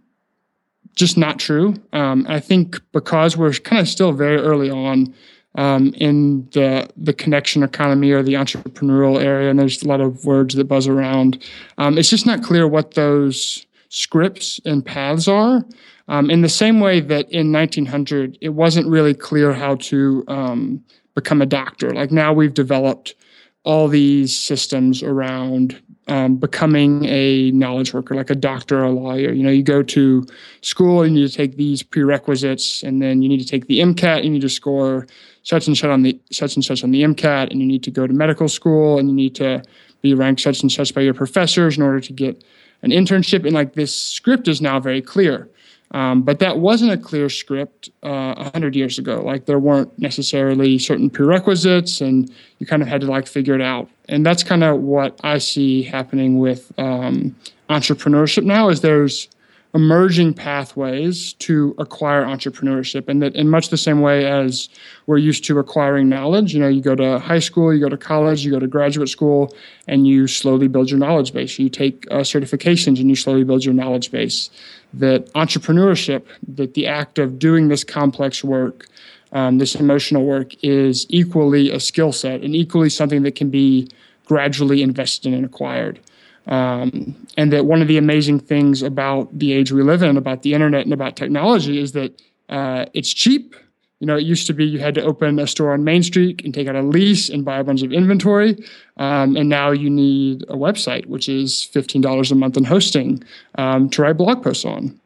just 1.01 1.17
not 1.17 1.39
true. 1.39 1.73
Um, 1.91 2.25
I 2.29 2.39
think 2.39 2.79
because 2.93 3.35
we're 3.35 3.51
kind 3.53 3.81
of 3.81 3.89
still 3.89 4.13
very 4.13 4.37
early 4.37 4.69
on 4.69 5.13
um, 5.55 5.93
in 5.95 6.47
the 6.51 6.87
the 6.95 7.11
connection 7.11 7.63
economy 7.63 8.11
or 8.11 8.23
the 8.23 8.35
entrepreneurial 8.35 9.21
area, 9.21 9.49
and 9.49 9.59
there's 9.59 9.81
a 9.81 9.87
lot 9.87 9.99
of 9.99 10.23
words 10.23 10.55
that 10.55 10.65
buzz 10.65 10.87
around. 10.87 11.43
Um, 11.79 11.97
it's 11.97 12.09
just 12.09 12.25
not 12.25 12.43
clear 12.43 12.67
what 12.67 12.93
those 12.93 13.65
scripts 13.89 14.61
and 14.63 14.85
paths 14.85 15.27
are. 15.27 15.65
Um, 16.07 16.29
in 16.29 16.41
the 16.41 16.49
same 16.49 16.79
way 16.79 16.99
that 16.99 17.29
in 17.31 17.51
1900, 17.51 18.37
it 18.41 18.49
wasn't 18.49 18.87
really 18.87 19.13
clear 19.13 19.53
how 19.53 19.75
to 19.75 20.23
um, 20.27 20.83
become 21.15 21.41
a 21.41 21.45
doctor. 21.45 21.91
Like 21.91 22.11
now, 22.11 22.31
we've 22.31 22.53
developed 22.53 23.15
all 23.63 23.87
these 23.87 24.35
systems 24.35 25.03
around 25.03 25.79
um, 26.07 26.35
becoming 26.35 27.05
a 27.05 27.51
knowledge 27.51 27.93
worker, 27.93 28.15
like 28.15 28.29
a 28.29 28.35
doctor 28.35 28.79
or 28.79 28.85
a 28.85 28.91
lawyer. 28.91 29.31
You 29.31 29.43
know, 29.43 29.51
you 29.51 29.63
go 29.63 29.83
to 29.83 30.25
school, 30.61 31.03
and 31.03 31.15
you 31.15 31.21
need 31.21 31.29
to 31.29 31.35
take 31.35 31.57
these 31.57 31.83
prerequisites, 31.83 32.83
and 32.83 33.01
then 33.01 33.21
you 33.21 33.29
need 33.29 33.39
to 33.39 33.45
take 33.45 33.67
the 33.67 33.79
MCAT. 33.79 34.23
You 34.23 34.29
need 34.29 34.41
to 34.41 34.49
score 34.49 35.07
such 35.43 35.67
and 35.67 35.77
such 35.77 35.89
on 35.89 36.01
the 36.01 36.19
such 36.31 36.55
and 36.55 36.65
such 36.65 36.83
on 36.83 36.91
the 36.91 37.03
MCAT, 37.03 37.51
and 37.51 37.59
you 37.61 37.67
need 37.67 37.83
to 37.83 37.91
go 37.91 38.07
to 38.07 38.13
medical 38.13 38.49
school, 38.49 38.97
and 38.97 39.09
you 39.09 39.15
need 39.15 39.35
to 39.35 39.63
be 40.01 40.13
ranked 40.13 40.41
such 40.41 40.61
and 40.61 40.71
such 40.71 40.93
by 40.93 41.01
your 41.01 41.13
professors 41.13 41.77
in 41.77 41.83
order 41.83 41.99
to 41.99 42.13
get 42.13 42.43
an 42.81 42.89
internship. 42.89 43.45
And 43.45 43.53
like 43.53 43.73
this 43.73 43.95
script 43.95 44.47
is 44.47 44.61
now 44.61 44.79
very 44.79 45.01
clear. 45.01 45.49
Um, 45.91 46.21
but 46.21 46.39
that 46.39 46.59
wasn't 46.59 46.91
a 46.91 46.97
clear 46.97 47.29
script 47.29 47.89
uh, 48.03 48.33
100 48.35 48.75
years 48.75 48.97
ago. 48.97 49.21
Like 49.21 49.45
there 49.45 49.59
weren't 49.59 49.97
necessarily 49.99 50.79
certain 50.79 51.09
prerequisites, 51.09 51.99
and 52.01 52.31
you 52.59 52.65
kind 52.65 52.81
of 52.81 52.87
had 52.87 53.01
to 53.01 53.07
like 53.07 53.27
figure 53.27 53.55
it 53.55 53.61
out. 53.61 53.89
And 54.07 54.25
that's 54.25 54.43
kind 54.43 54.63
of 54.63 54.79
what 54.81 55.19
I 55.23 55.37
see 55.37 55.83
happening 55.83 56.39
with 56.39 56.71
um, 56.79 57.35
entrepreneurship 57.69 58.43
now. 58.43 58.69
Is 58.69 58.81
there's 58.81 59.27
emerging 59.73 60.33
pathways 60.33 61.33
to 61.33 61.73
acquire 61.77 62.25
entrepreneurship 62.25 63.07
and 63.07 63.21
that 63.21 63.33
in 63.35 63.49
much 63.49 63.69
the 63.69 63.77
same 63.77 64.01
way 64.01 64.25
as 64.25 64.67
we're 65.07 65.17
used 65.17 65.45
to 65.45 65.57
acquiring 65.59 66.09
knowledge 66.09 66.53
you 66.53 66.59
know 66.59 66.67
you 66.67 66.81
go 66.81 66.93
to 66.93 67.17
high 67.19 67.39
school 67.39 67.73
you 67.73 67.79
go 67.79 67.87
to 67.87 67.95
college 67.95 68.43
you 68.43 68.51
go 68.51 68.59
to 68.59 68.67
graduate 68.67 69.07
school 69.07 69.55
and 69.87 70.05
you 70.05 70.27
slowly 70.27 70.67
build 70.67 70.89
your 70.89 70.99
knowledge 70.99 71.31
base 71.31 71.57
you 71.57 71.69
take 71.69 72.05
uh, 72.11 72.17
certifications 72.17 72.99
and 72.99 73.09
you 73.09 73.15
slowly 73.15 73.45
build 73.45 73.63
your 73.63 73.73
knowledge 73.73 74.11
base 74.11 74.49
that 74.93 75.31
entrepreneurship 75.33 76.23
that 76.47 76.73
the 76.73 76.87
act 76.87 77.17
of 77.19 77.39
doing 77.39 77.67
this 77.67 77.83
complex 77.83 78.43
work 78.43 78.87
um, 79.33 79.59
this 79.59 79.75
emotional 79.75 80.25
work 80.25 80.53
is 80.61 81.05
equally 81.09 81.71
a 81.71 81.79
skill 81.79 82.11
set 82.11 82.41
and 82.41 82.53
equally 82.55 82.89
something 82.89 83.23
that 83.23 83.35
can 83.35 83.49
be 83.49 83.89
gradually 84.25 84.81
invested 84.81 85.29
in 85.29 85.33
and 85.33 85.45
acquired 85.45 85.99
um, 86.47 87.15
and 87.37 87.53
that 87.53 87.65
one 87.65 87.81
of 87.81 87.87
the 87.87 87.97
amazing 87.97 88.39
things 88.39 88.81
about 88.81 89.37
the 89.37 89.53
age 89.53 89.71
we 89.71 89.83
live 89.83 90.01
in, 90.01 90.17
about 90.17 90.41
the 90.41 90.53
internet 90.53 90.83
and 90.83 90.93
about 90.93 91.15
technology, 91.15 91.79
is 91.79 91.91
that 91.91 92.19
uh, 92.49 92.85
it's 92.93 93.13
cheap. 93.13 93.55
You 94.01 94.07
know, 94.07 94.17
it 94.17 94.23
used 94.23 94.47
to 94.47 94.53
be 94.53 94.65
you 94.65 94.79
had 94.79 94.95
to 94.95 95.03
open 95.03 95.37
a 95.37 95.45
store 95.45 95.73
on 95.73 95.83
Main 95.83 96.01
Street 96.01 96.41
and 96.43 96.51
take 96.55 96.67
out 96.67 96.75
a 96.75 96.81
lease 96.81 97.29
and 97.29 97.45
buy 97.45 97.59
a 97.59 97.63
bunch 97.63 97.83
of 97.83 97.93
inventory. 97.93 98.57
Um, 98.97 99.37
and 99.37 99.47
now 99.47 99.69
you 99.69 99.91
need 99.91 100.41
a 100.49 100.55
website, 100.55 101.05
which 101.05 101.29
is 101.29 101.69
$15 101.71 102.31
a 102.31 102.35
month 102.35 102.57
in 102.57 102.63
hosting 102.63 103.23
um, 103.59 103.91
to 103.91 104.01
write 104.01 104.17
blog 104.17 104.43
posts 104.43 104.65
on. 104.65 104.99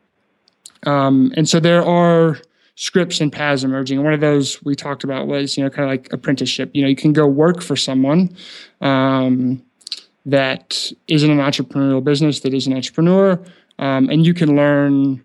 Um, 0.85 1.33
and 1.35 1.49
so 1.49 1.59
there 1.59 1.85
are 1.85 2.39
scripts 2.75 3.19
and 3.19 3.33
paths 3.33 3.65
emerging. 3.65 4.01
One 4.01 4.13
of 4.13 4.21
those 4.21 4.63
we 4.63 4.75
talked 4.75 5.03
about 5.03 5.27
was, 5.27 5.57
you 5.57 5.65
know, 5.65 5.69
kind 5.69 5.83
of 5.83 5.89
like 5.89 6.13
apprenticeship. 6.13 6.71
You 6.73 6.83
know, 6.83 6.87
you 6.87 6.95
can 6.95 7.11
go 7.11 7.27
work 7.27 7.61
for 7.61 7.75
someone 7.75 8.33
um, 8.79 9.61
that 10.25 10.89
isn't 11.09 11.29
an 11.29 11.39
entrepreneurial 11.39 12.01
business, 12.01 12.39
that 12.41 12.53
is 12.53 12.65
an 12.65 12.73
entrepreneur, 12.73 13.43
um, 13.77 14.09
and 14.09 14.25
you 14.25 14.33
can 14.33 14.55
learn 14.55 15.24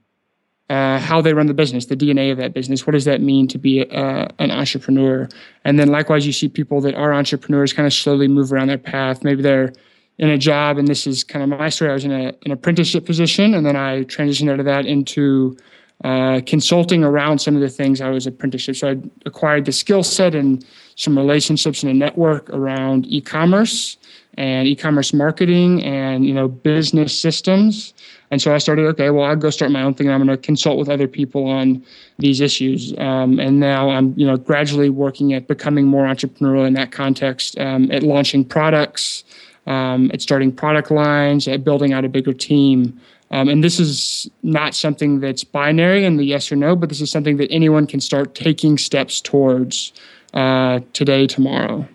uh, 0.70 1.00
how 1.00 1.20
they 1.20 1.34
run 1.34 1.48
the 1.48 1.54
business, 1.54 1.86
the 1.86 1.96
DNA 1.96 2.30
of 2.30 2.38
that 2.38 2.54
business. 2.54 2.86
What 2.86 2.92
does 2.92 3.04
that 3.04 3.20
mean 3.20 3.48
to 3.48 3.58
be 3.58 3.90
uh, 3.90 4.28
an 4.38 4.52
entrepreneur? 4.52 5.28
And 5.64 5.80
then 5.80 5.88
likewise, 5.88 6.24
you 6.24 6.32
see 6.32 6.48
people 6.48 6.80
that 6.82 6.94
are 6.94 7.12
entrepreneurs 7.12 7.72
kind 7.72 7.86
of 7.86 7.92
slowly 7.92 8.28
move 8.28 8.52
around 8.52 8.68
their 8.68 8.78
path. 8.78 9.24
Maybe 9.24 9.42
they're 9.42 9.72
in 10.18 10.30
a 10.30 10.38
job, 10.38 10.78
and 10.78 10.86
this 10.86 11.08
is 11.08 11.24
kind 11.24 11.42
of 11.42 11.58
my 11.58 11.70
story. 11.70 11.90
I 11.90 11.94
was 11.94 12.04
in 12.04 12.12
a, 12.12 12.32
an 12.44 12.52
apprenticeship 12.52 13.04
position, 13.04 13.52
and 13.54 13.66
then 13.66 13.74
I 13.74 14.04
transitioned 14.04 14.48
out 14.48 14.60
of 14.60 14.66
that 14.66 14.86
into 14.86 15.56
uh, 16.04 16.40
consulting 16.46 17.02
around 17.02 17.40
some 17.40 17.56
of 17.56 17.62
the 17.62 17.68
things 17.68 18.00
I 18.00 18.10
was 18.10 18.28
apprenticeship. 18.28 18.76
So 18.76 18.90
I 18.90 18.96
acquired 19.26 19.64
the 19.64 19.72
skill 19.72 20.04
set 20.04 20.36
and 20.36 20.64
some 20.94 21.18
relationships 21.18 21.82
and 21.82 21.90
a 21.90 21.94
network 21.94 22.48
around 22.50 23.06
e-commerce 23.06 23.96
and 24.40 24.66
e-commerce 24.66 25.12
marketing 25.12 25.84
and 25.84 26.24
you 26.24 26.32
know 26.32 26.48
business 26.48 27.16
systems. 27.16 27.92
And 28.30 28.40
so 28.40 28.54
I 28.54 28.58
started, 28.58 28.86
okay, 28.86 29.10
well, 29.10 29.24
I'll 29.24 29.34
go 29.34 29.50
start 29.50 29.72
my 29.72 29.82
own 29.82 29.92
thing. 29.92 30.06
and 30.06 30.14
I'm 30.14 30.24
going 30.24 30.36
to 30.36 30.40
consult 30.40 30.78
with 30.78 30.88
other 30.88 31.08
people 31.08 31.46
on 31.46 31.84
these 32.18 32.40
issues. 32.40 32.94
Um, 32.96 33.40
and 33.40 33.58
now 33.58 33.90
I'm, 33.90 34.14
you 34.16 34.24
know, 34.24 34.36
gradually 34.36 34.88
working 34.88 35.32
at 35.32 35.48
becoming 35.48 35.84
more 35.84 36.04
entrepreneurial 36.04 36.64
in 36.64 36.74
that 36.74 36.92
context, 36.92 37.58
um, 37.58 37.90
at 37.90 38.04
launching 38.04 38.44
products, 38.44 39.24
um, 39.66 40.12
at 40.14 40.22
starting 40.22 40.52
product 40.52 40.92
lines, 40.92 41.48
at 41.48 41.64
building 41.64 41.92
out 41.92 42.04
a 42.04 42.08
bigger 42.08 42.32
team. 42.32 43.00
Um, 43.32 43.48
and 43.48 43.64
this 43.64 43.80
is 43.80 44.30
not 44.44 44.76
something 44.76 45.18
that's 45.18 45.42
binary 45.42 46.04
in 46.04 46.16
the 46.16 46.24
yes 46.24 46.52
or 46.52 46.56
no, 46.56 46.76
but 46.76 46.88
this 46.88 47.00
is 47.00 47.10
something 47.10 47.36
that 47.38 47.50
anyone 47.50 47.86
can 47.86 48.00
start 48.00 48.36
taking 48.36 48.78
steps 48.78 49.20
towards 49.20 49.92
uh, 50.34 50.78
today, 50.92 51.26
tomorrow. 51.26 51.88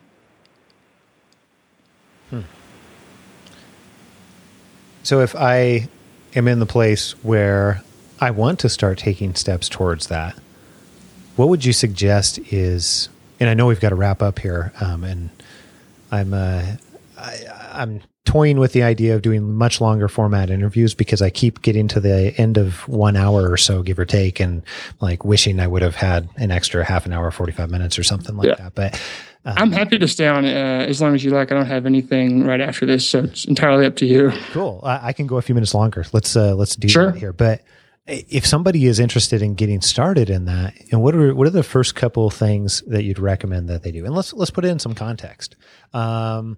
So 5.06 5.20
if 5.22 5.36
I 5.36 5.88
am 6.34 6.48
in 6.48 6.58
the 6.58 6.66
place 6.66 7.12
where 7.24 7.84
I 8.20 8.32
want 8.32 8.58
to 8.62 8.70
start 8.70 8.98
taking 8.98 9.36
steps 9.36 9.70
towards 9.70 10.08
that, 10.08 10.36
what 11.36 11.48
would 11.48 11.64
you 11.64 11.74
suggest 11.74 12.40
is? 12.52 13.10
And 13.40 13.48
I 13.48 13.54
know 13.54 13.68
we've 13.68 13.80
got 13.80 13.90
to 13.90 13.96
wrap 13.96 14.24
up 14.24 14.40
here, 14.40 14.74
um, 14.82 15.04
and 15.04 15.30
I'm 16.12 16.34
uh, 16.34 16.78
I, 17.20 17.38
I'm 17.74 18.02
toying 18.26 18.58
with 18.58 18.74
the 18.74 18.82
idea 18.82 19.16
of 19.16 19.22
doing 19.22 19.54
much 19.54 19.80
longer 19.80 20.08
format 20.08 20.50
interviews 20.50 20.96
because 20.96 21.22
I 21.22 21.30
keep 21.30 21.62
getting 21.62 21.88
to 21.90 22.00
the 22.00 22.34
end 22.40 22.58
of 22.58 22.88
one 22.88 23.16
hour 23.16 23.52
or 23.52 23.58
so, 23.58 23.84
give 23.84 24.00
or 24.00 24.06
take, 24.06 24.40
and 24.40 24.64
like 25.02 25.24
wishing 25.24 25.60
I 25.60 25.68
would 25.68 25.84
have 25.84 25.96
had 25.96 26.30
an 26.38 26.50
extra 26.50 26.84
half 26.84 27.06
an 27.06 27.14
hour, 27.14 27.30
45 27.30 27.70
minutes 27.70 28.00
or 28.00 28.04
something 28.04 28.36
like 28.36 28.48
yeah. 28.48 28.56
that. 28.56 28.74
But 28.74 29.00
um, 29.46 29.54
I'm 29.58 29.72
happy 29.72 30.00
to 30.00 30.08
stay 30.08 30.28
on 30.28 30.46
uh, 30.46 30.86
as 30.88 31.02
long 31.02 31.14
as 31.14 31.24
you 31.24 31.32
like. 31.32 31.52
I 31.52 31.56
don't 31.56 31.68
have 31.68 31.86
anything 31.86 32.46
right 32.46 32.62
after 32.62 32.86
this, 32.86 33.08
so 33.08 33.24
it's 33.24 33.46
entirely 33.46 33.86
up 33.86 33.96
to 33.98 34.06
you. 34.06 34.32
Cool. 34.52 34.82
I, 34.84 35.08
I 35.08 35.14
can 35.14 35.28
go 35.28 35.38
a 35.38 35.42
few 35.42 35.56
minutes 35.56 35.74
longer. 35.74 36.06
Let's 36.14 36.36
uh, 36.36 36.56
let's 36.56 36.76
do 36.76 36.88
sure. 36.88 37.12
that 37.12 37.20
here. 37.20 37.34
But 37.34 37.64
if 38.08 38.46
somebody 38.46 38.86
is 38.86 39.00
interested 39.00 39.42
in 39.42 39.56
getting 39.56 39.82
started 39.82 40.30
in 40.30 40.46
that, 40.46 40.74
and 40.92 41.02
what 41.02 41.16
are 41.16 41.36
what 41.36 41.48
are 41.48 41.52
the 41.52 41.64
first 41.64 41.96
couple 41.96 42.30
things 42.30 42.82
that 42.88 43.04
you'd 43.04 43.20
recommend 43.20 43.70
that 43.70 43.84
they 43.84 43.92
do? 43.92 44.06
And 44.06 44.16
let's 44.16 44.34
let's 44.34 44.52
put 44.52 44.66
it 44.66 44.70
in 44.70 44.80
some 44.80 44.96
context. 44.96 45.56
Um, 45.94 46.58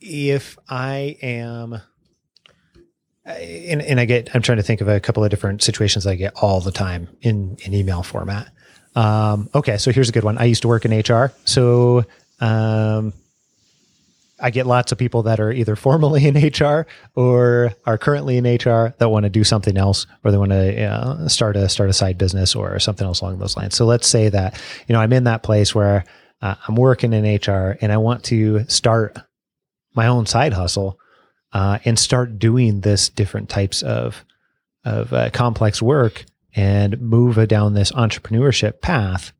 if 0.00 0.58
I 0.68 1.16
am 1.22 1.80
and, 3.24 3.82
and 3.82 4.00
I 4.00 4.04
get, 4.04 4.34
I'm 4.34 4.42
trying 4.42 4.58
to 4.58 4.62
think 4.62 4.80
of 4.80 4.88
a 4.88 5.00
couple 5.00 5.24
of 5.24 5.30
different 5.30 5.62
situations 5.62 6.06
I 6.06 6.16
get 6.16 6.34
all 6.36 6.60
the 6.60 6.72
time 6.72 7.08
in, 7.20 7.56
in 7.64 7.74
email 7.74 8.02
format. 8.02 8.52
Um, 8.94 9.48
okay, 9.54 9.78
so 9.78 9.90
here's 9.90 10.08
a 10.08 10.12
good 10.12 10.24
one. 10.24 10.38
I 10.38 10.44
used 10.44 10.62
to 10.62 10.68
work 10.68 10.84
in 10.84 10.98
HR, 10.98 11.32
so 11.44 12.04
um, 12.40 13.12
I 14.38 14.50
get 14.50 14.66
lots 14.66 14.92
of 14.92 14.98
people 14.98 15.22
that 15.24 15.40
are 15.40 15.52
either 15.52 15.76
formally 15.86 16.26
in 16.26 16.36
HR 16.36 16.86
or 17.14 17.72
are 17.86 17.96
currently 17.96 18.36
in 18.36 18.44
HR 18.44 18.94
that 18.98 19.10
want 19.10 19.24
to 19.24 19.30
do 19.30 19.44
something 19.44 19.76
else, 19.76 20.06
or 20.24 20.30
they 20.30 20.36
want 20.36 20.50
to 20.50 20.84
uh, 20.84 21.28
start 21.28 21.56
a 21.56 21.68
start 21.68 21.88
a 21.88 21.94
side 21.94 22.18
business 22.18 22.54
or 22.54 22.78
something 22.78 23.06
else 23.06 23.20
along 23.20 23.38
those 23.38 23.56
lines. 23.56 23.76
So 23.76 23.86
let's 23.86 24.06
say 24.06 24.28
that 24.28 24.60
you 24.88 24.92
know 24.92 25.00
I'm 25.00 25.12
in 25.12 25.24
that 25.24 25.42
place 25.42 25.74
where 25.74 26.04
uh, 26.42 26.56
I'm 26.66 26.74
working 26.74 27.12
in 27.12 27.24
HR 27.24 27.78
and 27.80 27.92
I 27.92 27.96
want 27.96 28.24
to 28.24 28.64
start 28.68 29.16
my 29.94 30.08
own 30.08 30.26
side 30.26 30.52
hustle 30.52 30.98
uh, 31.52 31.78
and 31.84 31.98
start 31.98 32.38
doing 32.38 32.80
this 32.80 33.08
different 33.08 33.48
types 33.48 33.82
of 33.82 34.24
of 34.84 35.12
uh, 35.12 35.30
complex 35.30 35.80
work 35.80 36.24
and 36.54 37.00
move 37.00 37.48
down 37.48 37.74
this 37.74 37.92
entrepreneurship 37.92 38.80
path, 38.80 39.32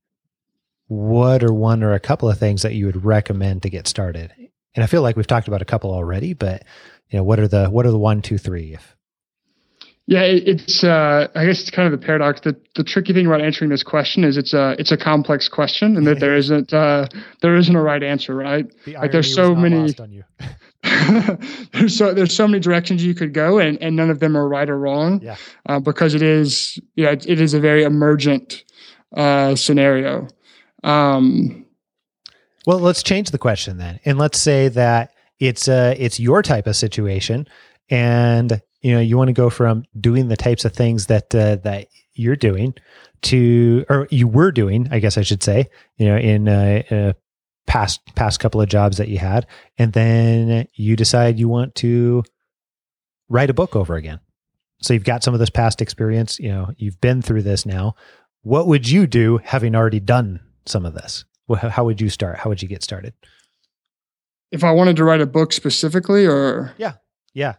what 0.87 1.43
are 1.43 1.53
one 1.53 1.83
or 1.83 1.93
a 1.93 2.01
couple 2.01 2.29
of 2.29 2.39
things 2.39 2.63
that 2.63 2.75
you 2.75 2.87
would 2.87 3.05
recommend 3.05 3.63
to 3.63 3.71
get 3.71 3.89
started? 3.89 4.33
And 4.75 4.83
I 4.83 4.87
feel 4.87 5.03
like 5.03 5.17
we've 5.17 5.27
talked 5.27 5.49
about 5.49 5.63
a 5.63 5.67
couple 5.67 5.93
already, 5.93 6.33
but 6.33 6.65
you 7.11 7.19
know, 7.19 7.25
what 7.25 7.39
are 7.39 7.49
the 7.49 7.69
what 7.69 7.87
are 7.87 7.91
the 7.91 7.99
one, 7.99 8.23
two, 8.23 8.39
three? 8.39 8.75
If 8.75 8.97
yeah, 10.07 10.23
it's 10.23 10.83
uh, 10.83 11.29
I 11.35 11.47
guess 11.47 11.61
it's 11.61 11.71
kind 11.71 11.93
of 11.93 11.99
the 11.99 12.05
paradox. 12.05 12.41
The 12.41 12.57
the 12.75 12.83
tricky 12.83 13.13
thing 13.13 13.27
about 13.27 13.41
answering 13.41 13.71
this 13.71 13.83
question 13.83 14.25
is 14.25 14.37
it's 14.37 14.53
a 14.53 14.75
it's 14.79 14.91
a 14.91 14.97
complex 14.97 15.49
question, 15.49 15.97
and 15.97 16.07
that 16.07 16.21
there 16.21 16.37
isn't 16.37 16.73
uh, 16.73 17.07
there 17.41 17.57
isn't 17.57 17.75
a 17.75 17.83
right 17.83 18.03
answer, 18.03 18.35
right? 18.35 18.67
The 18.85 18.95
like 18.95 19.13
there's 19.13 19.33
so 19.33 19.55
many. 19.55 19.95
there's 21.73 21.97
so 21.97 22.13
there's 22.13 22.35
so 22.35 22.49
many 22.49 22.61
directions 22.61 23.05
you 23.05 23.15
could 23.15 23.33
go, 23.33 23.59
and, 23.59 23.81
and 23.81 23.95
none 23.95 24.11
of 24.11 24.19
them 24.21 24.37
are 24.37 24.49
right 24.49 24.69
or 24.69 24.79
wrong. 24.79 25.21
Yeah. 25.23 25.37
Uh, 25.67 25.79
because 25.79 26.15
it 26.15 26.23
is 26.23 26.79
yeah 26.97 27.11
it, 27.11 27.27
it 27.29 27.41
is 27.41 27.55
a 27.55 27.61
very 27.61 27.85
emergent 27.85 28.65
uh, 29.17 29.55
scenario. 29.55 30.27
Um, 30.83 31.67
well, 32.67 32.81
let's 32.81 33.03
change 33.03 33.31
the 33.31 33.39
question 33.39 33.79
then, 33.79 34.01
and 34.05 34.19
let's 34.19 34.41
say 34.41 34.69
that 34.69 35.13
it's 35.39 35.69
uh 35.69 35.95
it's 35.97 36.19
your 36.19 36.43
type 36.43 36.67
of 36.67 36.75
situation, 36.75 37.47
and 37.89 38.61
you 38.81 38.93
know 38.93 39.01
you 39.01 39.17
want 39.17 39.29
to 39.29 39.35
go 39.35 39.51
from 39.51 39.85
doing 40.01 40.29
the 40.29 40.37
types 40.37 40.65
of 40.65 40.73
things 40.73 41.07
that 41.07 41.33
uh, 41.35 41.57
that 41.57 41.89
you're 42.15 42.37
doing 42.37 42.75
to 43.23 43.85
or 43.89 44.09
you 44.11 44.27
were 44.27 44.51
doing, 44.51 44.89
I 44.91 44.99
guess 44.99 45.17
I 45.17 45.23
should 45.23 45.43
say, 45.43 45.71
you 45.97 46.07
know, 46.07 46.17
in 46.17 46.49
uh, 46.49 46.83
uh 46.91 47.13
past 47.67 48.01
past 48.15 48.41
couple 48.41 48.61
of 48.61 48.69
jobs 48.69 48.97
that 48.99 49.09
you 49.09 49.19
had 49.19 49.47
and 49.79 49.93
then 49.93 50.67
you 50.75 50.97
decide 50.97 51.39
you 51.39 51.49
want 51.49 51.75
to 51.77 52.25
write 53.29 53.51
a 53.51 53.55
book 53.55 53.77
over 53.77 53.95
again. 53.95 54.21
So 54.83 54.93
you've 54.93 55.05
got 55.05 55.23
some 55.23 55.33
of 55.33 55.41
this 55.41 55.51
past 55.51 55.81
experience 55.81 56.39
you 56.39 56.49
know 56.49 56.71
you've 56.77 57.01
been 57.01 57.23
through 57.23 57.43
this 57.43 57.65
now. 57.65 57.95
What 58.43 58.67
would 58.67 58.89
you 58.89 59.07
do 59.07 59.39
having 59.45 59.75
already 59.75 60.01
done 60.01 60.41
some 60.67 60.85
of 60.85 60.95
this? 60.95 61.25
How 61.57 61.85
would 61.85 62.01
you 62.01 62.09
start? 62.09 62.39
How 62.39 62.51
would 62.51 62.63
you 62.63 62.69
get 62.69 62.83
started? 62.83 63.15
If 64.51 64.65
i 64.65 64.71
wanted 64.71 64.97
to 64.97 65.05
write 65.05 65.21
a 65.21 65.27
book 65.27 65.53
specifically 65.53 66.27
or? 66.27 66.75
Yeah. 66.77 66.95
Yeah. 67.33 67.55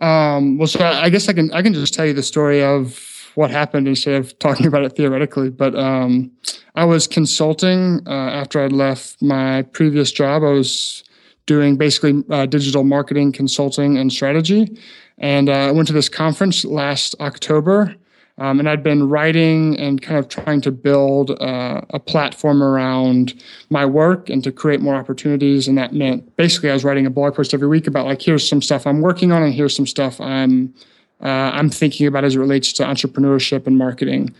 Um 0.00 0.58
well 0.58 0.68
so 0.68 0.84
i 0.84 1.08
guess 1.08 1.28
i 1.28 1.32
can 1.32 1.50
i 1.52 1.62
can 1.62 1.72
just 1.72 1.94
tell 1.94 2.04
you 2.04 2.12
the 2.12 2.22
story 2.22 2.62
of 2.62 3.16
what 3.36 3.50
happened 3.50 3.86
instead 3.86 4.14
of 4.14 4.36
talking 4.38 4.66
about 4.66 4.82
it 4.82 4.96
theoretically. 4.96 5.50
But 5.50 5.74
um, 5.76 6.32
I 6.76 6.84
was 6.84 7.06
consulting 7.06 8.06
uh, 8.06 8.10
after 8.10 8.62
I'd 8.62 8.72
left 8.72 9.22
my 9.22 9.62
previous 9.62 10.12
job. 10.12 10.44
I 10.44 10.50
was 10.50 11.02
doing 11.46 11.76
basically 11.76 12.22
uh, 12.28 12.44
digital 12.46 12.84
marketing 12.84 13.32
consulting 13.32 13.96
and 13.96 14.12
strategy. 14.12 14.78
And 15.18 15.48
uh, 15.48 15.52
I 15.52 15.70
went 15.70 15.88
to 15.88 15.94
this 15.94 16.10
conference 16.10 16.64
last 16.64 17.14
October. 17.18 17.96
Um, 18.38 18.58
and 18.58 18.68
I'd 18.68 18.82
been 18.82 19.08
writing 19.08 19.80
and 19.80 20.02
kind 20.02 20.18
of 20.18 20.28
trying 20.28 20.60
to 20.60 20.70
build 20.70 21.30
uh, 21.40 21.80
a 21.88 21.98
platform 21.98 22.62
around 22.62 23.32
my 23.70 23.86
work 23.86 24.28
and 24.28 24.44
to 24.44 24.52
create 24.52 24.82
more 24.82 24.94
opportunities. 24.94 25.66
And 25.66 25.78
that 25.78 25.94
meant 25.94 26.36
basically 26.36 26.68
I 26.68 26.74
was 26.74 26.84
writing 26.84 27.06
a 27.06 27.10
blog 27.10 27.34
post 27.34 27.54
every 27.54 27.68
week 27.68 27.86
about 27.86 28.04
like, 28.04 28.20
here's 28.20 28.46
some 28.46 28.60
stuff 28.60 28.86
I'm 28.86 29.00
working 29.00 29.32
on 29.32 29.42
and 29.42 29.54
here's 29.54 29.74
some 29.74 29.86
stuff 29.86 30.20
I'm 30.20 30.74
uh, 31.22 31.50
I'm 31.54 31.70
thinking 31.70 32.06
about 32.06 32.24
as 32.24 32.36
it 32.36 32.38
relates 32.38 32.72
to 32.74 32.84
entrepreneurship 32.84 33.66
and 33.66 33.78
marketing. 33.78 34.34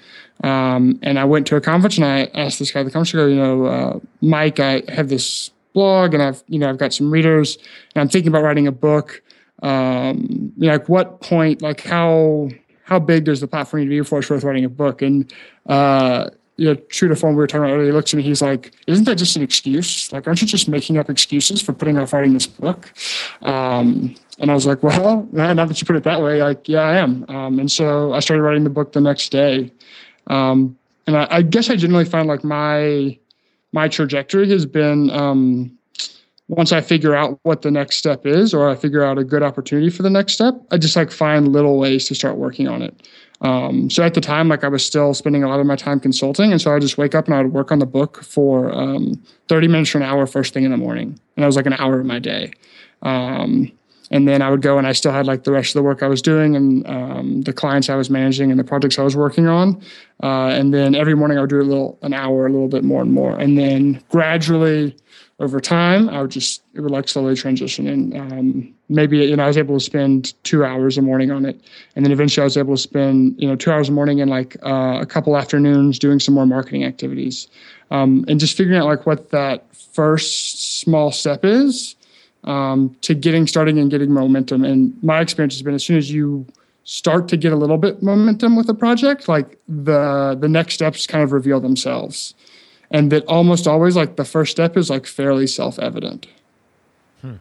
Um, 0.44 0.98
and 1.02 1.18
I 1.18 1.24
went 1.24 1.46
to 1.48 1.56
a 1.56 1.60
conference 1.60 1.96
and 1.96 2.04
I 2.04 2.30
asked 2.34 2.58
this 2.58 2.70
guy 2.70 2.80
at 2.80 2.84
the 2.84 2.90
conference, 2.90 3.14
you 3.14 3.36
know, 3.36 3.64
uh, 3.64 3.98
Mike, 4.20 4.60
I 4.60 4.82
have 4.88 5.08
this 5.08 5.50
blog 5.72 6.12
and 6.12 6.22
I've, 6.22 6.42
you 6.48 6.58
know, 6.58 6.68
I've 6.68 6.78
got 6.78 6.92
some 6.92 7.10
readers 7.10 7.56
and 7.94 8.02
I'm 8.02 8.08
thinking 8.08 8.28
about 8.28 8.42
writing 8.42 8.66
a 8.66 8.72
book. 8.72 9.22
Um, 9.62 10.52
you 10.58 10.66
know, 10.66 10.72
like 10.72 10.88
what 10.88 11.22
point, 11.22 11.62
like 11.62 11.80
how, 11.80 12.50
how 12.84 12.98
big 12.98 13.24
does 13.24 13.40
the 13.40 13.48
platform 13.48 13.80
need 13.80 13.86
to 13.86 13.90
be 13.90 14.00
before 14.00 14.18
it's 14.18 14.28
worth 14.28 14.44
writing 14.44 14.64
a 14.66 14.68
book? 14.68 15.00
And, 15.00 15.32
uh, 15.64 16.28
you 16.56 16.66
know, 16.66 16.74
true 16.88 17.08
to 17.08 17.16
form 17.16 17.34
we 17.34 17.38
were 17.38 17.46
talking 17.46 17.64
about 17.64 17.74
earlier, 17.74 17.86
he 17.88 17.92
looks 17.92 18.12
at 18.14 18.16
me, 18.16 18.22
he's 18.22 18.40
like, 18.40 18.72
isn't 18.86 19.04
that 19.04 19.16
just 19.16 19.36
an 19.36 19.42
excuse? 19.42 20.12
Like, 20.12 20.26
aren't 20.26 20.40
you 20.40 20.46
just 20.46 20.68
making 20.68 20.96
up 20.96 21.10
excuses 21.10 21.60
for 21.60 21.72
putting 21.72 21.98
off 21.98 22.12
writing 22.12 22.32
this 22.32 22.46
book? 22.46 22.92
Um, 23.42 24.14
and 24.38 24.50
I 24.50 24.54
was 24.54 24.66
like, 24.66 24.82
well, 24.82 25.28
now 25.32 25.54
that 25.54 25.80
you 25.80 25.86
put 25.86 25.96
it 25.96 26.04
that 26.04 26.22
way, 26.22 26.42
like, 26.42 26.68
yeah, 26.68 26.80
I 26.80 26.96
am. 26.96 27.24
Um, 27.28 27.58
and 27.58 27.70
so 27.70 28.12
I 28.12 28.20
started 28.20 28.42
writing 28.42 28.64
the 28.64 28.70
book 28.70 28.92
the 28.92 29.00
next 29.00 29.30
day. 29.30 29.72
Um, 30.28 30.76
and 31.06 31.16
I, 31.16 31.26
I, 31.30 31.42
guess 31.42 31.70
I 31.70 31.76
generally 31.76 32.04
find 32.04 32.26
like 32.26 32.42
my 32.42 33.16
my 33.72 33.88
trajectory 33.88 34.48
has 34.50 34.66
been 34.66 35.10
um, 35.10 35.76
once 36.48 36.72
I 36.72 36.80
figure 36.80 37.14
out 37.14 37.38
what 37.42 37.62
the 37.62 37.70
next 37.70 37.96
step 37.96 38.26
is, 38.26 38.54
or 38.54 38.68
I 38.68 38.74
figure 38.74 39.04
out 39.04 39.18
a 39.18 39.24
good 39.24 39.42
opportunity 39.42 39.90
for 39.90 40.02
the 40.02 40.10
next 40.10 40.32
step, 40.32 40.54
I 40.70 40.78
just 40.78 40.96
like 40.96 41.10
find 41.10 41.52
little 41.52 41.78
ways 41.78 42.06
to 42.06 42.14
start 42.14 42.36
working 42.36 42.68
on 42.68 42.82
it. 42.82 43.08
Um, 43.42 43.90
so 43.90 44.02
at 44.02 44.14
the 44.14 44.20
time, 44.20 44.48
like 44.48 44.64
I 44.64 44.68
was 44.68 44.84
still 44.84 45.12
spending 45.14 45.44
a 45.44 45.48
lot 45.48 45.60
of 45.60 45.66
my 45.66 45.76
time 45.76 46.00
consulting, 46.00 46.52
and 46.52 46.60
so 46.60 46.74
I 46.74 46.78
just 46.78 46.96
wake 46.96 47.14
up 47.14 47.26
and 47.26 47.34
I 47.34 47.42
would 47.42 47.52
work 47.52 47.70
on 47.70 47.78
the 47.78 47.86
book 47.86 48.22
for 48.22 48.72
um, 48.72 49.22
30 49.48 49.68
minutes 49.68 49.92
to 49.92 49.98
an 49.98 50.02
hour 50.02 50.26
first 50.26 50.54
thing 50.54 50.64
in 50.64 50.70
the 50.70 50.76
morning, 50.76 51.08
and 51.36 51.42
that 51.42 51.46
was 51.46 51.56
like 51.56 51.66
an 51.66 51.74
hour 51.74 52.00
of 52.00 52.06
my 52.06 52.18
day. 52.18 52.52
Um, 53.02 53.72
and 54.10 54.28
then 54.28 54.40
I 54.42 54.50
would 54.50 54.62
go 54.62 54.78
and 54.78 54.86
I 54.86 54.92
still 54.92 55.12
had 55.12 55.26
like 55.26 55.44
the 55.44 55.52
rest 55.52 55.70
of 55.70 55.74
the 55.74 55.82
work 55.82 56.02
I 56.02 56.06
was 56.06 56.22
doing 56.22 56.54
and 56.54 56.86
um, 56.86 57.42
the 57.42 57.52
clients 57.52 57.88
I 57.88 57.96
was 57.96 58.08
managing 58.08 58.50
and 58.50 58.58
the 58.58 58.64
projects 58.64 58.98
I 58.98 59.02
was 59.02 59.16
working 59.16 59.48
on. 59.48 59.82
Uh, 60.22 60.48
and 60.48 60.72
then 60.72 60.94
every 60.94 61.14
morning 61.14 61.38
I 61.38 61.40
would 61.40 61.50
do 61.50 61.60
a 61.60 61.62
little, 61.62 61.98
an 62.02 62.12
hour, 62.12 62.46
a 62.46 62.50
little 62.50 62.68
bit 62.68 62.84
more 62.84 63.02
and 63.02 63.12
more. 63.12 63.36
And 63.36 63.58
then 63.58 64.02
gradually 64.10 64.96
over 65.38 65.60
time, 65.60 66.08
I 66.08 66.22
would 66.22 66.30
just, 66.30 66.62
it 66.74 66.80
would 66.80 66.90
like 66.90 67.08
slowly 67.08 67.36
transition. 67.36 67.86
And 67.86 68.16
um, 68.16 68.74
maybe, 68.88 69.18
you 69.18 69.36
know, 69.36 69.44
I 69.44 69.46
was 69.48 69.58
able 69.58 69.74
to 69.78 69.84
spend 69.84 70.32
two 70.44 70.64
hours 70.64 70.96
a 70.96 71.02
morning 71.02 71.30
on 71.30 71.44
it. 71.44 71.60
And 71.94 72.04
then 72.04 72.12
eventually 72.12 72.42
I 72.42 72.44
was 72.44 72.56
able 72.56 72.74
to 72.74 72.80
spend, 72.80 73.34
you 73.38 73.46
know, 73.46 73.54
two 73.54 73.70
hours 73.70 73.90
a 73.90 73.92
morning 73.92 74.22
and 74.22 74.30
like 74.30 74.56
uh, 74.64 74.98
a 75.00 75.04
couple 75.04 75.36
afternoons 75.36 75.98
doing 75.98 76.20
some 76.20 76.34
more 76.34 76.46
marketing 76.46 76.84
activities. 76.84 77.48
Um, 77.90 78.24
and 78.28 78.40
just 78.40 78.56
figuring 78.56 78.80
out 78.80 78.86
like 78.86 79.04
what 79.04 79.30
that 79.30 79.74
first 79.76 80.80
small 80.80 81.12
step 81.12 81.44
is 81.44 81.96
um, 82.44 82.96
to 83.02 83.14
getting 83.14 83.46
starting 83.46 83.78
and 83.78 83.90
getting 83.90 84.12
momentum. 84.12 84.64
And 84.64 84.96
my 85.02 85.20
experience 85.20 85.54
has 85.54 85.62
been 85.62 85.74
as 85.74 85.84
soon 85.84 85.98
as 85.98 86.10
you 86.10 86.46
start 86.84 87.28
to 87.28 87.36
get 87.36 87.52
a 87.52 87.56
little 87.56 87.78
bit 87.78 88.02
momentum 88.02 88.56
with 88.56 88.68
a 88.68 88.74
project, 88.74 89.28
like 89.28 89.58
the 89.68 90.36
the 90.40 90.48
next 90.48 90.74
steps 90.74 91.06
kind 91.06 91.22
of 91.22 91.32
reveal 91.32 91.60
themselves. 91.60 92.34
And 92.90 93.10
that 93.12 93.24
almost 93.26 93.66
always 93.66 93.96
like 93.96 94.16
the 94.16 94.24
first 94.24 94.52
step 94.52 94.76
is 94.76 94.90
like 94.90 95.06
fairly 95.06 95.46
self-evident. 95.46 96.26
Hmm. 97.20 97.36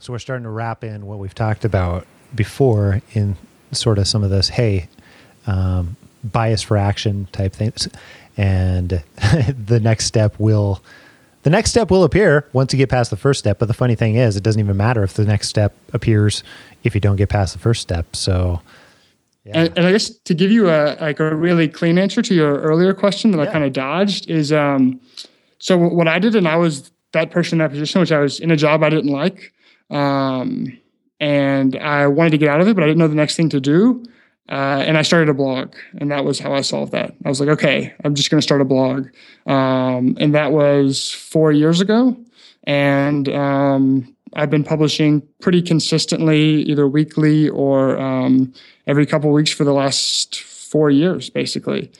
So 0.00 0.12
we're 0.12 0.18
starting 0.18 0.44
to 0.44 0.50
wrap 0.50 0.84
in 0.84 1.06
what 1.06 1.18
we've 1.18 1.34
talked 1.34 1.64
about 1.64 2.06
before 2.34 3.00
in 3.14 3.36
sort 3.72 3.98
of 3.98 4.06
some 4.06 4.22
of 4.22 4.30
this, 4.30 4.48
hey, 4.48 4.88
um, 5.46 5.96
bias 6.22 6.62
for 6.62 6.76
action 6.76 7.26
type 7.32 7.52
things. 7.52 7.88
And 8.36 9.02
the 9.66 9.80
next 9.80 10.06
step 10.06 10.34
will 10.38 10.82
the 11.42 11.50
next 11.50 11.70
step 11.70 11.90
will 11.90 12.04
appear 12.04 12.46
once 12.52 12.72
you 12.72 12.76
get 12.76 12.88
past 12.88 13.10
the 13.10 13.16
first 13.16 13.40
step. 13.40 13.58
But 13.58 13.66
the 13.66 13.74
funny 13.74 13.94
thing 13.94 14.14
is, 14.14 14.36
it 14.36 14.42
doesn't 14.42 14.60
even 14.60 14.76
matter 14.76 15.02
if 15.02 15.14
the 15.14 15.24
next 15.24 15.48
step 15.48 15.74
appears 15.92 16.44
if 16.84 16.94
you 16.94 17.00
don't 17.00 17.16
get 17.16 17.28
past 17.28 17.52
the 17.52 17.58
first 17.58 17.82
step. 17.82 18.14
So, 18.14 18.60
yeah. 19.44 19.52
and, 19.58 19.78
and, 19.78 19.86
I 19.86 19.92
guess 19.92 20.10
to 20.10 20.34
give 20.34 20.50
you 20.50 20.68
a 20.68 20.96
like 21.00 21.20
a 21.20 21.34
really 21.34 21.68
clean 21.68 21.98
answer 21.98 22.22
to 22.22 22.34
your 22.34 22.60
earlier 22.60 22.94
question 22.94 23.30
that 23.32 23.38
yeah. 23.38 23.48
I 23.48 23.52
kind 23.52 23.64
of 23.64 23.72
dodged 23.72 24.30
is, 24.30 24.52
um, 24.52 25.00
so 25.58 25.76
what 25.76 26.08
I 26.08 26.18
did, 26.18 26.34
and 26.36 26.46
I 26.46 26.56
was 26.56 26.90
that 27.12 27.30
person 27.30 27.60
in 27.60 27.66
that 27.66 27.70
position, 27.70 28.00
which 28.00 28.12
I 28.12 28.20
was 28.20 28.40
in 28.40 28.50
a 28.50 28.56
job 28.56 28.82
I 28.82 28.90
didn't 28.90 29.10
like, 29.10 29.52
um, 29.90 30.78
and 31.20 31.76
I 31.76 32.06
wanted 32.06 32.30
to 32.30 32.38
get 32.38 32.48
out 32.48 32.60
of 32.60 32.68
it, 32.68 32.74
but 32.74 32.84
I 32.84 32.86
didn't 32.86 32.98
know 32.98 33.08
the 33.08 33.14
next 33.14 33.36
thing 33.36 33.48
to 33.50 33.60
do. 33.60 34.04
Uh, 34.48 34.82
and 34.86 34.98
I 34.98 35.02
started 35.02 35.28
a 35.28 35.34
blog, 35.34 35.74
and 35.98 36.10
that 36.10 36.24
was 36.24 36.38
how 36.38 36.52
I 36.52 36.62
solved 36.62 36.92
that. 36.92 37.14
I 37.24 37.28
was 37.28 37.40
like, 37.40 37.48
okay, 37.48 37.94
I'm 38.04 38.14
just 38.14 38.28
going 38.28 38.38
to 38.38 38.42
start 38.42 38.60
a 38.60 38.64
blog, 38.64 39.06
um, 39.46 40.16
and 40.20 40.34
that 40.34 40.52
was 40.52 41.10
four 41.10 41.52
years 41.52 41.80
ago. 41.80 42.16
And 42.64 43.28
um, 43.28 44.14
I've 44.34 44.50
been 44.50 44.64
publishing 44.64 45.22
pretty 45.40 45.62
consistently, 45.62 46.62
either 46.62 46.86
weekly 46.88 47.48
or 47.48 47.98
um, 47.98 48.52
every 48.86 49.06
couple 49.06 49.30
of 49.30 49.34
weeks 49.34 49.50
for 49.52 49.64
the 49.64 49.72
last 49.72 50.40
four 50.40 50.90
years, 50.90 51.30
basically. 51.30 51.90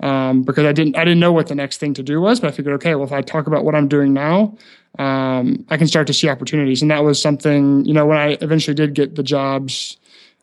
Um, 0.00 0.42
because 0.42 0.64
I 0.64 0.72
didn't, 0.72 0.96
I 0.96 1.04
didn't 1.04 1.20
know 1.20 1.32
what 1.32 1.46
the 1.46 1.54
next 1.54 1.78
thing 1.78 1.94
to 1.94 2.02
do 2.02 2.20
was, 2.20 2.40
but 2.40 2.48
I 2.48 2.50
figured, 2.50 2.74
okay, 2.74 2.94
well, 2.96 3.06
if 3.06 3.12
I 3.12 3.22
talk 3.22 3.46
about 3.46 3.64
what 3.64 3.74
I'm 3.74 3.86
doing 3.86 4.12
now, 4.12 4.56
um, 4.98 5.64
I 5.68 5.76
can 5.76 5.86
start 5.86 6.06
to 6.08 6.12
see 6.12 6.28
opportunities. 6.28 6.82
And 6.82 6.90
that 6.90 7.04
was 7.04 7.22
something, 7.22 7.84
you 7.84 7.94
know, 7.94 8.06
when 8.06 8.18
I 8.18 8.36
eventually 8.40 8.74
did 8.74 8.94
get 8.94 9.14
the 9.14 9.22
jobs 9.22 9.96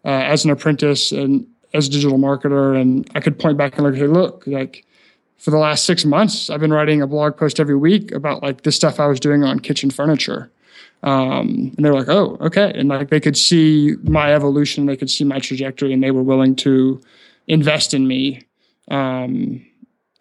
uh, 0.05 0.09
as 0.09 0.45
an 0.45 0.51
apprentice 0.51 1.11
and 1.11 1.45
as 1.73 1.87
a 1.87 1.91
digital 1.91 2.17
marketer, 2.17 2.79
and 2.79 3.09
I 3.15 3.19
could 3.19 3.37
point 3.37 3.57
back 3.57 3.77
and 3.77 3.85
look, 3.85 3.95
hey, 3.95 4.07
look, 4.07 4.43
like 4.47 4.85
for 5.37 5.51
the 5.51 5.57
last 5.57 5.85
six 5.85 6.05
months, 6.05 6.49
I've 6.49 6.59
been 6.59 6.73
writing 6.73 7.01
a 7.01 7.07
blog 7.07 7.35
post 7.35 7.59
every 7.59 7.75
week 7.75 8.11
about 8.11 8.41
like 8.41 8.61
the 8.61 8.71
stuff 8.71 8.99
I 8.99 9.07
was 9.07 9.19
doing 9.19 9.43
on 9.43 9.59
kitchen 9.59 9.89
furniture. 9.89 10.51
Um, 11.01 11.73
and 11.77 11.85
they 11.85 11.89
were 11.89 11.99
like, 11.99 12.09
oh, 12.09 12.37
okay. 12.41 12.71
And 12.75 12.89
like 12.89 13.09
they 13.09 13.19
could 13.19 13.37
see 13.37 13.95
my 14.03 14.33
evolution, 14.33 14.85
they 14.85 14.97
could 14.97 15.09
see 15.09 15.23
my 15.23 15.39
trajectory, 15.39 15.93
and 15.93 16.03
they 16.03 16.11
were 16.11 16.23
willing 16.23 16.55
to 16.57 17.01
invest 17.47 17.93
in 17.93 18.07
me 18.07 18.45
um, 18.91 19.65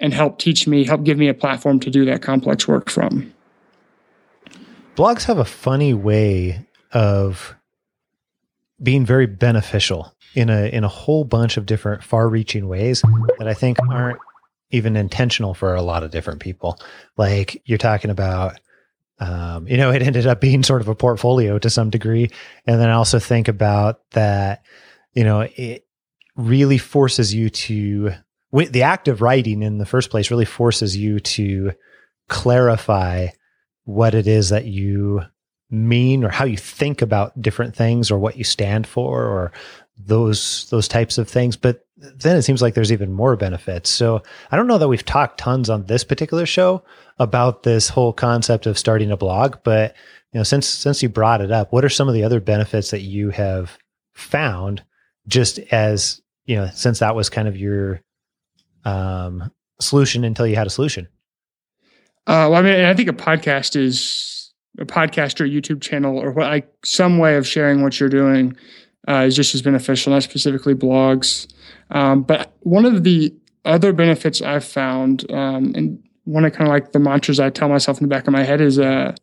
and 0.01 0.15
help 0.15 0.39
teach 0.39 0.67
me, 0.67 0.85
help 0.85 1.03
give 1.03 1.19
me 1.19 1.29
a 1.29 1.35
platform 1.35 1.81
to 1.81 1.91
do 1.91 2.05
that 2.05 2.23
complex 2.23 2.69
work 2.69 2.91
from. 2.91 3.33
Blogs 4.97 5.25
have 5.25 5.39
a 5.39 5.45
funny 5.45 5.95
way 5.95 6.67
of 6.93 7.55
being 8.83 9.05
very 9.05 9.27
beneficial 9.27 10.15
in 10.35 10.51
a 10.51 10.67
in 10.73 10.85
a 10.85 10.89
whole 10.89 11.25
bunch 11.25 11.57
of 11.57 11.67
different 11.67 12.03
far-reaching 12.03 12.69
ways 12.69 13.03
that 13.39 13.49
I 13.49 13.55
think 13.55 13.79
aren't 13.91 14.19
even 14.71 14.97
intentional 14.97 15.55
for 15.55 15.75
a 15.75 15.83
lot 15.83 16.03
of 16.03 16.11
different 16.11 16.41
people. 16.41 16.79
Like 17.17 17.63
you're 17.65 17.79
talking 17.79 18.11
about 18.11 18.61
um, 19.21 19.67
you 19.67 19.77
know, 19.77 19.91
it 19.91 20.03
ended 20.03 20.27
up 20.27 20.41
being 20.41 20.63
sort 20.63 20.81
of 20.81 20.89
a 20.89 20.95
portfolio 20.95 21.59
to 21.59 21.71
some 21.71 21.91
degree. 21.91 22.31
And 22.67 22.81
then 22.81 22.89
I 22.89 22.95
also 22.95 23.19
think 23.19 23.49
about 23.49 24.09
that, 24.13 24.65
you 25.13 25.25
know, 25.25 25.41
it 25.41 25.87
really 26.37 26.79
forces 26.79 27.35
you 27.35 27.51
to, 27.51 28.13
the 28.53 28.83
act 28.83 29.09
of 29.09 29.21
writing 29.21 29.63
in 29.63 29.79
the 29.79 29.87
first 29.87 30.11
place 30.11 30.31
really 30.31 30.45
forces 30.45 30.97
you 30.97 31.21
to 31.21 31.73
clarify 32.29 33.29
what 33.85 34.15
it 34.15 34.27
is 34.27 34.51
that 34.51 34.67
you 34.67 35.23
mean 35.71 36.25
or 36.25 36.29
how 36.29 36.45
you 36.45 36.57
think 36.57 37.03
about 37.03 37.41
different 37.41 37.75
things 37.75 38.11
or 38.11 38.19
what 38.19 38.37
you 38.37 38.45
stand 38.45 38.87
for 38.87 39.25
or 39.25 39.53
those 39.99 40.69
those 40.71 40.89
types 40.89 41.19
of 41.19 41.29
things 41.29 41.57
but 41.57 41.87
then 41.99 42.37
it 42.37 42.43
seems 42.43 42.63
like 42.63 42.75
there's 42.75 42.93
even 42.93 43.13
more 43.13 43.37
benefits 43.37 43.91
so 43.91 44.23
i 44.51 44.57
don't 44.57 44.67
know 44.67 44.79
that 44.79 44.89
we've 44.89 45.05
talked 45.05 45.39
tons 45.39 45.69
on 45.69 45.85
this 45.87 46.05
particular 46.05 46.47
show 46.47 46.83
about 47.19 47.63
this 47.63 47.89
whole 47.89 48.13
concept 48.13 48.67
of 48.67 48.79
starting 48.79 49.11
a 49.11 49.17
blog 49.17 49.57
but 49.65 49.95
you 50.33 50.39
know 50.39 50.45
since 50.45 50.67
since 50.67 51.03
you 51.03 51.09
brought 51.09 51.41
it 51.41 51.51
up 51.51 51.73
what 51.73 51.85
are 51.85 51.89
some 51.89 52.09
of 52.09 52.15
the 52.15 52.23
other 52.23 52.41
benefits 52.41 52.91
that 52.91 53.01
you 53.01 53.31
have 53.31 53.77
found 54.15 54.83
just 55.27 55.59
as 55.73 56.21
you 56.47 56.57
know 56.57 56.69
since 56.75 57.01
that 57.01 57.17
was 57.17 57.29
kind 57.29 57.49
of 57.49 57.57
your 57.57 58.01
um 58.85 59.51
solution 59.81 60.25
until 60.25 60.47
you 60.47 60.57
had 60.57 60.67
a 60.67 60.71
solution 60.71 61.09
uh, 62.27 62.47
well 62.51 62.57
i 62.57 62.63
mean 62.63 62.85
i 62.85 62.95
think 62.95 63.09
a 63.09 63.13
podcast 63.13 63.77
is 63.77 64.39
a 64.79 64.87
podcast 64.87 65.41
or 65.41 65.45
a 65.45 65.49
YouTube 65.49 65.81
channel 65.81 66.19
or 66.19 66.31
what 66.31 66.47
like 66.47 66.73
some 66.85 67.19
way 67.19 67.37
of 67.37 67.47
sharing 67.47 67.83
what 67.83 67.99
you're 67.99 68.09
doing 68.09 68.57
uh, 69.09 69.25
is 69.27 69.35
just 69.35 69.55
as 69.55 69.63
beneficial, 69.63 70.13
not 70.13 70.23
specifically 70.23 70.75
blogs. 70.75 71.53
Um, 71.91 72.23
but 72.23 72.53
one 72.61 72.85
of 72.85 73.05
the 73.05 73.35
other 73.65 73.93
benefits 73.93 74.43
I've 74.43 74.65
found, 74.65 75.31
um, 75.31 75.73
and 75.75 76.03
one 76.25 76.45
of 76.45 76.53
kind 76.53 76.69
of 76.69 76.73
like 76.73 76.93
the 76.93 76.99
mantras 76.99 77.41
I 77.41 77.51
tell 77.51 77.69
myself 77.69 77.99
in 77.99 78.05
the 78.05 78.15
back 78.15 78.27
of 78.27 78.33
my 78.33 78.45
head 78.45 78.61
is 78.61 78.79
uh, 78.79 79.15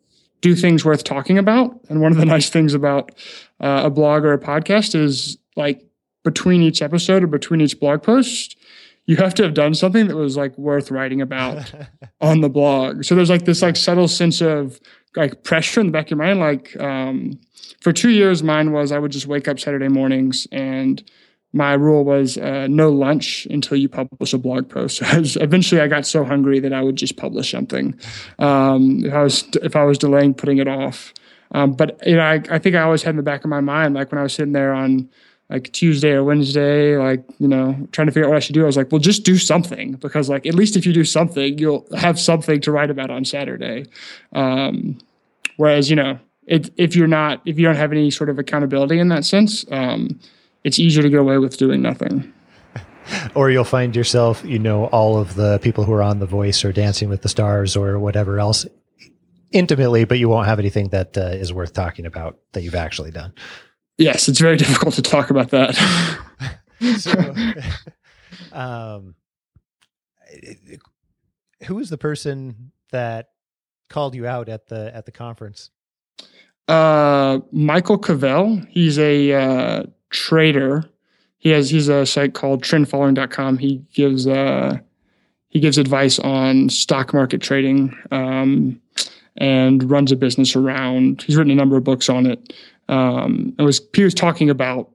do 0.41 0.55
things 0.55 0.83
worth 0.83 1.03
talking 1.03 1.37
about. 1.37 1.79
And 1.89 2.01
one 2.01 2.11
of 2.11 2.17
the 2.17 2.25
nice 2.35 2.49
things 2.49 2.73
about 2.73 3.11
uh, 3.59 3.83
a 3.85 3.89
blog 3.89 4.23
or 4.23 4.33
a 4.33 4.39
podcast 4.39 4.95
is 4.95 5.37
like 5.55 5.85
between 6.23 6.61
each 6.61 6.81
episode 6.81 7.23
or 7.23 7.27
between 7.27 7.61
each 7.61 7.79
blog 7.79 8.03
post, 8.03 8.57
you 9.05 9.17
have 9.17 9.35
to 9.35 9.43
have 9.43 9.53
done 9.53 9.75
something 9.75 10.07
that 10.07 10.15
was 10.15 10.35
like 10.35 10.57
worth 10.57 10.89
writing 10.89 11.21
about 11.21 11.71
on 12.21 12.41
the 12.41 12.49
blog. 12.49 13.03
So 13.03 13.15
there's 13.15 13.29
like 13.29 13.45
this 13.45 13.61
like 13.61 13.75
subtle 13.75 14.07
sense 14.07 14.41
of 14.41 14.79
like 15.15 15.43
pressure 15.43 15.79
in 15.79 15.87
the 15.87 15.91
back 15.91 16.07
of 16.07 16.11
your 16.11 16.17
mind. 16.17 16.39
Like 16.39 16.75
um, 16.81 17.39
for 17.81 17.93
two 17.93 18.09
years, 18.09 18.41
mine 18.41 18.71
was 18.71 18.91
I 18.91 18.99
would 18.99 19.11
just 19.11 19.27
wake 19.27 19.47
up 19.47 19.59
Saturday 19.59 19.87
mornings 19.87 20.47
and 20.51 21.03
my 21.55 21.73
rule 21.73 22.03
was 22.03 22.37
uh, 22.37 22.67
no 22.69 22.89
lunch 22.89 23.47
until 23.49 23.77
you 23.77 23.87
publish 23.87 24.33
a 24.33 24.37
blog 24.37 24.69
post. 24.69 25.01
Eventually, 25.03 25.79
I 25.79 25.87
got 25.87 26.05
so 26.05 26.25
hungry 26.25 26.59
that 26.59 26.73
I 26.73 26.83
would 26.83 26.97
just 26.97 27.15
publish 27.15 27.49
something 27.49 27.97
um, 28.39 29.05
if 29.05 29.13
I 29.13 29.23
was 29.23 29.47
if 29.63 29.75
I 29.75 29.85
was 29.85 29.97
delaying 29.97 30.33
putting 30.33 30.57
it 30.57 30.67
off. 30.67 31.13
Um, 31.51 31.71
but 31.71 32.05
you 32.05 32.17
know, 32.17 32.23
I, 32.23 32.41
I 32.51 32.59
think 32.59 32.75
I 32.75 32.81
always 32.81 33.03
had 33.03 33.11
in 33.11 33.15
the 33.15 33.23
back 33.23 33.45
of 33.45 33.49
my 33.49 33.61
mind, 33.61 33.95
like 33.95 34.11
when 34.11 34.19
I 34.19 34.23
was 34.23 34.33
sitting 34.33 34.51
there 34.51 34.73
on 34.73 35.09
like 35.49 35.71
Tuesday 35.71 36.11
or 36.11 36.23
Wednesday, 36.23 36.97
like, 36.97 37.23
you 37.39 37.47
know, 37.47 37.87
trying 37.91 38.07
to 38.07 38.11
figure 38.11 38.25
out 38.25 38.29
what 38.31 38.37
I 38.37 38.39
should 38.39 38.55
do. 38.55 38.63
I 38.63 38.65
was 38.65 38.75
like, 38.75 38.91
well, 38.91 38.99
just 38.99 39.23
do 39.23 39.37
something 39.37 39.93
because, 39.93 40.27
like, 40.27 40.47
at 40.47 40.55
least 40.55 40.75
if 40.75 40.87
you 40.87 40.93
do 40.93 41.03
something, 41.03 41.57
you'll 41.59 41.85
have 41.95 42.19
something 42.19 42.59
to 42.61 42.71
write 42.71 42.89
about 42.89 43.11
on 43.11 43.25
Saturday. 43.25 43.85
Um, 44.33 44.97
whereas, 45.57 45.87
you 45.87 45.95
know, 45.95 46.19
if 46.47 46.95
you're 46.95 47.07
not, 47.07 47.41
if 47.45 47.59
you 47.59 47.65
don't 47.65 47.75
have 47.75 47.91
any 47.91 48.09
sort 48.09 48.29
of 48.29 48.39
accountability 48.39 48.97
in 48.97 49.09
that 49.09 49.23
sense, 49.23 49.65
um, 49.71 50.19
it's 50.65 50.79
easier 50.79 51.03
to 51.03 51.09
get 51.09 51.19
away 51.19 51.37
with 51.37 51.57
doing 51.57 51.83
nothing. 51.83 52.33
or 53.35 53.51
you'll 53.51 53.63
find 53.63 53.95
yourself, 53.95 54.43
you 54.43 54.57
know, 54.57 54.85
all 54.87 55.17
of 55.17 55.35
the 55.35 55.59
people 55.59 55.83
who 55.83 55.93
are 55.93 56.01
on 56.01 56.17
The 56.17 56.25
Voice 56.25 56.65
or 56.65 56.73
Dancing 56.73 57.07
with 57.07 57.21
the 57.21 57.29
Stars 57.29 57.77
or 57.77 57.99
whatever 57.99 58.39
else 58.39 58.65
intimately, 59.51 60.05
but 60.05 60.17
you 60.17 60.27
won't 60.27 60.47
have 60.47 60.57
anything 60.57 60.89
that 60.89 61.15
uh, 61.15 61.27
is 61.27 61.53
worth 61.53 61.73
talking 61.73 62.07
about 62.07 62.39
that 62.53 62.63
you've 62.63 62.73
actually 62.73 63.11
done. 63.11 63.31
Yes, 63.99 64.27
it's 64.27 64.39
very 64.39 64.57
difficult 64.63 64.95
to 64.95 65.03
talk 65.03 65.29
about 65.29 65.51
that. 65.51 65.75
so, 66.97 67.33
um, 68.51 69.13
who 71.67 71.75
was 71.75 71.91
the 71.91 71.97
person 71.97 72.71
that 72.91 73.29
called 73.87 74.15
you 74.15 74.25
out 74.25 74.49
at 74.49 74.65
the 74.65 74.93
at 74.95 75.05
the 75.05 75.11
conference? 75.11 75.69
Uh, 76.67 77.39
Michael 77.51 77.99
Covel. 77.99 78.65
He's 78.69 78.97
a 78.97 79.31
uh, 79.31 79.83
trader. 80.15 80.85
He 81.37 81.49
has 81.49 81.69
he's 81.69 81.89
a 81.89 82.05
site 82.05 82.33
called 82.33 82.63
trendfollowing.com. 82.63 83.57
He 83.59 83.83
gives 83.93 84.25
uh 84.25 84.79
he 85.49 85.59
gives 85.59 85.77
advice 85.77 86.19
on 86.19 86.69
stock 86.69 87.13
market 87.13 87.41
trading. 87.41 87.95
Um, 88.11 88.81
and 89.37 89.89
runs 89.89 90.11
a 90.11 90.15
business 90.15 90.55
around. 90.55 91.21
He's 91.23 91.35
written 91.35 91.51
a 91.51 91.55
number 91.55 91.77
of 91.77 91.83
books 91.83 92.09
on 92.09 92.25
it. 92.25 92.53
Um, 92.87 93.53
it 93.57 93.63
was 93.63 93.81
he 93.93 94.03
was 94.03 94.13
talking 94.13 94.49
about 94.49 94.91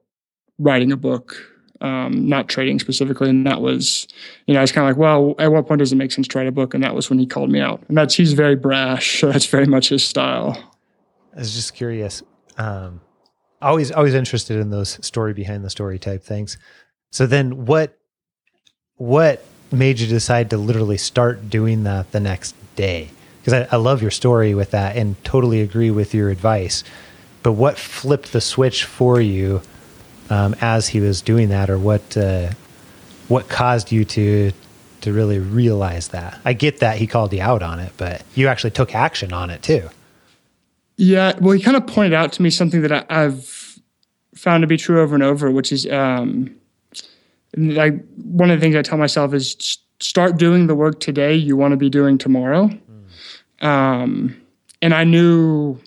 writing 0.59 0.93
a 0.93 0.97
book, 0.97 1.37
um, 1.81 2.29
not 2.29 2.49
trading 2.49 2.79
specifically, 2.79 3.29
and 3.29 3.47
that 3.47 3.61
was, 3.61 4.07
you 4.47 4.55
know, 4.55 4.61
I 4.61 4.63
was 4.63 4.73
kind 4.73 4.89
of 4.89 4.97
like, 4.97 5.01
well, 5.01 5.35
at 5.39 5.51
what 5.51 5.67
point 5.67 5.81
does 5.81 5.93
it 5.93 5.97
make 5.97 6.13
sense 6.13 6.29
to 6.29 6.39
write 6.39 6.47
a 6.47 6.53
book? 6.53 6.75
And 6.75 6.83
that 6.85 6.95
was 6.95 7.11
when 7.11 7.19
he 7.19 7.27
called 7.27 7.51
me 7.51 7.61
out. 7.61 7.83
And 7.89 7.97
that's 7.97 8.15
he's 8.15 8.33
very 8.33 8.57
brash, 8.57 9.21
so 9.21 9.27
that's 9.33 9.47
very 9.47 9.67
much 9.67 9.89
his 9.89 10.05
style. 10.05 10.57
I 11.35 11.41
was 11.41 11.55
just 11.55 11.75
curious. 11.75 12.23
Um, 12.59 13.01
always, 13.63 13.91
always 13.91 14.15
interested 14.15 14.59
in 14.59 14.71
those 14.71 15.05
story 15.05 15.33
behind 15.33 15.65
the 15.65 15.71
story 15.71 15.99
type 15.99 16.23
things. 16.23 16.59
So 17.13 17.27
then, 17.27 17.67
what, 17.67 17.99
what 18.97 19.45
made 19.73 20.01
you 20.01 20.07
decide 20.07 20.51
to 20.51 20.57
literally 20.57 20.99
start 20.99 21.51
doing 21.51 21.85
that 21.85 22.13
the 22.13 22.21
next 22.21 22.55
day? 22.77 23.11
Because 23.41 23.53
I, 23.55 23.77
I 23.77 23.79
love 23.79 24.03
your 24.03 24.11
story 24.11 24.55
with 24.55 24.71
that 24.73 24.97
and 24.97 25.23
totally 25.25 25.61
agree 25.61 25.91
with 25.91 26.15
your 26.15 26.31
advice. 26.31 26.85
But 27.43 27.53
what 27.53 27.79
flipped 27.79 28.33
the 28.33 28.41
switch 28.41 28.85
for 28.85 29.21
you 29.21 29.63
um, 30.29 30.55
as 30.61 30.89
he 30.89 31.01
was 31.01 31.23
doing 31.23 31.49
that, 31.49 31.71
or 31.71 31.79
what 31.79 32.17
uh, 32.17 32.51
what 33.29 33.49
caused 33.49 33.91
you 33.91 34.05
to 34.05 34.53
to 35.01 35.13
really 35.13 35.39
realize 35.39 36.09
that? 36.09 36.39
I 36.45 36.53
get 36.53 36.81
that 36.81 36.99
he 36.99 37.07
called 37.07 37.33
you 37.33 37.41
out 37.41 37.63
on 37.63 37.81
it, 37.81 37.93
but 37.97 38.23
you 38.35 38.49
actually 38.49 38.73
took 38.73 38.95
action 38.95 39.33
on 39.33 39.51
it 39.51 39.63
too. 39.63 39.89
Yeah, 41.01 41.33
well, 41.41 41.53
he 41.53 41.63
kind 41.63 41.79
of 41.79 41.87
pointed 41.87 42.13
out 42.13 42.31
to 42.35 42.43
me 42.43 42.51
something 42.51 42.83
that 42.83 43.07
I, 43.11 43.23
have 43.23 43.49
found 44.35 44.61
to 44.61 44.67
be 44.67 44.77
true 44.77 45.01
over 45.01 45.15
and 45.15 45.25
over, 45.25 45.51
which 45.51 45.73
is 45.73 45.87
um, 45.87 46.55
like 47.57 47.95
one 48.17 48.51
of 48.51 48.59
the 48.59 48.63
things 48.63 48.77
I 48.77 48.83
tell 48.83 48.99
myself 48.99 49.33
is 49.33 49.79
start 50.01 50.37
doing 50.37 50.67
the 50.67 50.75
work 50.75 51.01
today 51.01 51.35
you 51.35 51.57
want 51.57 51.73
to 51.73 51.79
be 51.79 51.89
doing 51.89 52.19
tomorrow. 52.19 52.69
Mm. 53.63 53.67
Um, 53.67 54.43
and 54.83 54.93
I 54.93 55.05
knew 55.05 55.81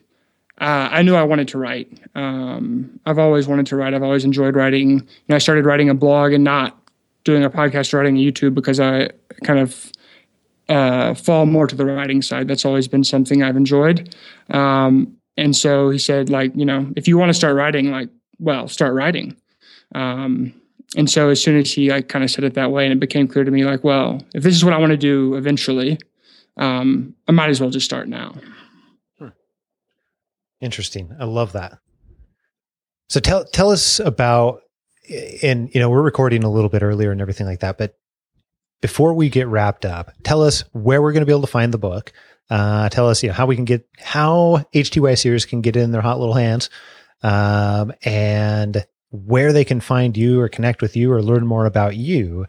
uh, 0.59 0.89
I 0.91 1.03
knew 1.03 1.13
I 1.13 1.21
wanted 1.21 1.47
to 1.49 1.59
write. 1.59 1.95
Um, 2.15 2.99
I've 3.05 3.19
always 3.19 3.47
wanted 3.47 3.67
to 3.67 3.75
write. 3.75 3.93
I've 3.93 4.01
always 4.01 4.25
enjoyed 4.25 4.55
writing. 4.55 4.93
You 4.93 5.07
know, 5.29 5.35
I 5.35 5.39
started 5.39 5.67
writing 5.67 5.91
a 5.91 5.93
blog 5.93 6.33
and 6.33 6.43
not 6.43 6.75
doing 7.23 7.43
a 7.43 7.51
podcast, 7.51 7.93
or 7.93 7.97
writing 7.97 8.17
a 8.17 8.19
YouTube 8.19 8.55
because 8.55 8.79
I 8.79 9.11
kind 9.43 9.59
of 9.59 9.91
uh, 10.69 11.13
fall 11.13 11.45
more 11.45 11.67
to 11.67 11.75
the 11.75 11.85
writing 11.85 12.21
side. 12.21 12.47
That's 12.47 12.65
always 12.65 12.87
been 12.87 13.03
something 13.03 13.43
I've 13.43 13.57
enjoyed. 13.57 14.15
Um, 14.49 15.17
and 15.37 15.55
so 15.55 15.89
he 15.89 15.97
said, 15.97 16.29
like, 16.29 16.51
you 16.55 16.65
know, 16.65 16.91
if 16.95 17.07
you 17.07 17.17
want 17.17 17.29
to 17.29 17.33
start 17.33 17.55
writing, 17.55 17.91
like, 17.91 18.09
well, 18.39 18.67
start 18.67 18.93
writing. 18.93 19.35
Um, 19.95 20.53
and 20.95 21.09
so 21.09 21.29
as 21.29 21.41
soon 21.41 21.57
as 21.57 21.71
he 21.71 21.89
like 21.89 22.07
kind 22.07 22.23
of 22.23 22.29
said 22.29 22.43
it 22.43 22.53
that 22.53 22.71
way, 22.71 22.85
and 22.85 22.93
it 22.93 22.99
became 22.99 23.27
clear 23.27 23.43
to 23.43 23.51
me, 23.51 23.65
like, 23.65 23.83
well, 23.83 24.21
if 24.33 24.43
this 24.43 24.55
is 24.55 24.63
what 24.63 24.73
I 24.73 24.77
want 24.77 24.91
to 24.91 24.97
do 24.97 25.35
eventually, 25.35 25.97
um, 26.57 27.15
I 27.27 27.31
might 27.31 27.49
as 27.49 27.59
well 27.59 27.69
just 27.69 27.85
start 27.85 28.07
now. 28.07 28.35
Interesting. 30.61 31.13
I 31.19 31.25
love 31.25 31.51
that. 31.53 31.79
So 33.09 33.19
tell 33.19 33.43
tell 33.43 33.69
us 33.69 33.99
about 33.99 34.61
and 35.41 35.69
you 35.73 35.79
know 35.81 35.89
we're 35.89 36.01
recording 36.01 36.43
a 36.43 36.51
little 36.51 36.69
bit 36.69 36.83
earlier 36.83 37.11
and 37.11 37.21
everything 37.21 37.45
like 37.45 37.59
that, 37.59 37.77
but 37.77 37.97
before 38.83 39.13
we 39.13 39.29
get 39.29 39.47
wrapped 39.47 39.85
up, 39.85 40.11
tell 40.23 40.41
us 40.43 40.65
where 40.73 41.01
we're 41.01 41.13
going 41.13 41.21
to 41.21 41.25
be 41.25 41.31
able 41.31 41.39
to 41.39 41.47
find 41.47 41.73
the 41.73 41.77
book. 41.77 42.11
Uh, 42.49 42.89
tell 42.89 43.07
us 43.07 43.23
you 43.23 43.29
know 43.29 43.33
how 43.33 43.45
we 43.45 43.55
can 43.55 43.63
get 43.63 43.87
how 43.97 44.65
HTY 44.75 45.17
series 45.17 45.45
can 45.45 45.61
get 45.61 45.77
in 45.77 45.93
their 45.93 46.01
hot 46.01 46.19
little 46.19 46.33
hands, 46.33 46.69
um, 47.23 47.93
and 48.03 48.85
where 49.09 49.53
they 49.53 49.63
can 49.63 49.79
find 49.79 50.17
you 50.17 50.41
or 50.41 50.49
connect 50.49 50.81
with 50.81 50.97
you 50.97 51.13
or 51.13 51.23
learn 51.23 51.47
more 51.47 51.65
about 51.65 51.95
you 51.95 52.45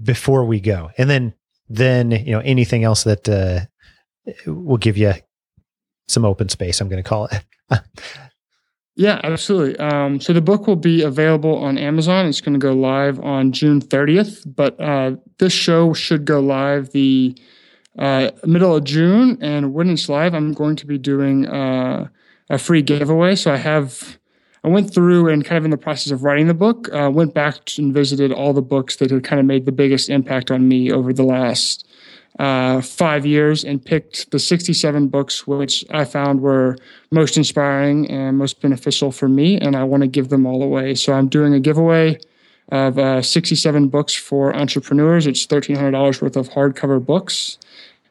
before 0.00 0.44
we 0.44 0.60
go, 0.60 0.90
and 0.96 1.10
then 1.10 1.34
then 1.68 2.12
you 2.12 2.30
know 2.30 2.40
anything 2.44 2.84
else 2.84 3.02
that 3.02 3.28
uh, 3.28 3.62
will 4.46 4.76
give 4.76 4.96
you 4.96 5.12
some 6.06 6.24
open 6.24 6.48
space. 6.48 6.80
I'm 6.80 6.88
going 6.88 7.02
to 7.02 7.08
call 7.08 7.26
it. 7.26 7.44
yeah, 8.96 9.20
absolutely. 9.22 9.78
Um, 9.78 10.20
so 10.20 10.32
the 10.32 10.40
book 10.40 10.66
will 10.66 10.74
be 10.74 11.02
available 11.02 11.54
on 11.58 11.76
Amazon. 11.76 12.24
It's 12.26 12.40
going 12.40 12.54
to 12.54 12.58
go 12.58 12.72
live 12.72 13.20
on 13.20 13.52
June 13.52 13.78
30th, 13.80 14.42
but 14.56 14.80
uh, 14.80 15.16
this 15.36 15.52
show 15.52 15.92
should 15.92 16.24
go 16.24 16.40
live 16.40 16.92
the 16.92 17.36
uh, 17.98 18.30
middle 18.44 18.74
of 18.74 18.84
June. 18.84 19.36
And 19.42 19.74
when 19.74 19.90
it's 19.90 20.08
live, 20.08 20.34
I'm 20.34 20.54
going 20.54 20.76
to 20.76 20.86
be 20.86 20.96
doing 20.96 21.46
uh, 21.46 22.08
a 22.48 22.56
free 22.56 22.80
giveaway. 22.80 23.36
So 23.36 23.52
I 23.52 23.58
have. 23.58 24.18
I 24.64 24.68
went 24.68 24.92
through 24.92 25.28
and 25.28 25.44
kind 25.44 25.58
of 25.58 25.64
in 25.64 25.70
the 25.70 25.76
process 25.76 26.10
of 26.10 26.24
writing 26.24 26.48
the 26.48 26.54
book, 26.54 26.92
uh, 26.92 27.08
went 27.08 27.34
back 27.34 27.78
and 27.78 27.94
visited 27.94 28.32
all 28.32 28.52
the 28.52 28.62
books 28.62 28.96
that 28.96 29.12
had 29.12 29.22
kind 29.22 29.38
of 29.38 29.46
made 29.46 29.64
the 29.64 29.70
biggest 29.70 30.10
impact 30.10 30.50
on 30.50 30.66
me 30.66 30.90
over 30.90 31.12
the 31.12 31.22
last 31.22 31.85
uh, 32.38 32.80
five 32.82 33.24
years 33.24 33.64
and 33.64 33.82
picked 33.84 34.30
the 34.30 34.38
67 34.38 35.08
books 35.08 35.46
which 35.46 35.84
I 35.90 36.04
found 36.04 36.40
were 36.40 36.76
most 37.10 37.36
inspiring 37.36 38.10
and 38.10 38.36
most 38.36 38.60
beneficial 38.60 39.10
for 39.10 39.28
me, 39.28 39.58
and 39.58 39.74
I 39.74 39.84
want 39.84 40.02
to 40.02 40.06
give 40.06 40.28
them 40.28 40.46
all 40.46 40.62
away. 40.62 40.94
So 40.94 41.12
I'm 41.12 41.28
doing 41.28 41.54
a 41.54 41.60
giveaway 41.60 42.18
of 42.70 42.98
uh, 42.98 43.22
67 43.22 43.88
books 43.88 44.14
for 44.14 44.54
entrepreneurs. 44.54 45.26
It's 45.26 45.46
$1,300 45.46 46.20
worth 46.20 46.36
of 46.36 46.50
hardcover 46.50 47.04
books. 47.04 47.58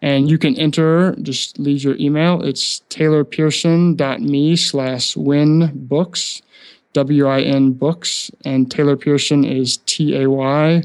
And 0.01 0.29
you 0.29 0.37
can 0.37 0.55
enter, 0.55 1.15
just 1.21 1.57
leave 1.57 1.83
your 1.83 1.95
email. 1.97 2.41
It's 2.41 2.81
taylorpearson.me 2.89 4.55
slash 4.55 5.17
win 5.17 5.71
books, 5.73 6.41
W 6.93 7.27
I 7.27 7.41
N 7.41 7.71
books. 7.71 8.29
And 8.43 8.69
Taylor 8.69 8.97
Pearson 8.97 9.43
is 9.43 9.77
T 9.85 10.15
A 10.21 10.29
Y 10.29 10.83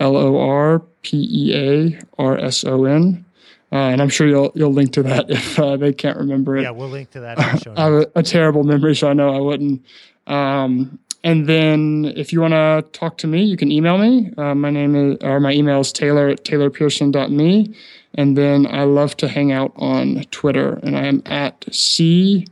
L 0.00 0.16
O 0.16 0.38
R 0.38 0.80
P 1.02 1.28
E 1.30 1.54
A 1.54 2.00
R 2.18 2.36
S 2.38 2.64
O 2.64 2.84
N. 2.84 3.24
Uh, 3.72 3.76
and 3.76 4.02
I'm 4.02 4.08
sure 4.08 4.26
you'll 4.26 4.50
you'll 4.54 4.72
link 4.72 4.92
to 4.94 5.02
that 5.04 5.30
if 5.30 5.58
uh, 5.58 5.76
they 5.76 5.92
can't 5.92 6.18
remember 6.18 6.56
it. 6.56 6.62
Yeah, 6.62 6.70
we'll 6.70 6.88
link 6.88 7.10
to 7.10 7.20
that. 7.20 7.38
I 7.38 7.42
have 7.82 7.92
a, 7.92 8.10
a, 8.16 8.22
terrible 8.22 8.64
memory, 8.64 8.96
so 8.96 9.08
I 9.08 9.12
know 9.12 9.34
I 9.34 9.38
wouldn't. 9.38 9.84
Um, 10.26 10.98
and 11.22 11.46
then 11.46 12.12
if 12.16 12.32
you 12.32 12.40
want 12.40 12.54
to 12.54 12.84
talk 12.98 13.18
to 13.18 13.26
me, 13.26 13.44
you 13.44 13.56
can 13.56 13.70
email 13.70 13.98
me. 13.98 14.32
Uh, 14.36 14.54
my 14.54 14.70
name 14.70 14.96
is 14.96 15.18
or 15.22 15.38
my 15.38 15.52
email 15.52 15.80
is 15.80 15.92
taylor 15.92 16.28
at 16.28 16.44
taylorpearson.me. 16.44 17.74
And 18.14 18.36
then 18.36 18.66
I 18.66 18.84
love 18.84 19.16
to 19.18 19.28
hang 19.28 19.52
out 19.52 19.72
on 19.76 20.24
Twitter, 20.32 20.80
and 20.82 20.96
I 20.96 21.06
am 21.06 21.22
at 21.26 21.64
C 21.72 22.46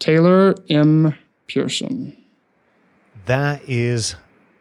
Taylor 0.00 0.54
M 0.68 1.14
Pearson. 1.46 2.16
That 3.26 3.62
is 3.68 4.16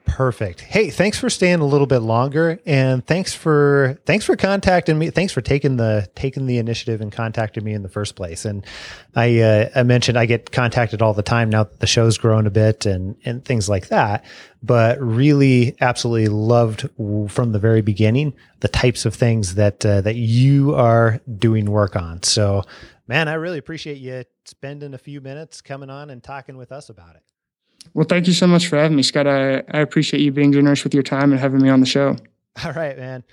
Perfect. 0.06 0.62
Hey, 0.62 0.92
thanks 0.92 1.20
for 1.20 1.30
staying 1.30 1.60
a 1.60 1.66
little 1.66 1.88
bit 1.88 2.00
longer, 2.00 2.60
and 2.66 3.06
thanks 3.06 3.34
for 3.34 4.00
thanks 4.06 4.24
for 4.24 4.36
contacting 4.36 4.98
me. 4.98 5.10
Thanks 5.10 5.34
for 5.34 5.42
taking 5.42 5.78
the 5.78 6.08
taking 6.16 6.46
the 6.46 6.58
initiative 6.58 7.02
and 7.02 7.12
contacting 7.12 7.64
me 7.64 7.74
in 7.74 7.82
the 7.82 7.90
first 7.90 8.16
place. 8.16 8.46
And 8.46 8.66
I 9.16 9.40
uh, 9.40 9.70
I 9.76 9.84
mentioned 9.84 10.18
I 10.18 10.26
get 10.26 10.52
contacted 10.52 11.02
all 11.02 11.14
the 11.14 11.24
time 11.24 11.50
now 11.50 11.64
that 11.64 11.80
the 11.80 11.88
show's 11.88 12.18
grown 12.18 12.46
a 12.48 12.52
bit 12.52 12.86
and 12.86 13.18
and 13.26 13.44
things 13.44 13.68
like 13.68 13.88
that. 13.88 14.24
But 14.62 15.02
really, 15.02 15.76
absolutely 15.82 16.30
loved 16.30 16.90
from 17.28 17.52
the 17.52 17.60
very 17.60 17.82
beginning 17.82 18.34
the 18.60 18.68
types 18.68 19.06
of 19.06 19.16
things 19.16 19.56
that 19.56 19.86
uh, 19.86 20.02
that 20.02 20.16
you 20.16 20.76
are 20.76 21.20
doing 21.38 21.70
work 21.70 21.96
on. 21.96 22.24
So, 22.24 22.64
man, 23.08 23.28
I 23.28 23.34
really 23.34 23.58
appreciate 23.58 23.98
you 23.98 24.24
spending 24.46 24.94
a 24.94 25.00
few 25.00 25.20
minutes 25.20 25.62
coming 25.62 25.90
on 25.90 26.10
and 26.10 26.24
talking 26.24 26.58
with 26.58 26.72
us 26.72 26.90
about 26.90 27.16
it. 27.16 27.24
Well, 27.94 28.06
thank 28.06 28.28
you 28.28 28.34
so 28.34 28.48
much 28.48 28.68
for 28.68 28.78
having 28.78 28.98
me, 28.98 29.04
Scott. 29.04 29.28
I, 29.28 29.58
I 29.72 29.80
appreciate 29.80 30.22
you 30.22 30.32
being 30.32 30.52
generous 30.52 30.84
with 30.84 30.94
your 30.94 31.04
time 31.04 31.32
and 31.32 31.40
having 31.40 31.62
me 31.62 31.70
on 31.70 31.80
the 31.80 31.86
show. 31.86 32.18
All 32.64 32.74
right, 32.74 32.98
man. 32.98 33.24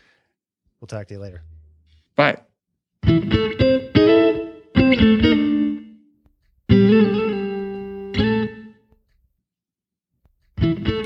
We'll 0.81 0.89
talk 0.89 1.09
to 1.09 1.15
you 1.15 1.21
later. 1.21 1.43
Bye. 2.17 2.39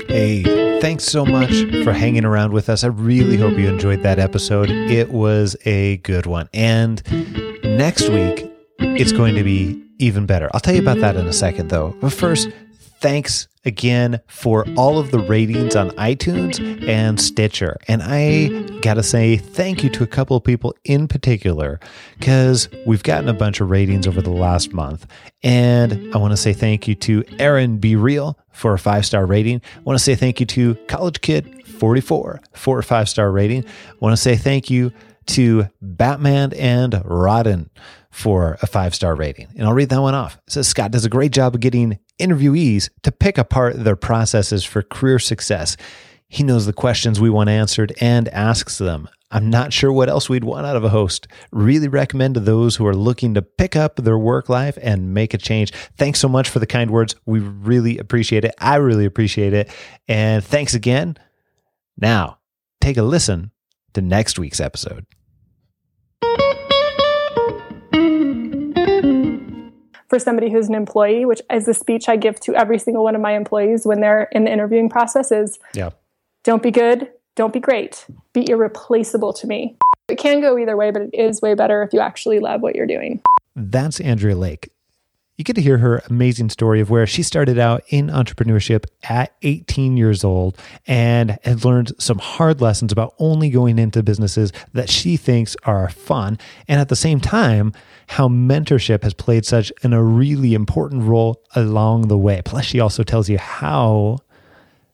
Hey, 0.09 0.79
thanks 0.81 1.03
so 1.03 1.25
much 1.25 1.51
for 1.83 1.93
hanging 1.93 2.25
around 2.25 2.53
with 2.53 2.69
us. 2.69 2.83
I 2.83 2.87
really 2.87 3.37
hope 3.37 3.57
you 3.57 3.67
enjoyed 3.67 4.01
that 4.01 4.17
episode. 4.17 4.69
It 4.71 5.11
was 5.11 5.55
a 5.65 5.97
good 5.97 6.25
one. 6.25 6.49
And 6.53 7.03
next 7.63 8.09
week, 8.09 8.51
it's 8.79 9.11
going 9.11 9.35
to 9.35 9.43
be 9.43 9.83
even 9.99 10.25
better. 10.25 10.49
I'll 10.53 10.59
tell 10.59 10.73
you 10.73 10.81
about 10.81 10.99
that 10.99 11.15
in 11.15 11.27
a 11.27 11.33
second, 11.33 11.69
though. 11.69 11.95
But 12.01 12.13
first, 12.13 12.49
thanks 12.99 13.47
again 13.65 14.21
for 14.27 14.65
all 14.77 14.97
of 14.97 15.11
the 15.11 15.19
ratings 15.19 15.75
on 15.75 15.91
iTunes 15.91 16.87
and 16.87 17.19
Stitcher. 17.19 17.77
And 17.87 18.01
I 18.01 18.47
got 18.79 18.95
to 18.95 19.03
say 19.03 19.37
thank 19.37 19.83
you 19.83 19.89
to 19.91 20.03
a 20.03 20.07
couple 20.07 20.37
of 20.37 20.43
people 20.43 20.73
in 20.85 21.07
particular 21.07 21.79
because 22.17 22.69
we've 22.85 23.03
gotten 23.03 23.29
a 23.29 23.33
bunch 23.33 23.59
of 23.59 23.69
ratings 23.69 24.07
over 24.07 24.21
the 24.21 24.31
last 24.31 24.73
month. 24.73 25.05
And 25.43 26.13
I 26.15 26.17
want 26.17 26.31
to 26.31 26.37
say 26.37 26.53
thank 26.53 26.87
you 26.87 26.95
to 26.95 27.23
Aaron 27.39 27.77
Be 27.77 27.95
Real 27.95 28.39
for 28.51 28.73
a 28.73 28.79
five 28.79 29.05
star 29.05 29.25
rating. 29.25 29.61
I 29.75 29.81
want 29.81 29.99
to 29.99 30.03
say 30.03 30.15
thank 30.15 30.39
you 30.39 30.45
to 30.47 30.75
College 30.87 31.21
Kid 31.21 31.67
44 31.67 32.41
for 32.53 32.79
a 32.79 32.83
five 32.83 33.09
star 33.09 33.31
rating. 33.31 33.65
I 33.65 33.95
want 33.99 34.13
to 34.13 34.21
say 34.21 34.35
thank 34.35 34.69
you 34.69 34.91
to 35.27 35.67
Batman 35.81 36.53
and 36.53 36.93
Rodden 36.93 37.69
for 38.17 38.57
a 38.63 38.67
five 38.67 38.95
star 38.95 39.15
rating. 39.15 39.47
And 39.55 39.67
I'll 39.67 39.75
read 39.75 39.89
that 39.89 40.01
one 40.01 40.15
off. 40.15 40.39
It 40.47 40.53
says 40.53 40.67
Scott 40.67 40.89
does 40.89 41.05
a 41.05 41.09
great 41.09 41.31
job 41.31 41.53
of 41.53 41.61
getting 41.61 41.99
interviewees 42.19 42.89
to 43.03 43.11
pick 43.11 43.37
apart 43.37 43.83
their 43.83 43.95
processes 43.95 44.65
for 44.65 44.81
career 44.81 45.19
success. 45.19 45.77
He 46.27 46.43
knows 46.43 46.65
the 46.65 46.73
questions 46.73 47.21
we 47.21 47.29
want 47.29 47.49
answered 47.49 47.93
and 48.01 48.27
asks 48.29 48.79
them. 48.79 49.07
I'm 49.29 49.51
not 49.51 49.71
sure 49.71 49.93
what 49.93 50.09
else 50.09 50.29
we'd 50.29 50.43
want 50.43 50.65
out 50.65 50.75
of 50.75 50.83
a 50.83 50.89
host. 50.89 51.27
Really 51.51 51.87
recommend 51.87 52.33
to 52.33 52.39
those 52.39 52.75
who 52.75 52.87
are 52.87 52.95
looking 52.95 53.35
to 53.35 53.41
pick 53.43 53.75
up 53.75 53.97
their 53.97 54.17
work 54.17 54.49
life 54.49 54.79
and 54.81 55.13
make 55.13 55.35
a 55.35 55.37
change. 55.37 55.71
Thanks 55.95 56.19
so 56.19 56.27
much 56.27 56.49
for 56.49 56.57
the 56.57 56.65
kind 56.65 56.89
words. 56.89 57.15
We 57.27 57.39
really 57.39 57.99
appreciate 57.99 58.45
it. 58.45 58.55
I 58.59 58.77
really 58.77 59.05
appreciate 59.05 59.53
it. 59.53 59.69
And 60.07 60.43
thanks 60.43 60.73
again. 60.73 61.17
Now, 61.97 62.39
take 62.81 62.97
a 62.97 63.03
listen 63.03 63.51
to 63.93 64.01
next 64.01 64.39
week's 64.39 64.59
episode. 64.59 65.05
For 70.09 70.19
somebody 70.19 70.49
who's 70.49 70.69
an 70.69 70.75
employee, 70.75 71.25
which 71.25 71.41
is 71.51 71.65
the 71.65 71.73
speech 71.73 72.07
I 72.07 72.15
give 72.15 72.39
to 72.41 72.55
every 72.55 72.79
single 72.79 73.03
one 73.03 73.15
of 73.15 73.21
my 73.21 73.33
employees 73.35 73.85
when 73.85 73.99
they're 73.99 74.23
in 74.31 74.45
the 74.45 74.51
interviewing 74.51 74.89
process, 74.89 75.31
is 75.31 75.59
Yeah. 75.73 75.89
don't 76.43 76.63
be 76.63 76.71
good, 76.71 77.09
don't 77.35 77.51
be 77.51 77.59
great, 77.59 78.05
be 78.33 78.49
irreplaceable 78.49 79.33
to 79.33 79.47
me. 79.47 79.75
It 80.07 80.17
can 80.17 80.39
go 80.39 80.57
either 80.57 80.77
way, 80.77 80.91
but 80.91 81.01
it 81.01 81.09
is 81.13 81.41
way 81.41 81.53
better 81.55 81.83
if 81.83 81.91
you 81.91 81.99
actually 81.99 82.39
love 82.39 82.61
what 82.61 82.75
you're 82.75 82.87
doing. 82.87 83.21
That's 83.55 83.99
Andrea 83.99 84.35
Lake. 84.35 84.69
You 85.37 85.43
get 85.43 85.55
to 85.57 85.61
hear 85.61 85.77
her 85.77 86.01
amazing 86.09 86.49
story 86.49 86.79
of 86.81 86.89
where 86.89 87.05
she 87.05 87.21
started 87.21 87.59
out 87.59 87.83
in 87.89 88.07
entrepreneurship 88.07 88.85
at 89.03 89.35
18 89.43 89.95
years 89.95 90.23
old 90.23 90.57
and 90.87 91.37
has 91.43 91.63
learned 91.63 91.91
some 91.99 92.17
hard 92.17 92.59
lessons 92.59 92.91
about 92.91 93.13
only 93.19 93.51
going 93.51 93.77
into 93.77 94.01
businesses 94.01 94.51
that 94.73 94.89
she 94.89 95.15
thinks 95.15 95.55
are 95.63 95.89
fun. 95.89 96.39
And 96.67 96.79
at 96.81 96.89
the 96.89 96.95
same 96.95 97.19
time, 97.19 97.73
how 98.07 98.27
mentorship 98.27 99.03
has 99.03 99.13
played 99.13 99.45
such 99.45 99.71
an, 99.83 99.93
a 99.93 100.01
really 100.01 100.53
important 100.53 101.03
role 101.03 101.43
along 101.55 102.07
the 102.07 102.17
way. 102.17 102.41
Plus, 102.43 102.65
she 102.65 102.79
also 102.79 103.03
tells 103.03 103.29
you 103.29 103.37
how 103.37 104.17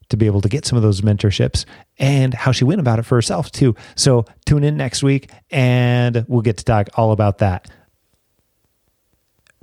to 0.09 0.18
be 0.18 0.26
able 0.26 0.41
to 0.41 0.49
get 0.49 0.66
some 0.66 0.78
of 0.78 0.84
those 0.84 1.01
mentorships 1.01 1.66
and 1.97 2.34
how 2.34 2.51
she 2.51 2.66
went 2.66 2.80
about 2.80 2.99
it 2.99 3.03
for 3.03 3.16
herself 3.16 3.51
too. 3.51 3.76
So 3.95 4.26
tune 4.45 4.64
in 4.64 4.78
next 4.78 5.03
week 5.03 5.32
and 5.49 6.26
we'll 6.28 6.41
get 6.41 6.57
to 6.57 6.66
talk 6.66 6.89
all 6.95 7.11
about 7.11 7.39
that. 7.39 7.70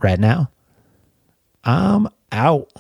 Right 0.03 0.19
now, 0.19 0.51
I'm 1.63 2.09
out. 2.33 2.73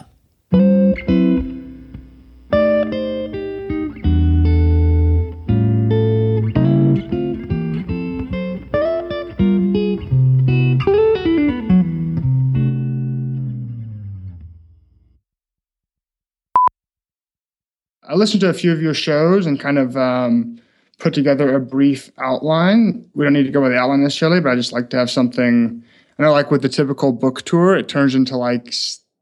I 18.11 18.15
listened 18.15 18.41
to 18.41 18.49
a 18.49 18.55
few 18.55 18.73
of 18.73 18.83
your 18.83 18.93
shows 18.93 19.47
and 19.47 19.61
kind 19.61 19.79
of 19.79 19.97
um, 19.97 20.61
put 20.99 21.15
together 21.15 21.55
a 21.55 21.61
brief 21.61 22.11
outline. 22.19 23.09
We 23.15 23.23
don't 23.23 23.35
need 23.35 23.45
to 23.45 23.53
go 23.53 23.61
by 23.61 23.69
the 23.69 23.77
outline 23.77 24.03
necessarily, 24.03 24.41
but 24.41 24.51
I 24.51 24.57
just 24.57 24.73
like 24.73 24.91
to 24.91 24.97
have 24.97 25.09
something. 25.09 25.85
I 26.19 26.23
know, 26.25 26.33
like 26.33 26.51
with 26.51 26.63
the 26.63 26.69
typical 26.69 27.13
book 27.13 27.43
tour, 27.43 27.77
it 27.77 27.87
turns 27.87 28.17
into 28.17 28.37
like 28.37 28.75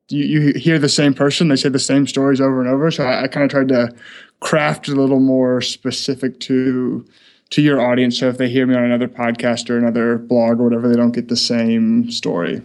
you, 0.08 0.24
you 0.24 0.58
hear 0.58 0.78
the 0.78 0.88
same 0.88 1.12
person, 1.12 1.48
they 1.48 1.56
say 1.56 1.68
the 1.68 1.78
same 1.78 2.06
stories 2.06 2.40
over 2.40 2.62
and 2.62 2.70
over. 2.70 2.90
So 2.90 3.04
I, 3.04 3.24
I 3.24 3.28
kind 3.28 3.44
of 3.44 3.50
tried 3.50 3.68
to 3.68 3.94
craft 4.40 4.88
a 4.88 4.94
little 4.94 5.20
more 5.20 5.60
specific 5.60 6.40
to 6.40 7.04
to 7.50 7.60
your 7.60 7.82
audience. 7.82 8.18
So 8.18 8.28
if 8.30 8.38
they 8.38 8.48
hear 8.48 8.66
me 8.66 8.74
on 8.74 8.84
another 8.84 9.08
podcast 9.08 9.68
or 9.68 9.76
another 9.76 10.16
blog 10.16 10.60
or 10.60 10.64
whatever, 10.64 10.88
they 10.88 10.96
don't 10.96 11.12
get 11.12 11.28
the 11.28 11.36
same 11.36 12.10
story. 12.10 12.62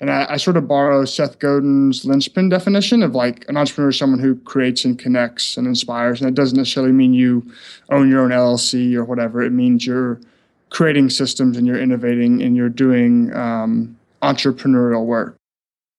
And 0.00 0.10
I, 0.10 0.26
I 0.30 0.36
sort 0.36 0.56
of 0.56 0.68
borrow 0.68 1.04
Seth 1.04 1.38
Godin's 1.38 2.04
linchpin 2.04 2.48
definition 2.48 3.02
of 3.02 3.14
like 3.14 3.44
an 3.48 3.56
entrepreneur 3.56 3.90
is 3.90 3.98
someone 3.98 4.20
who 4.20 4.36
creates 4.36 4.84
and 4.84 4.98
connects 4.98 5.56
and 5.56 5.66
inspires. 5.66 6.20
And 6.20 6.28
it 6.28 6.34
doesn't 6.34 6.56
necessarily 6.56 6.92
mean 6.92 7.14
you 7.14 7.50
own 7.90 8.08
your 8.08 8.20
own 8.22 8.30
LLC 8.30 8.94
or 8.94 9.04
whatever. 9.04 9.42
It 9.42 9.52
means 9.52 9.86
you're 9.86 10.20
creating 10.70 11.10
systems 11.10 11.56
and 11.56 11.66
you're 11.66 11.80
innovating 11.80 12.42
and 12.42 12.54
you're 12.54 12.68
doing 12.68 13.34
um, 13.34 13.96
entrepreneurial 14.22 15.04
work. 15.04 15.37